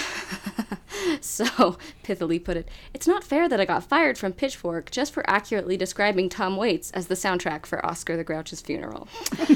so 1.21 1.77
pithily 2.03 2.43
put 2.43 2.57
it, 2.57 2.67
it's 2.93 3.07
not 3.07 3.23
fair 3.23 3.47
that 3.49 3.59
I 3.59 3.65
got 3.65 3.83
fired 3.83 4.17
from 4.17 4.33
Pitchfork 4.33 4.91
just 4.91 5.13
for 5.13 5.27
accurately 5.29 5.77
describing 5.77 6.29
Tom 6.29 6.57
Waits 6.57 6.91
as 6.91 7.07
the 7.07 7.15
soundtrack 7.15 7.65
for 7.65 7.85
Oscar 7.85 8.17
the 8.17 8.23
Grouch's 8.23 8.61
funeral. 8.61 9.07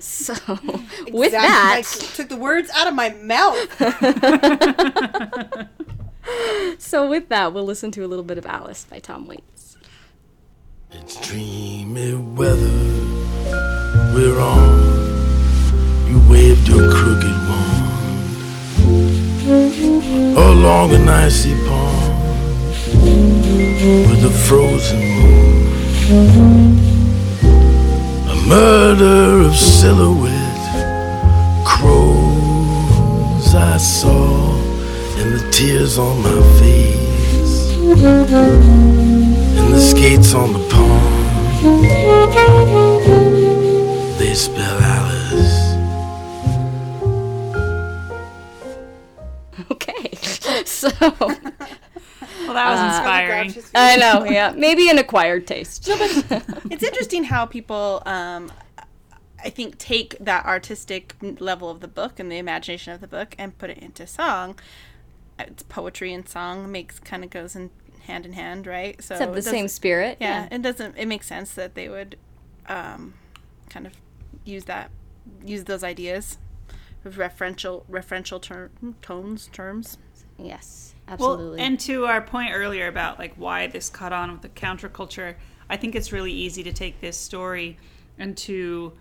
so 0.00 0.34
with 1.10 1.32
that, 1.32 1.74
I 1.76 1.82
took 1.82 2.28
the 2.28 2.36
words 2.36 2.70
out 2.74 2.86
of 2.86 2.94
my 2.94 3.10
mouth. 3.10 3.56
so 6.78 7.08
with 7.08 7.28
that, 7.28 7.52
we'll 7.52 7.64
listen 7.64 7.90
to 7.92 8.04
a 8.04 8.08
little 8.08 8.24
bit 8.24 8.38
of 8.38 8.46
Alice 8.46 8.86
by 8.88 8.98
Tom 8.98 9.26
Waits. 9.26 9.76
It's 10.90 11.28
dreamy 11.28 12.14
weather 12.14 12.70
we're 14.14 14.40
on. 14.40 14.78
You 16.08 16.22
waved 16.30 16.68
your 16.68 16.92
crooked 16.92 17.48
wand 17.48 17.63
along 19.46 20.92
an 20.94 21.06
icy 21.06 21.54
pond 21.66 22.14
with 24.08 24.24
a 24.24 24.30
frozen 24.46 25.00
moon. 25.00 25.66
A 28.30 28.34
murder 28.48 29.42
of 29.46 29.54
silhouette 29.54 30.32
crows 31.66 33.54
I 33.54 33.76
saw 33.76 34.54
and 35.18 35.34
the 35.34 35.50
tears 35.50 35.98
on 35.98 36.22
my 36.22 36.40
face 36.58 37.70
and 39.58 39.74
the 39.74 39.80
skates 39.80 40.32
on 40.34 40.52
the 40.54 40.60
pond. 40.70 41.04
They 44.18 44.34
spell 44.34 44.78
Alice. 44.80 45.63
So 50.90 51.10
Well, 52.46 52.54
that 52.54 52.70
was 52.70 52.80
Uh, 52.80 52.84
inspiring. 52.86 53.54
I 53.74 53.96
know, 53.96 54.24
yeah, 54.24 54.52
maybe 54.56 54.88
an 54.90 54.98
acquired 54.98 55.46
taste. 55.46 55.86
it's 56.70 56.82
interesting 56.82 57.24
how 57.24 57.46
people 57.46 58.02
um 58.06 58.52
I 59.44 59.50
think 59.50 59.76
take 59.78 60.16
that 60.20 60.46
artistic 60.46 61.14
level 61.38 61.68
of 61.68 61.80
the 61.80 61.88
book 61.88 62.18
and 62.18 62.32
the 62.32 62.38
imagination 62.38 62.94
of 62.94 63.00
the 63.02 63.06
book 63.06 63.34
and 63.38 63.56
put 63.58 63.68
it 63.70 63.78
into 63.78 64.06
song. 64.06 64.58
It's 65.38 65.62
poetry 65.64 66.14
and 66.14 66.26
song 66.26 66.72
makes 66.72 66.98
kind 66.98 67.22
of 67.24 67.30
goes 67.30 67.54
in 67.54 67.70
hand 68.06 68.24
in 68.24 68.32
hand, 68.34 68.66
right? 68.66 69.02
So 69.02 69.14
It's 69.14 69.22
of 69.22 69.32
the 69.32 69.38
it 69.38 69.44
same 69.44 69.68
spirit. 69.68 70.16
Yeah, 70.20 70.48
it 70.50 70.62
doesn't. 70.62 70.96
It 70.96 71.06
makes 71.06 71.26
sense 71.26 71.52
that 71.54 71.74
they 71.74 71.88
would 71.90 72.16
um, 72.68 73.14
kind 73.68 73.86
of 73.86 73.92
use 74.44 74.64
that, 74.64 74.90
use 75.44 75.64
those 75.64 75.82
ideas, 75.84 76.38
of 77.04 77.16
referential 77.16 77.84
referential 77.90 78.40
term, 78.40 78.94
tones 79.02 79.48
terms. 79.52 79.98
Yes, 80.38 80.94
Well, 81.06 81.14
absolutely. 81.14 81.60
and 81.60 81.78
to 81.80 82.06
our 82.06 82.20
point 82.20 82.50
earlier 82.52 82.88
about 82.88 83.18
like 83.18 83.34
why 83.36 83.66
this 83.66 83.88
caught 83.90 84.12
on 84.12 84.32
with 84.32 84.42
the 84.42 84.48
counterculture, 84.48 85.34
I 85.68 85.76
think 85.76 85.94
it's 85.94 86.12
really 86.12 86.32
easy 86.32 86.62
to 86.64 86.72
take 86.72 87.00
this 87.00 87.16
story 87.16 87.78
and 88.18 88.36
to 88.38 88.92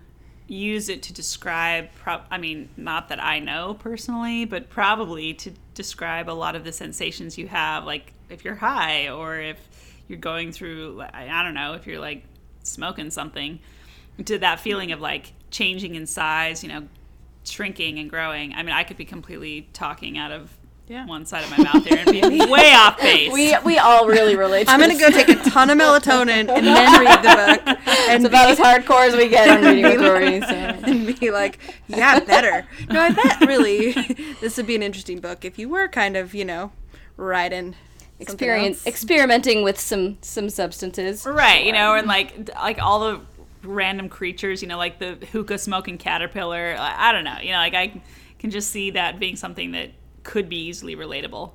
use 0.48 0.90
it 0.90 1.02
to 1.04 1.14
describe. 1.14 1.90
Pro- 1.96 2.22
I 2.30 2.38
mean, 2.38 2.70
not 2.78 3.10
that 3.10 3.24
I 3.24 3.40
know 3.40 3.76
personally, 3.80 4.46
but 4.46 4.70
probably 4.70 5.34
to 5.36 5.52
describe 5.74 6.30
a 6.30 6.32
lot 6.34 6.56
of 6.56 6.64
the 6.64 6.72
sensations 6.72 7.38
you 7.38 7.48
have, 7.48 7.86
like 7.86 8.14
if 8.30 8.44
you're 8.46 8.56
high 8.56 9.10
or 9.10 9.40
if 9.40 9.58
you're 10.08 10.20
going 10.20 10.52
through. 10.52 11.02
I 11.14 11.44
don't 11.44 11.54
know 11.54 11.74
if 11.74 11.88
you're 11.88 12.00
like 12.00 12.24
smoking 12.64 13.10
something, 13.10 13.60
to 14.26 14.38
that 14.40 14.60
feeling 14.60 14.92
of 14.92 15.02
like 15.02 15.34
changing 15.50 15.96
in 15.96 16.06
size. 16.06 16.64
You 16.64 16.70
know, 16.70 16.88
shrinking 17.44 18.00
and 18.00 18.10
growing. 18.10 18.54
I 18.54 18.64
mean, 18.64 18.74
I 18.76 18.84
could 18.84 18.98
be 18.98 19.06
completely 19.06 19.68
talking 19.74 20.18
out 20.18 20.32
of 20.32 20.50
Yeah. 20.88 21.06
one 21.06 21.26
side 21.26 21.44
of 21.46 21.50
my 21.58 21.64
mouth 21.64 21.86
here 21.86 21.98
and 21.98 22.12
be 22.12 22.20
way 22.52 22.74
off 22.74 23.00
base. 23.00 23.32
we 23.32 23.56
we 23.64 23.78
all 23.78 24.06
really 24.08 24.36
relate. 24.36 24.66
To 24.68 24.72
I'm 24.74 24.80
gonna 24.80 24.94
this. 24.96 25.02
go 25.02 25.10
take 25.10 25.30
a 25.30 25.50
ton 25.50 25.70
of 25.70 25.78
melatonin 25.78 26.50
and 26.50 26.66
then 26.68 27.02
read 27.06 27.20
the 27.24 27.30
book 27.64 27.78
and 28.10 28.16
It's 28.16 28.26
about 28.26 28.50
as 28.50 28.60
hardcore 28.60 29.08
as 29.08 29.16
we 29.16 29.30
get 29.30 29.50
on 29.50 29.62
reading 29.66 29.84
with 29.86 30.02
Rory. 30.02 30.42
So. 30.42 30.48
and 30.48 31.20
be 31.20 31.32
like, 31.32 31.60
yeah, 31.88 32.20
better. 32.20 32.68
No, 32.90 33.00
I 33.00 33.12
bet 33.12 33.48
really 33.48 33.94
this 34.42 34.58
would 34.58 34.68
be 34.68 34.76
an 34.76 34.84
interesting 34.84 35.20
book 35.20 35.46
if 35.46 35.58
you 35.58 35.70
were 35.70 35.88
kind 35.88 36.18
of, 36.18 36.34
you 36.36 36.44
know, 36.46 36.72
writing 37.18 37.74
something 37.74 37.78
Experience 38.20 38.78
else. 38.80 38.88
experimenting 38.88 39.64
with 39.64 39.80
some 39.80 40.18
some 40.22 40.50
substances. 40.50 41.26
right, 41.26 41.66
you 41.66 41.72
know, 41.72 41.96
and 41.96 42.08
like 42.08 42.50
like 42.56 42.80
all 42.82 43.00
the 43.00 43.22
random 43.64 44.10
creatures, 44.10 44.62
you 44.62 44.68
know, 44.68 44.78
like 44.78 45.00
the 45.00 45.16
hookah 45.32 45.58
smoking 45.58 45.98
caterpillar. 45.98 46.76
I, 46.78 47.10
I 47.10 47.12
don't 47.14 47.24
know, 47.24 47.38
you 47.42 47.52
know, 47.52 47.58
like 47.58 47.74
I 47.74 48.02
can 48.40 48.52
just 48.52 48.70
see 48.70 48.92
that 48.92 49.18
being 49.20 49.36
something 49.38 49.72
that 49.72 49.90
could 50.24 50.50
be 50.50 50.58
easily 50.58 50.96
relatable. 50.96 51.52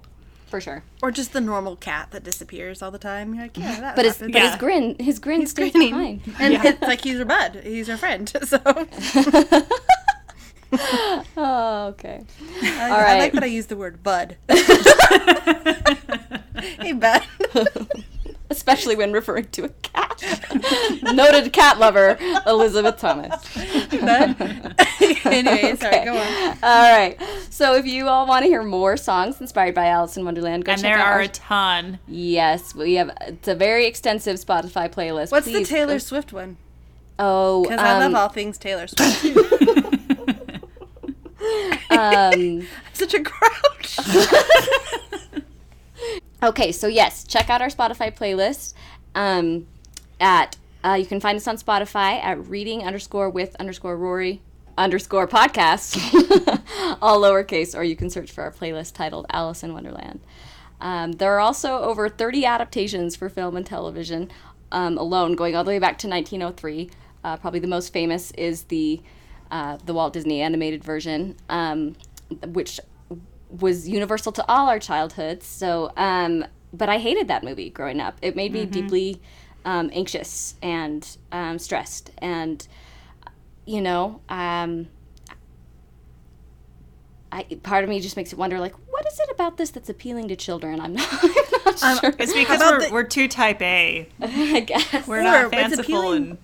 For 0.46 0.60
sure. 0.62 0.82
or 1.02 1.10
just 1.10 1.34
the 1.34 1.42
normal 1.42 1.76
cat 1.76 2.08
that 2.12 2.24
disappears 2.24 2.80
all 2.80 2.90
the 2.90 2.98
time. 2.98 3.34
You're 3.34 3.42
like, 3.44 3.58
yeah, 3.58 3.80
that 3.80 3.96
But 3.96 4.06
his 4.06 4.14
happens. 4.16 4.32
but 4.32 4.42
his 4.42 4.56
grin 4.56 4.96
his 4.98 5.18
grin 5.18 5.40
He's 5.40 5.50
stays 5.50 5.72
grinning. 5.72 5.90
behind. 5.90 6.22
and 6.40 6.54
it's 6.64 6.80
like 6.80 7.02
he's 7.02 7.18
her 7.18 7.26
bud, 7.26 7.60
he's 7.64 7.86
her 7.88 7.98
friend. 7.98 8.32
So 8.46 8.58
Oh, 11.36 11.86
okay. 11.88 12.22
I, 12.62 12.90
All 12.90 12.96
I 13.00 13.18
like 13.18 13.32
that 13.32 13.42
I 13.42 13.46
use 13.46 13.66
the 13.66 13.76
word 13.76 14.02
bud. 14.02 14.36
hey, 16.80 16.92
bud. 16.92 17.22
Especially 18.50 18.96
when 18.96 19.12
referring 19.12 19.46
to 19.50 19.64
a 19.64 19.68
cat. 19.68 20.22
Noted 21.14 21.52
cat 21.52 21.78
lover, 21.78 22.16
Elizabeth 22.46 22.96
Thomas. 22.98 23.30
bud. 23.90 24.74
anyway, 25.26 25.76
sorry, 25.76 26.04
go 26.06 26.16
on. 26.16 26.58
All 26.62 26.92
right. 26.96 27.16
So 27.50 27.74
if 27.74 27.84
you 27.86 28.08
all 28.08 28.26
want 28.26 28.44
to 28.44 28.48
hear 28.48 28.62
more 28.62 28.96
songs 28.96 29.40
inspired 29.40 29.74
by 29.74 29.86
Alice 29.86 30.16
in 30.16 30.24
Wonderland, 30.24 30.64
go 30.64 30.72
And 30.72 30.80
check 30.80 30.94
there 30.94 30.98
out 30.98 31.06
are 31.08 31.12
our 31.14 31.20
a 31.20 31.28
ton. 31.28 31.98
Yes, 32.08 32.74
we 32.74 32.94
have. 32.94 33.10
It's 33.22 33.48
a 33.48 33.54
very 33.54 33.84
extensive 33.86 34.36
Spotify 34.38 34.90
playlist. 34.90 35.30
What's 35.30 35.46
the 35.46 35.64
Taylor 35.64 35.94
go- 35.94 35.98
Swift 35.98 36.32
one? 36.32 36.56
Oh, 37.18 37.64
Because 37.64 37.80
I 37.80 37.98
love 37.98 38.02
um, 38.12 38.16
all 38.16 38.28
things 38.28 38.56
Taylor 38.58 38.86
Swift. 38.88 39.24
um, 41.90 42.66
Such 42.94 43.12
a 43.14 43.18
grouch. 43.20 43.98
Okay, 46.42 46.72
so 46.72 46.86
yes, 46.86 47.24
check 47.24 47.50
out 47.50 47.62
our 47.62 47.68
Spotify 47.68 48.14
playlist. 48.14 48.74
Um, 49.14 49.66
at 50.20 50.56
uh, 50.84 50.94
you 50.94 51.06
can 51.06 51.20
find 51.20 51.36
us 51.36 51.46
on 51.46 51.56
Spotify 51.56 52.22
at 52.22 52.46
reading 52.46 52.82
underscore 52.84 53.30
with 53.30 53.56
underscore 53.56 53.96
Rory 53.96 54.40
underscore 54.76 55.26
podcast, 55.26 55.98
all 57.02 57.20
lowercase, 57.20 57.76
or 57.76 57.82
you 57.82 57.96
can 57.96 58.08
search 58.08 58.30
for 58.30 58.44
our 58.44 58.52
playlist 58.52 58.94
titled 58.94 59.26
Alice 59.30 59.62
in 59.62 59.72
Wonderland. 59.72 60.20
Um, 60.80 61.12
there 61.12 61.34
are 61.34 61.40
also 61.40 61.80
over 61.80 62.08
30 62.08 62.44
adaptations 62.44 63.16
for 63.16 63.28
film 63.28 63.56
and 63.56 63.66
television 63.66 64.30
um, 64.70 64.96
alone, 64.96 65.34
going 65.34 65.56
all 65.56 65.64
the 65.64 65.70
way 65.70 65.78
back 65.80 65.98
to 65.98 66.08
1903. 66.08 66.90
Uh, 67.24 67.36
probably 67.36 67.58
the 67.58 67.66
most 67.66 67.92
famous 67.92 68.30
is 68.32 68.64
the 68.64 69.02
uh, 69.50 69.78
the 69.84 69.94
Walt 69.94 70.12
Disney 70.12 70.42
animated 70.42 70.84
version, 70.84 71.34
um, 71.48 71.96
which 72.48 72.78
was 73.50 73.88
universal 73.88 74.32
to 74.32 74.44
all 74.50 74.68
our 74.68 74.78
childhoods. 74.78 75.46
So, 75.46 75.92
um, 75.96 76.44
but 76.72 76.88
I 76.88 76.98
hated 76.98 77.28
that 77.28 77.42
movie 77.44 77.70
growing 77.70 78.00
up. 78.00 78.18
It 78.22 78.36
made 78.36 78.52
me 78.52 78.66
deeply 78.66 79.20
um, 79.64 79.90
anxious 79.92 80.54
and 80.62 81.06
um, 81.32 81.58
stressed, 81.58 82.10
and 82.18 82.66
you 83.66 83.80
know, 83.80 84.20
um, 84.28 84.88
I 87.30 87.42
part 87.62 87.84
of 87.84 87.90
me 87.90 88.00
just 88.00 88.16
makes 88.16 88.32
it 88.32 88.38
wonder, 88.38 88.58
like, 88.58 88.74
what 88.90 89.06
is 89.06 89.18
it 89.20 89.30
about 89.30 89.58
this 89.58 89.70
that's 89.70 89.88
appealing 89.90 90.28
to 90.28 90.36
children? 90.36 90.80
I'm 90.80 90.94
not, 90.94 91.08
I'm 91.22 91.74
not 91.74 92.00
sure. 92.00 92.14
It's 92.18 92.32
because 92.32 92.60
we're, 92.60 92.86
the- 92.86 92.92
we're 92.92 93.02
too 93.04 93.28
type 93.28 93.60
A. 93.60 94.08
I 94.20 94.60
guess. 94.60 95.06
We're 95.06 95.20
Or 95.20 95.22
not 95.22 95.44
it's 95.46 95.54
fanciful 95.54 95.82
appealing- 95.84 96.22
and 96.30 96.38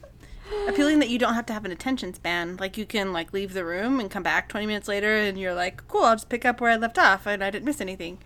Appealing 0.68 0.98
that 1.00 1.08
you 1.08 1.18
don't 1.18 1.34
have 1.34 1.46
to 1.46 1.52
have 1.52 1.64
an 1.64 1.72
attention 1.72 2.14
span. 2.14 2.56
Like 2.56 2.78
you 2.78 2.86
can 2.86 3.12
like 3.12 3.32
leave 3.32 3.52
the 3.52 3.64
room 3.64 4.00
and 4.00 4.10
come 4.10 4.22
back 4.22 4.48
20 4.48 4.66
minutes 4.66 4.88
later 4.88 5.16
and 5.16 5.38
you're 5.38 5.54
like, 5.54 5.86
cool, 5.88 6.04
I'll 6.04 6.14
just 6.14 6.28
pick 6.28 6.44
up 6.44 6.60
where 6.60 6.70
I 6.70 6.76
left 6.76 6.98
off 6.98 7.26
and 7.26 7.44
I 7.44 7.50
didn't 7.50 7.64
miss 7.66 7.80
anything. 7.80 8.18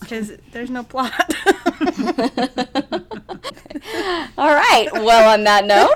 Because 0.00 0.32
there's 0.52 0.70
no 0.70 0.82
plot. 0.82 1.34
All 4.36 4.54
right. 4.54 4.88
Well, 4.92 5.32
on 5.32 5.44
that 5.44 5.64
note, 5.66 5.94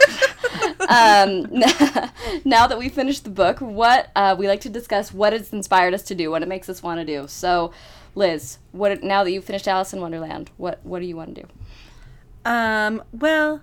um, 0.89 1.47
now 2.45 2.67
that 2.67 2.79
we 2.79 2.89
finished 2.89 3.25
the 3.25 3.31
book, 3.31 3.59
what 3.61 4.11
uh, 4.17 4.37
we 4.39 4.49
like 4.49 4.61
to 4.63 4.71
discuss 4.71 5.13
what 5.13 5.33
it's 5.33 5.53
inspired 5.53 5.95
us 5.95 6.03
to 6.05 6.15
do, 6.15 6.31
what 6.31 6.43
it 6.43 6.49
makes 6.49 6.69
us 6.69 6.83
want 6.83 7.01
to 7.01 7.05
do. 7.05 7.27
So, 7.29 7.73
Liz, 8.15 8.59
what 8.73 9.03
now 9.03 9.25
that 9.25 9.33
you've 9.33 9.45
finished 9.45 9.69
Alice 9.69 9.93
in 9.93 10.01
Wonderland, 10.01 10.51
what 10.57 10.81
what 10.85 11.01
do 11.01 11.07
you 11.07 11.17
want 11.17 11.35
to 11.35 11.43
do? 11.43 11.49
Um, 12.45 13.03
well, 13.13 13.63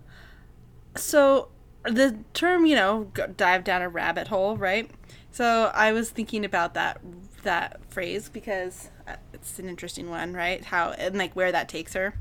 so 0.96 1.50
the 1.86 2.18
term, 2.34 2.66
you 2.66 2.76
know, 2.76 3.12
dive 3.38 3.64
down 3.64 3.82
a 3.82 3.90
rabbit 3.90 4.28
hole, 4.28 4.58
right? 4.58 4.90
So 5.32 5.72
I 5.74 5.92
was 5.92 6.10
thinking 6.10 6.46
about 6.46 6.74
that 6.76 7.00
that 7.44 7.80
phrase 7.90 8.30
because 8.30 8.90
uh, 9.08 9.16
it's 9.34 9.60
an 9.60 9.68
interesting 9.70 10.10
one, 10.10 10.34
right? 10.34 10.64
How 10.64 10.92
and 10.92 11.18
like 11.18 11.34
where 11.36 11.52
that 11.52 11.70
takes 11.70 11.94
her, 11.94 12.16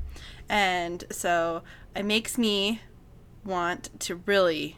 and 0.49 1.03
so 1.11 1.63
it 1.95 2.05
makes 2.05 2.37
me 2.37 2.81
want 3.45 3.97
to 4.01 4.15
really, 4.25 4.77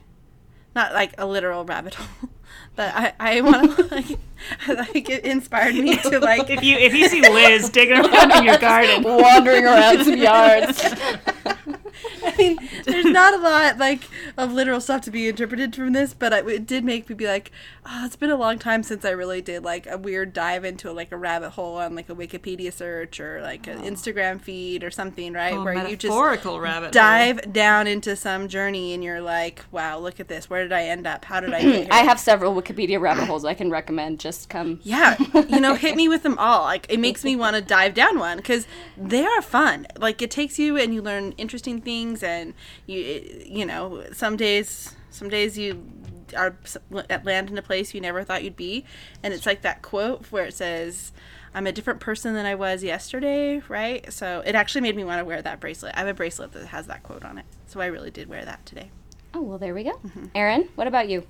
not 0.76 0.94
like 0.94 1.14
a 1.18 1.26
literal 1.26 1.66
rabbit 1.66 1.94
hole, 1.96 2.30
but 2.76 2.94
I 2.96 3.14
I 3.20 3.42
want 3.42 3.76
to 3.76 3.84
like 3.96 4.20
like 4.68 5.10
it 5.10 5.26
inspired 5.26 5.76
me 5.76 5.98
to 5.98 6.20
like 6.20 6.50
if 6.50 6.64
you 6.64 6.78
if 6.78 6.94
you 6.94 7.10
see 7.10 7.22
Liz 7.22 7.70
digging 7.70 7.98
around 7.98 8.32
in 8.34 8.44
your 8.44 8.58
garden, 8.58 9.04
Wandering 9.04 9.66
around 9.66 10.04
some 10.04 10.18
yards. 10.18 10.84
I 12.34 12.36
mean, 12.38 12.60
there's 12.84 13.06
not 13.06 13.34
a 13.34 13.38
lot 13.38 13.78
like 13.78 14.04
of 14.38 14.52
literal 14.52 14.82
stuff 14.82 15.02
to 15.04 15.12
be 15.12 15.28
interpreted 15.28 15.76
from 15.76 15.94
this, 15.94 16.14
but 16.14 16.34
I, 16.34 16.40
it 16.40 16.66
did 16.68 16.84
make 16.84 17.08
me 17.10 17.16
be 17.16 17.28
like, 17.28 17.52
oh, 17.86 18.06
it's 18.06 18.16
been 18.16 18.30
a 18.30 18.36
long 18.36 18.60
time 18.60 18.84
since 18.84 19.06
I 19.06 19.12
really 19.12 19.42
did 19.42 19.64
like 19.64 19.88
a 19.88 19.98
weird 19.98 20.34
dive 20.34 20.66
into 20.66 20.92
like 20.92 21.12
a 21.12 21.18
rabbit 21.18 21.52
hole 21.52 21.78
on 21.78 21.96
like 21.96 22.10
a 22.10 22.16
Wikipedia 22.16 22.74
search 22.74 23.20
or 23.20 23.42
like 23.42 23.68
an 23.68 23.80
oh. 23.80 23.84
Instagram 23.84 24.42
feed 24.42 24.84
or 24.84 24.92
something, 24.92 25.34
right? 25.34 25.54
Oh, 25.54 25.64
Where 25.64 25.88
you 25.88 25.96
just 25.96 26.12
metaphorical 26.12 26.60
rabbit 26.60 26.88
hole. 26.88 26.92
dive 26.92 27.54
down 27.54 27.88
into 27.88 28.16
some 28.16 28.48
journey 28.48 28.94
and 28.94 29.04
you're 29.04 29.22
like, 29.22 29.64
wow, 29.72 30.00
look 30.00 30.20
at 30.20 30.28
this. 30.28 30.50
Where 30.50 30.64
did 30.64 30.74
I 30.74 30.84
end 30.84 31.08
up? 31.08 31.26
How 31.26 31.40
did 31.40 31.54
I 31.54 31.62
get 31.62 31.76
here? 31.84 31.88
I 31.92 32.04
have 32.04 32.20
several 32.20 32.54
Wikipedia 32.54 33.00
rabbit 33.00 33.26
holes 33.26 33.46
I 33.46 33.54
can 33.54 33.70
recommend. 33.70 34.20
Just 34.20 34.50
come. 34.50 34.80
Yeah, 34.84 35.16
you 35.48 35.60
know, 35.60 35.76
hit 35.76 35.96
me 35.96 36.08
with 36.08 36.24
them 36.24 36.38
all. 36.38 36.64
Like 36.64 36.88
it 36.90 37.00
makes 37.00 37.24
me 37.24 37.36
want 37.36 37.56
to 37.56 37.62
dive 37.62 37.94
down 37.94 38.20
one 38.20 38.38
because 38.38 38.68
they 38.98 39.26
are 39.26 39.42
fun. 39.42 39.88
Like 39.98 40.22
it 40.22 40.32
takes 40.32 40.60
you 40.60 40.78
and 40.78 40.94
you 40.94 41.02
learn 41.02 41.34
interesting 41.34 41.82
things, 41.82 42.17
and 42.24 42.54
you 42.86 43.44
you 43.46 43.66
know 43.66 44.04
some 44.12 44.38
days 44.38 44.96
some 45.10 45.30
days 45.30 45.58
you 45.58 45.84
are 46.36 46.58
land 47.24 47.50
in 47.50 47.58
a 47.58 47.62
place 47.62 47.94
you 47.94 48.02
never 48.02 48.24
thought 48.24 48.44
you'd 48.44 48.56
be, 48.56 48.86
and 49.24 49.34
it's 49.34 49.46
like 49.46 49.62
that 49.62 49.82
quote 49.82 50.26
where 50.32 50.46
it 50.46 50.54
says. 50.54 51.12
I'm 51.54 51.66
a 51.66 51.72
different 51.72 52.02
person 52.02 52.36
than 52.36 52.46
I 52.46 52.54
was 52.54 52.84
yesterday, 52.84 53.64
right? 53.68 54.14
So 54.14 54.44
it 54.46 54.54
actually 54.54 54.82
made 54.82 54.96
me 54.96 55.04
want 55.04 55.20
to 55.20 55.26
wear 55.26 55.42
that 55.42 55.60
bracelet. 55.60 55.96
I 55.96 56.00
have 56.00 56.08
a 56.08 56.14
bracelet 56.14 56.52
that 56.52 56.68
has 56.68 56.86
that 56.86 57.02
quote 57.02 57.24
on 57.24 57.40
it. 57.40 57.46
So 57.66 57.80
I 57.80 57.88
really 57.88 58.12
did 58.12 58.30
wear 58.30 58.46
that 58.46 58.64
today. 58.66 58.92
Oh 59.34 59.42
well, 59.42 59.58
there 59.58 59.74
we 59.74 59.84
go. 59.84 60.00
Erin, 60.36 60.70
what 60.76 60.86
about 60.88 61.10
you? 61.10 61.26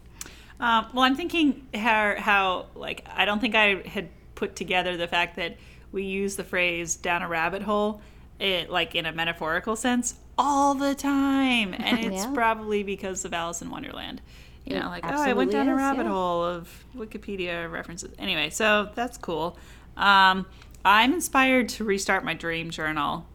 Um, 0.59 0.87
well, 0.93 1.03
I'm 1.03 1.15
thinking 1.15 1.67
how 1.73 2.15
how 2.17 2.65
like 2.75 3.05
I 3.13 3.25
don't 3.25 3.39
think 3.39 3.55
I 3.55 3.75
had 3.87 4.09
put 4.35 4.55
together 4.55 4.97
the 4.97 5.07
fact 5.07 5.35
that 5.35 5.57
we 5.91 6.03
use 6.03 6.35
the 6.35 6.43
phrase 6.43 6.95
"down 6.95 7.21
a 7.21 7.27
rabbit 7.27 7.61
hole," 7.61 8.01
it 8.39 8.69
like 8.69 8.95
in 8.95 9.05
a 9.05 9.11
metaphorical 9.11 9.75
sense 9.75 10.15
all 10.37 10.75
the 10.75 10.95
time, 10.95 11.73
and 11.77 11.99
it's 11.99 12.25
Yeah. 12.25 12.31
probably 12.33 12.83
because 12.83 13.25
of 13.25 13.33
Alice 13.33 13.61
in 13.61 13.69
Wonderland. 13.69 14.21
You 14.65 14.75
It 14.75 14.79
know, 14.79 14.87
like, 14.89 15.05
oh, 15.05 15.07
I 15.09 15.11
went 15.33 15.49
absolutely 15.49 15.53
down 15.53 15.69
a 15.69 15.75
rabbit 15.75 16.03
yeah. 16.05 16.11
hole 16.11 16.43
of 16.43 16.85
Wikipedia 16.95 17.71
references. 17.71 18.11
Anyway, 18.19 18.49
so 18.49 18.89
that's 18.95 19.17
cool. 19.17 19.57
Um, 19.95 20.45
I'm 20.83 21.13
inspired 21.13 21.69
to 21.69 21.83
restart 21.83 22.23
my 22.25 22.33
dream 22.33 22.69
journal 22.69 23.25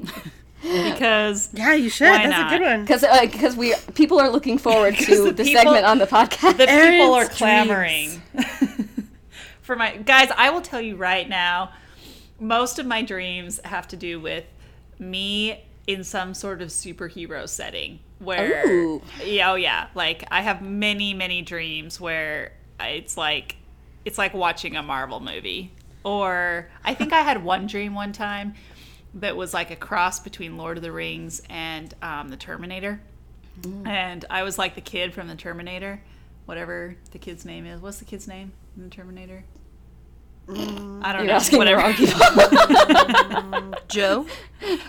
because 0.62 1.50
Yeah, 1.52 1.74
you 1.74 1.88
should. 1.88 2.06
That's 2.06 2.28
not? 2.30 2.52
a 2.52 2.58
good 2.58 2.64
one. 2.64 2.80
Because 2.84 3.04
because 3.30 3.56
we 3.56 3.74
people 3.94 4.18
are 4.20 4.30
looking 4.30 4.58
forward 4.58 4.96
to 4.98 5.24
the 5.24 5.32
the, 5.32 5.44
people- 5.44 5.62
segment 5.62 5.86
on 5.86 5.98
the 5.98 6.06
podcast. 6.06 6.56
the 6.56 6.66
people 6.66 7.14
are 7.14 7.26
clamoring 7.26 8.22
for 9.62 9.76
my 9.76 9.96
guys. 9.98 10.30
I 10.36 10.50
will 10.50 10.62
tell 10.62 10.80
you 10.80 10.96
right 10.96 11.28
now, 11.28 11.72
most 12.40 12.78
of 12.78 12.86
my 12.86 13.02
dreams 13.02 13.60
have 13.64 13.86
to 13.88 13.96
do 13.96 14.18
with 14.20 14.44
me 14.98 15.62
in 15.86 16.04
some 16.04 16.34
sort 16.34 16.62
of 16.62 16.68
superhero 16.68 17.48
setting. 17.48 18.00
Where, 18.18 18.66
Ooh. 18.66 19.02
yeah, 19.24 19.52
oh 19.52 19.54
yeah, 19.56 19.88
like 19.94 20.24
I 20.30 20.40
have 20.40 20.62
many, 20.62 21.14
many 21.14 21.42
dreams 21.42 22.00
where 22.00 22.52
it's 22.80 23.16
like, 23.16 23.56
it's 24.04 24.18
like 24.18 24.34
watching 24.34 24.76
a 24.76 24.82
Marvel 24.82 25.20
movie. 25.20 25.72
Or 26.04 26.68
I 26.84 26.94
think 26.94 27.12
I 27.12 27.22
had 27.22 27.42
one 27.42 27.66
dream 27.66 27.94
one 27.94 28.12
time 28.12 28.54
that 29.14 29.36
was 29.36 29.52
like 29.52 29.70
a 29.70 29.76
cross 29.76 30.20
between 30.20 30.56
Lord 30.56 30.76
of 30.76 30.82
the 30.82 30.92
Rings 30.92 31.42
and 31.50 31.92
um, 32.02 32.28
the 32.28 32.36
Terminator. 32.36 33.00
And 33.84 34.24
I 34.28 34.42
was 34.42 34.58
like 34.58 34.74
the 34.74 34.82
kid 34.82 35.14
from 35.14 35.28
the 35.28 35.34
Terminator, 35.34 36.02
whatever 36.44 36.96
the 37.10 37.18
kid's 37.18 37.44
name 37.44 37.64
is. 37.66 37.80
What's 37.80 37.98
the 37.98 38.04
kid's 38.04 38.28
name 38.28 38.52
in 38.76 38.82
the 38.82 38.90
Terminator? 38.90 39.44
I 40.48 40.52
don't 40.52 41.02
You're 41.02 41.24
know. 41.24 41.32
asking 41.32 41.58
the 41.58 41.64
whatever. 41.64 41.82
wrong 41.82 41.94
people. 41.94 43.74
Joe. 43.88 44.26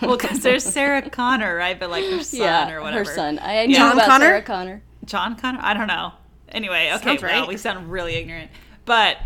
well, 0.00 0.16
because 0.16 0.40
there's 0.40 0.64
Sarah 0.64 1.08
Connor, 1.08 1.56
right? 1.56 1.78
But 1.78 1.90
like 1.90 2.04
her 2.04 2.22
son 2.22 2.40
yeah, 2.40 2.72
or 2.72 2.80
whatever. 2.80 3.08
her 3.08 3.14
son. 3.14 3.38
I 3.42 3.66
knew 3.66 3.74
John 3.74 3.92
about 3.92 4.06
Connor? 4.06 4.24
Sarah 4.26 4.42
Connor. 4.42 4.82
John 5.04 5.36
Connor? 5.36 5.58
I 5.60 5.74
don't 5.74 5.88
know. 5.88 6.12
Anyway, 6.50 6.90
okay, 6.94 7.04
Sounds 7.04 7.22
well, 7.22 7.40
right. 7.40 7.48
we 7.48 7.56
sound 7.56 7.90
really 7.90 8.14
ignorant. 8.14 8.50
But 8.84 9.18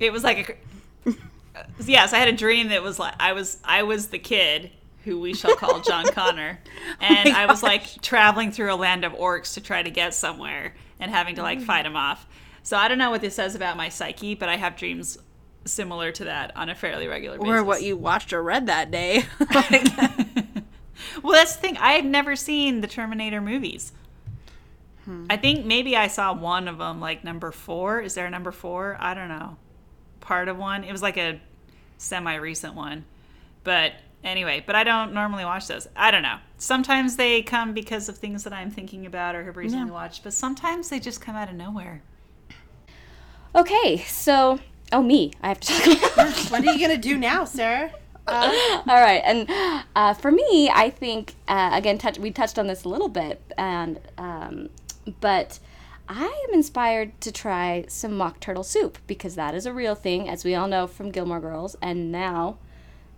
it 0.00 0.12
was 0.12 0.24
like 0.24 0.58
a 1.06 1.10
Yes, 1.86 2.12
I 2.12 2.18
had 2.18 2.28
a 2.28 2.32
dream 2.32 2.68
that 2.68 2.82
was 2.82 2.98
like 2.98 3.14
I 3.20 3.32
was 3.32 3.58
I 3.64 3.82
was 3.82 4.08
the 4.08 4.18
kid 4.18 4.70
who 5.04 5.20
we 5.20 5.34
shall 5.34 5.54
call 5.54 5.80
John 5.80 6.06
Connor. 6.12 6.60
Oh 6.66 7.04
and 7.04 7.28
I 7.28 7.46
was 7.46 7.62
like 7.62 8.00
traveling 8.00 8.52
through 8.52 8.72
a 8.72 8.76
land 8.76 9.04
of 9.04 9.12
orcs 9.12 9.54
to 9.54 9.60
try 9.60 9.82
to 9.82 9.90
get 9.90 10.14
somewhere 10.14 10.74
and 10.98 11.10
having 11.10 11.34
to 11.36 11.42
like 11.42 11.60
mm. 11.60 11.64
fight 11.64 11.82
them 11.82 11.96
off. 11.96 12.26
So 12.62 12.76
I 12.76 12.88
don't 12.88 12.98
know 12.98 13.10
what 13.10 13.20
this 13.20 13.34
says 13.34 13.54
about 13.54 13.76
my 13.76 13.90
psyche, 13.90 14.34
but 14.34 14.48
I 14.48 14.56
have 14.56 14.76
dreams 14.76 15.18
similar 15.64 16.12
to 16.12 16.24
that 16.24 16.56
on 16.56 16.68
a 16.68 16.74
fairly 16.74 17.06
regular 17.06 17.38
basis. 17.38 17.50
Or 17.50 17.64
what 17.64 17.82
you 17.82 17.96
watched 17.96 18.32
or 18.32 18.42
read 18.42 18.66
that 18.66 18.90
day. 18.90 19.24
Well, 21.22 21.32
that's 21.32 21.56
the 21.56 21.60
thing. 21.62 21.76
I 21.78 21.92
had 21.92 22.04
never 22.04 22.36
seen 22.36 22.80
the 22.80 22.86
Terminator 22.86 23.40
movies. 23.40 23.92
Hmm. 25.04 25.26
I 25.28 25.36
think 25.36 25.64
maybe 25.64 25.96
I 25.96 26.06
saw 26.08 26.32
one 26.32 26.68
of 26.68 26.78
them, 26.78 27.00
like 27.00 27.24
number 27.24 27.50
four. 27.50 28.00
Is 28.00 28.14
there 28.14 28.26
a 28.26 28.30
number 28.30 28.52
four? 28.52 28.96
I 29.00 29.14
don't 29.14 29.28
know. 29.28 29.56
Part 30.20 30.48
of 30.48 30.56
one. 30.56 30.84
It 30.84 30.92
was 30.92 31.02
like 31.02 31.16
a 31.16 31.40
semi 31.98 32.34
recent 32.34 32.74
one. 32.74 33.04
But 33.64 33.92
anyway, 34.22 34.62
but 34.66 34.76
I 34.76 34.84
don't 34.84 35.12
normally 35.12 35.44
watch 35.44 35.66
those. 35.66 35.88
I 35.96 36.10
don't 36.10 36.22
know. 36.22 36.38
Sometimes 36.58 37.16
they 37.16 37.42
come 37.42 37.72
because 37.72 38.08
of 38.08 38.18
things 38.18 38.44
that 38.44 38.52
I'm 38.52 38.70
thinking 38.70 39.06
about 39.06 39.34
or 39.34 39.44
have 39.44 39.56
recently 39.56 39.90
watched, 39.90 40.24
but 40.24 40.32
sometimes 40.32 40.88
they 40.88 41.00
just 41.00 41.20
come 41.20 41.36
out 41.36 41.48
of 41.48 41.54
nowhere. 41.54 42.02
Okay, 43.54 43.98
so 43.98 44.58
oh 44.94 45.02
me, 45.02 45.32
I 45.42 45.48
have 45.48 45.60
to 45.60 45.72
talk 45.72 46.12
about. 46.14 46.36
what 46.50 46.64
are 46.64 46.72
you 46.72 46.80
gonna 46.80 46.96
do 46.96 47.18
now, 47.18 47.44
Sarah? 47.44 47.92
All 48.26 48.46
right, 48.86 49.20
and 49.24 49.84
uh, 49.94 50.14
for 50.14 50.30
me, 50.30 50.70
I 50.72 50.88
think 50.88 51.34
uh, 51.48 51.70
again, 51.74 51.98
touch, 51.98 52.18
we 52.18 52.30
touched 52.30 52.58
on 52.58 52.68
this 52.68 52.84
a 52.84 52.88
little 52.88 53.08
bit, 53.08 53.42
and 53.58 54.00
um, 54.16 54.70
but 55.20 55.58
I 56.08 56.46
am 56.48 56.54
inspired 56.54 57.20
to 57.22 57.32
try 57.32 57.84
some 57.88 58.16
mock 58.16 58.40
turtle 58.40 58.62
soup 58.62 58.98
because 59.06 59.34
that 59.34 59.54
is 59.54 59.66
a 59.66 59.72
real 59.74 59.94
thing, 59.94 60.28
as 60.28 60.44
we 60.44 60.54
all 60.54 60.68
know 60.68 60.86
from 60.86 61.10
Gilmore 61.10 61.40
Girls, 61.40 61.76
and 61.82 62.10
now 62.10 62.56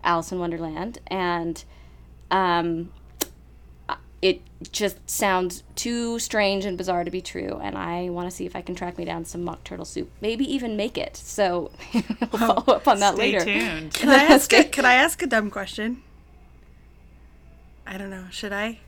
Alice 0.03 0.33
in 0.33 0.41
Wonderland, 0.41 0.99
and 1.07 1.63
um, 2.31 2.91
just 4.73 5.09
sounds 5.09 5.63
too 5.75 6.19
strange 6.19 6.65
and 6.65 6.79
bizarre 6.79 7.05
to 7.05 7.11
be 7.11 7.21
true, 7.21 7.61
and 7.63 7.77
I 7.77 8.09
want 8.09 8.31
to 8.31 8.35
see 8.35 8.47
if 8.47 8.57
I 8.57 8.63
can 8.63 8.75
track 8.75 8.97
me 8.97 9.05
down 9.05 9.25
some 9.25 9.43
mock 9.45 9.65
turtle 9.65 9.85
soup, 9.85 10.11
maybe 10.21 10.51
even 10.51 10.77
make 10.77 10.97
it. 10.97 11.17
So 11.17 11.71
we'll 11.95 12.03
follow 12.29 12.77
up 12.77 12.89
on 12.89 13.01
that 13.01 13.15
Stay 13.15 13.33
later. 13.33 13.45
tuned. 13.45 13.93
Can 13.95 14.09
I 14.09 14.23
ask? 14.25 14.53
A, 14.53 14.65
can 14.65 14.85
I 14.85 14.95
ask 14.95 15.21
a 15.23 15.27
dumb 15.27 15.51
question? 15.51 16.03
I 17.87 17.99
don't 17.99 18.11
know. 18.11 18.25
Should 18.31 18.53
I? 18.53 18.81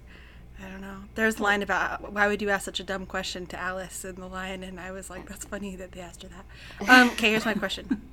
I 0.61 0.69
don't 0.69 0.81
know. 0.81 1.05
There's 1.15 1.39
a 1.39 1.43
line 1.43 1.63
about 1.63 2.13
why 2.13 2.27
would 2.27 2.43
you 2.43 2.51
ask 2.51 2.65
such 2.65 2.81
a 2.81 2.85
dumb 2.85 3.07
question 3.07 3.47
to 3.47 3.61
Alice 3.61 4.05
in 4.05 4.17
the 4.17 4.27
Lion, 4.27 4.63
and 4.65 4.81
I 4.81 4.91
was 4.91 5.09
like, 5.09 5.29
that's 5.29 5.45
funny 5.45 5.77
that 5.77 5.93
they 5.93 6.01
asked 6.01 6.23
her 6.23 6.29
that. 6.29 6.91
Um, 6.91 7.11
okay, 7.11 7.31
here's 7.31 7.45
my 7.45 7.55
question. 7.55 8.03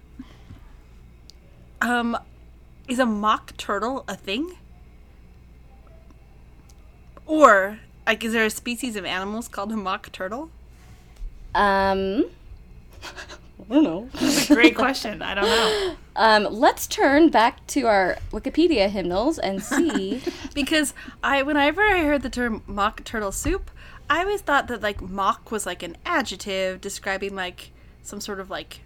Um, 1.82 2.18
is 2.88 3.00
a 3.00 3.06
mock 3.06 3.56
turtle 3.58 4.06
a 4.08 4.16
thing? 4.16 4.56
Or 7.26 7.80
like, 8.06 8.24
is 8.24 8.34
there 8.34 8.46
a 8.46 8.50
species 8.50 8.96
of 8.96 9.06
animals 9.06 9.48
called 9.48 9.72
a 9.72 9.78
mock 9.78 10.12
turtle? 10.12 10.50
Um, 11.54 12.26
I 13.70 13.74
don't 13.74 13.84
know. 13.84 14.10
Great 14.48 14.76
question. 14.76 15.22
I 15.22 15.34
don't 15.36 15.46
know. 15.46 15.96
Um, 16.18 16.46
let's 16.50 16.88
turn 16.88 17.28
back 17.28 17.68
to 17.68 17.88
our 17.88 18.16
Wikipedia 18.32 18.90
hymnals 18.90 19.38
and 19.38 19.62
see. 19.62 20.22
Because 20.54 20.94
I, 21.22 21.42
whenever 21.44 21.82
I 21.82 22.04
heard 22.06 22.22
the 22.22 22.30
term 22.30 22.64
mock 22.68 23.04
turtle 23.04 23.34
soup, 23.34 23.70
I 24.10 24.20
always 24.22 24.40
thought 24.40 24.70
that 24.70 24.82
like 24.82 25.02
mock 25.02 25.52
was 25.52 25.66
like 25.66 25.84
an 25.84 25.98
adjective 26.06 26.80
describing 26.80 27.36
like 27.36 27.72
some 28.02 28.22
sort 28.22 28.40
of 28.40 28.50
like 28.50 28.80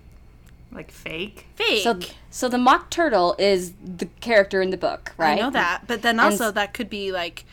Like 0.72 0.90
fake. 0.90 1.46
fake. 1.54 1.84
so, 1.84 2.00
so 2.32 2.50
the 2.50 2.58
mock 2.58 2.90
turtle 2.90 3.36
is 3.38 3.74
the 3.86 4.08
character 4.22 4.60
in 4.60 4.72
the 4.72 4.78
book, 4.78 5.14
right? 5.16 5.34
I 5.38 5.40
know 5.40 5.52
that, 5.52 5.84
but 5.86 6.02
then 6.02 6.20
also 6.20 6.48
s- 6.48 6.54
that 6.56 6.74
could 6.74 6.90
be 6.90 7.12
like 7.12 7.46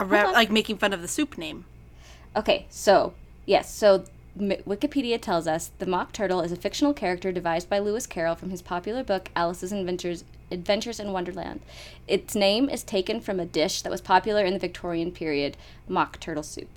a 0.00 0.04
re- 0.04 0.20
on. 0.20 0.32
like 0.32 0.50
making 0.50 0.78
fun 0.78 0.92
of 0.92 1.02
the 1.02 1.08
soup 1.08 1.38
name. 1.38 1.64
Okay, 2.36 2.66
so 2.70 3.14
yes, 3.46 3.72
so 3.74 4.04
Wikipedia 4.38 5.20
tells 5.20 5.46
us 5.46 5.70
the 5.78 5.86
mock 5.86 6.12
turtle 6.12 6.40
is 6.40 6.52
a 6.52 6.56
fictional 6.56 6.94
character 6.94 7.32
devised 7.32 7.68
by 7.68 7.78
Lewis 7.78 8.06
Carroll 8.06 8.36
from 8.36 8.50
his 8.50 8.62
popular 8.62 9.02
book 9.02 9.30
Alice's 9.34 9.72
Adventures. 9.72 10.24
Adventures 10.52 10.98
in 10.98 11.12
Wonderland. 11.12 11.60
Its 12.08 12.34
name 12.34 12.68
is 12.68 12.82
taken 12.82 13.20
from 13.20 13.38
a 13.38 13.46
dish 13.46 13.82
that 13.82 13.90
was 13.90 14.00
popular 14.00 14.44
in 14.44 14.52
the 14.52 14.58
Victorian 14.58 15.12
period, 15.12 15.56
mock 15.88 16.18
turtle 16.18 16.42
soup. 16.42 16.68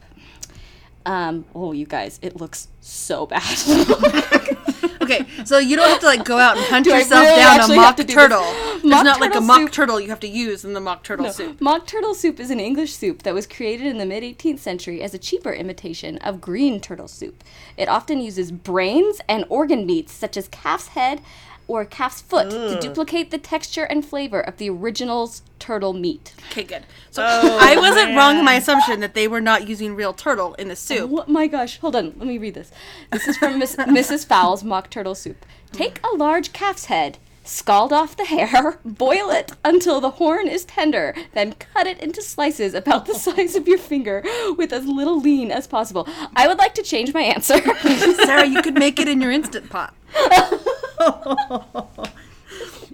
Um, 1.05 1.45
oh, 1.53 1.71
you 1.73 1.85
guys, 1.85 2.19
it 2.21 2.37
looks 2.37 2.69
so 2.81 3.25
bad. 3.25 3.43
Okay, 5.03 5.25
so 5.43 5.57
you 5.57 5.75
don't 5.75 5.89
have 5.89 5.99
to 5.99 6.05
like 6.05 6.23
go 6.23 6.37
out 6.37 6.55
and 6.55 6.65
hunt 6.67 6.87
I 6.87 6.99
yourself 6.99 7.23
really 7.23 7.41
down 7.41 7.71
a 7.71 7.75
mock 7.75 7.97
do 7.97 8.03
turtle. 8.05 8.43
It's 8.45 8.85
not 8.85 9.19
like 9.19 9.35
a 9.35 9.41
mock 9.41 9.59
soup- 9.59 9.71
turtle 9.71 9.99
you 9.99 10.09
have 10.09 10.19
to 10.21 10.27
use 10.27 10.63
in 10.63 10.73
the 10.73 10.79
mock 10.79 11.03
turtle 11.03 11.29
soup. 11.29 11.59
Mock 11.59 11.85
turtle 11.85 12.13
soup 12.13 12.39
is 12.39 12.49
an 12.49 12.59
English 12.59 12.93
soup 12.93 13.23
that 13.23 13.33
was 13.33 13.45
created 13.45 13.87
in 13.87 13.97
the 13.97 14.05
mid 14.05 14.23
18th 14.23 14.59
century 14.59 15.01
as 15.01 15.13
a 15.13 15.17
cheaper 15.17 15.51
imitation 15.51 16.17
of 16.19 16.39
green 16.39 16.79
turtle 16.79 17.09
soup. 17.09 17.43
It 17.75 17.89
often 17.89 18.21
uses 18.21 18.51
brains 18.51 19.19
and 19.27 19.45
organ 19.49 19.85
meats 19.85 20.13
such 20.13 20.37
as 20.37 20.47
calf's 20.47 20.89
head 20.89 21.21
or 21.67 21.85
calf's 21.85 22.21
foot 22.21 22.49
to 22.49 22.57
mm. 22.57 22.81
duplicate 22.81 23.31
the 23.31 23.37
texture 23.37 23.83
and 23.83 24.05
flavor 24.05 24.39
of 24.39 24.57
the 24.57 24.69
original's 24.69 25.41
turtle 25.59 25.93
meat. 25.93 26.33
Okay, 26.51 26.63
good. 26.63 26.83
So 27.11 27.23
oh, 27.25 27.57
I 27.61 27.77
wasn't 27.77 28.17
wrong 28.17 28.39
in 28.39 28.45
my 28.45 28.55
assumption 28.55 28.99
that 28.99 29.13
they 29.13 29.27
were 29.27 29.41
not 29.41 29.67
using 29.67 29.95
real 29.95 30.13
turtle 30.13 30.55
in 30.55 30.67
the 30.67 30.75
soup. 30.75 31.09
What 31.09 31.29
my 31.29 31.47
gosh, 31.47 31.79
hold 31.79 31.95
on, 31.95 32.13
let 32.17 32.27
me 32.27 32.37
read 32.37 32.53
this. 32.53 32.71
This 33.11 33.27
is 33.27 33.37
from 33.37 33.59
Miss, 33.59 33.75
Mrs. 33.77 34.25
Fowle's 34.25 34.63
mock 34.63 34.89
turtle 34.89 35.15
soup. 35.15 35.45
Take 35.71 35.99
a 36.03 36.15
large 36.15 36.53
calf's 36.53 36.85
head, 36.85 37.17
scald 37.43 37.93
off 37.93 38.15
the 38.17 38.25
hair, 38.25 38.79
boil 38.85 39.29
it 39.29 39.53
until 39.63 40.01
the 40.01 40.11
horn 40.11 40.47
is 40.47 40.65
tender, 40.65 41.15
then 41.33 41.53
cut 41.53 41.87
it 41.87 41.99
into 41.99 42.21
slices 42.21 42.73
about 42.73 43.05
the 43.05 43.15
size 43.15 43.55
of 43.55 43.67
your 43.67 43.77
finger 43.77 44.23
with 44.57 44.73
as 44.73 44.85
little 44.85 45.19
lean 45.19 45.51
as 45.51 45.67
possible. 45.67 46.07
I 46.35 46.47
would 46.47 46.57
like 46.57 46.73
to 46.75 46.83
change 46.83 47.13
my 47.13 47.21
answer. 47.21 47.59
Sarah, 48.25 48.45
you 48.45 48.61
could 48.61 48.75
make 48.75 48.99
it 48.99 49.07
in 49.07 49.21
your 49.21 49.31
instant 49.31 49.69
pot. 49.69 49.93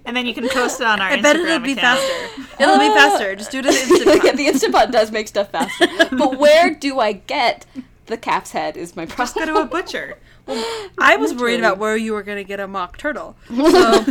And 0.06 0.16
then 0.16 0.24
you 0.26 0.32
can 0.34 0.48
post 0.48 0.80
it 0.80 0.86
on 0.86 1.00
our 1.00 1.08
I 1.08 1.18
Instagram 1.18 1.22
bet 1.22 1.36
it'll 1.36 1.58
be 1.60 1.72
account. 1.72 2.00
faster. 2.00 2.42
It'll 2.62 2.78
be 2.78 2.88
faster. 2.88 3.36
Just 3.36 3.50
do 3.50 3.58
it 3.58 3.66
in 3.66 3.72
the 3.72 3.78
instant 3.80 4.04
pot. 4.06 4.24
yeah, 4.24 4.32
the 4.32 4.46
Instant 4.46 4.74
Pot 4.74 4.90
does 4.90 5.12
make 5.12 5.28
stuff 5.28 5.50
faster. 5.50 5.86
But 6.16 6.38
where 6.38 6.74
do 6.74 6.98
I 7.00 7.12
get 7.12 7.66
the 8.10 8.16
calf's 8.16 8.52
head 8.52 8.76
is 8.76 8.94
my 8.94 9.06
problem. 9.06 9.46
Go 9.46 9.54
to 9.54 9.60
a 9.60 9.66
butcher. 9.66 10.18
I 10.98 11.16
was 11.16 11.32
worried 11.32 11.60
about 11.60 11.78
where 11.78 11.96
you 11.96 12.12
were 12.12 12.22
going 12.22 12.38
to 12.38 12.44
get 12.44 12.60
a 12.60 12.68
mock 12.68 12.98
turtle. 12.98 13.36
So, 13.50 14.04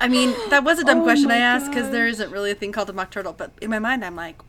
I 0.00 0.08
mean, 0.08 0.34
that 0.50 0.64
was 0.64 0.78
a 0.78 0.84
dumb 0.84 1.00
oh 1.00 1.04
question 1.04 1.30
I 1.30 1.38
asked 1.38 1.70
because 1.70 1.90
there 1.90 2.06
isn't 2.06 2.30
really 2.30 2.50
a 2.50 2.54
thing 2.54 2.72
called 2.72 2.90
a 2.90 2.92
mock 2.92 3.10
turtle. 3.10 3.32
But 3.32 3.52
in 3.62 3.70
my 3.70 3.78
mind, 3.78 4.04
I'm 4.04 4.16
like, 4.16 4.38
what? 4.38 4.47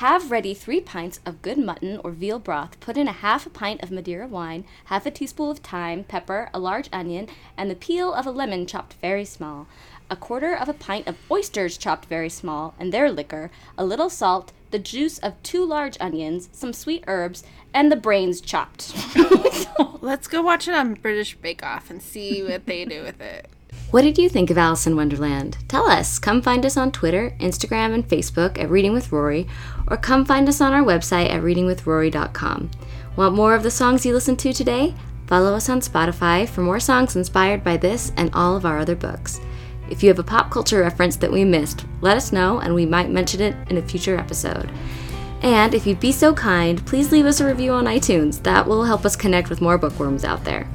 Have 0.00 0.30
ready 0.30 0.52
three 0.52 0.82
pints 0.82 1.20
of 1.24 1.40
good 1.40 1.56
mutton 1.56 1.98
or 2.04 2.10
veal 2.10 2.38
broth. 2.38 2.78
Put 2.80 2.98
in 2.98 3.08
a 3.08 3.12
half 3.12 3.46
a 3.46 3.48
pint 3.48 3.82
of 3.82 3.90
Madeira 3.90 4.26
wine, 4.26 4.66
half 4.84 5.06
a 5.06 5.10
teaspoon 5.10 5.52
of 5.52 5.60
thyme, 5.60 6.04
pepper, 6.04 6.50
a 6.52 6.58
large 6.58 6.90
onion, 6.92 7.28
and 7.56 7.70
the 7.70 7.74
peel 7.74 8.12
of 8.12 8.26
a 8.26 8.30
lemon 8.30 8.66
chopped 8.66 8.92
very 9.00 9.24
small. 9.24 9.66
a 10.10 10.14
quarter 10.14 10.54
of 10.54 10.68
a 10.68 10.74
pint 10.74 11.06
of 11.06 11.16
oysters 11.30 11.78
chopped 11.78 12.04
very 12.10 12.28
small, 12.28 12.74
and 12.78 12.92
their 12.92 13.10
liquor, 13.10 13.50
a 13.78 13.86
little 13.86 14.10
salt, 14.10 14.52
the 14.70 14.78
juice 14.78 15.16
of 15.20 15.42
two 15.42 15.64
large 15.64 15.96
onions, 15.98 16.50
some 16.52 16.74
sweet 16.74 17.02
herbs, 17.06 17.42
and 17.72 17.90
the 17.90 17.96
brains 17.96 18.42
chopped. 18.42 18.94
Let's 20.02 20.28
go 20.28 20.42
watch 20.42 20.68
it 20.68 20.74
on 20.74 20.92
British 20.92 21.38
Bake 21.38 21.62
Off 21.62 21.88
and 21.88 22.02
see 22.02 22.42
what 22.42 22.66
they 22.66 22.84
do 22.84 23.02
with 23.02 23.22
it. 23.22 23.48
What 23.92 24.02
did 24.02 24.18
you 24.18 24.28
think 24.28 24.50
of 24.50 24.58
Alice 24.58 24.86
in 24.88 24.96
Wonderland? 24.96 25.58
Tell 25.68 25.88
us. 25.88 26.18
Come 26.18 26.42
find 26.42 26.66
us 26.66 26.76
on 26.76 26.90
Twitter, 26.90 27.36
Instagram, 27.38 27.94
and 27.94 28.06
Facebook 28.06 28.58
at 28.58 28.68
Reading 28.68 28.92
with 28.92 29.12
Rory, 29.12 29.46
or 29.88 29.96
come 29.96 30.24
find 30.24 30.48
us 30.48 30.60
on 30.60 30.72
our 30.72 30.82
website 30.82 31.30
at 31.30 31.42
readingwithrory.com. 31.42 32.70
Want 33.16 33.34
more 33.34 33.54
of 33.54 33.62
the 33.62 33.70
songs 33.70 34.04
you 34.04 34.12
listened 34.12 34.38
to 34.40 34.52
today? 34.52 34.94
Follow 35.26 35.54
us 35.54 35.68
on 35.68 35.80
Spotify 35.80 36.48
for 36.48 36.60
more 36.60 36.80
songs 36.80 37.16
inspired 37.16 37.64
by 37.64 37.76
this 37.76 38.12
and 38.16 38.30
all 38.34 38.56
of 38.56 38.64
our 38.64 38.78
other 38.78 38.94
books. 38.94 39.40
If 39.88 40.02
you 40.02 40.08
have 40.08 40.18
a 40.18 40.24
pop 40.24 40.50
culture 40.50 40.80
reference 40.80 41.16
that 41.16 41.32
we 41.32 41.44
missed, 41.44 41.84
let 42.00 42.16
us 42.16 42.32
know 42.32 42.58
and 42.58 42.74
we 42.74 42.86
might 42.86 43.10
mention 43.10 43.40
it 43.40 43.56
in 43.70 43.78
a 43.78 43.82
future 43.82 44.16
episode. 44.16 44.70
And 45.42 45.74
if 45.74 45.86
you'd 45.86 46.00
be 46.00 46.12
so 46.12 46.34
kind, 46.34 46.84
please 46.86 47.12
leave 47.12 47.26
us 47.26 47.40
a 47.40 47.46
review 47.46 47.72
on 47.72 47.84
iTunes. 47.84 48.42
That 48.42 48.66
will 48.66 48.84
help 48.84 49.04
us 49.04 49.16
connect 49.16 49.48
with 49.48 49.60
more 49.60 49.78
bookworms 49.78 50.24
out 50.24 50.44
there. 50.44 50.68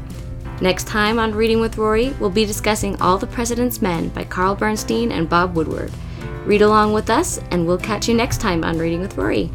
Next 0.61 0.85
time 0.85 1.17
on 1.17 1.33
Reading 1.33 1.59
with 1.59 1.77
Rory, 1.77 2.11
we'll 2.19 2.29
be 2.29 2.45
discussing 2.45 2.99
All 3.01 3.17
the 3.17 3.27
President's 3.27 3.81
Men 3.81 4.09
by 4.09 4.23
Carl 4.23 4.55
Bernstein 4.55 5.11
and 5.11 5.27
Bob 5.27 5.55
Woodward. 5.55 5.91
Read 6.45 6.63
along 6.63 6.93
with 6.93 7.09
us, 7.11 7.39
and 7.51 7.67
we'll 7.67 7.77
catch 7.77 8.07
you 8.07 8.15
next 8.15 8.41
time 8.41 8.63
on 8.63 8.79
Reading 8.79 8.99
with 8.99 9.15
Rory. 9.15 9.51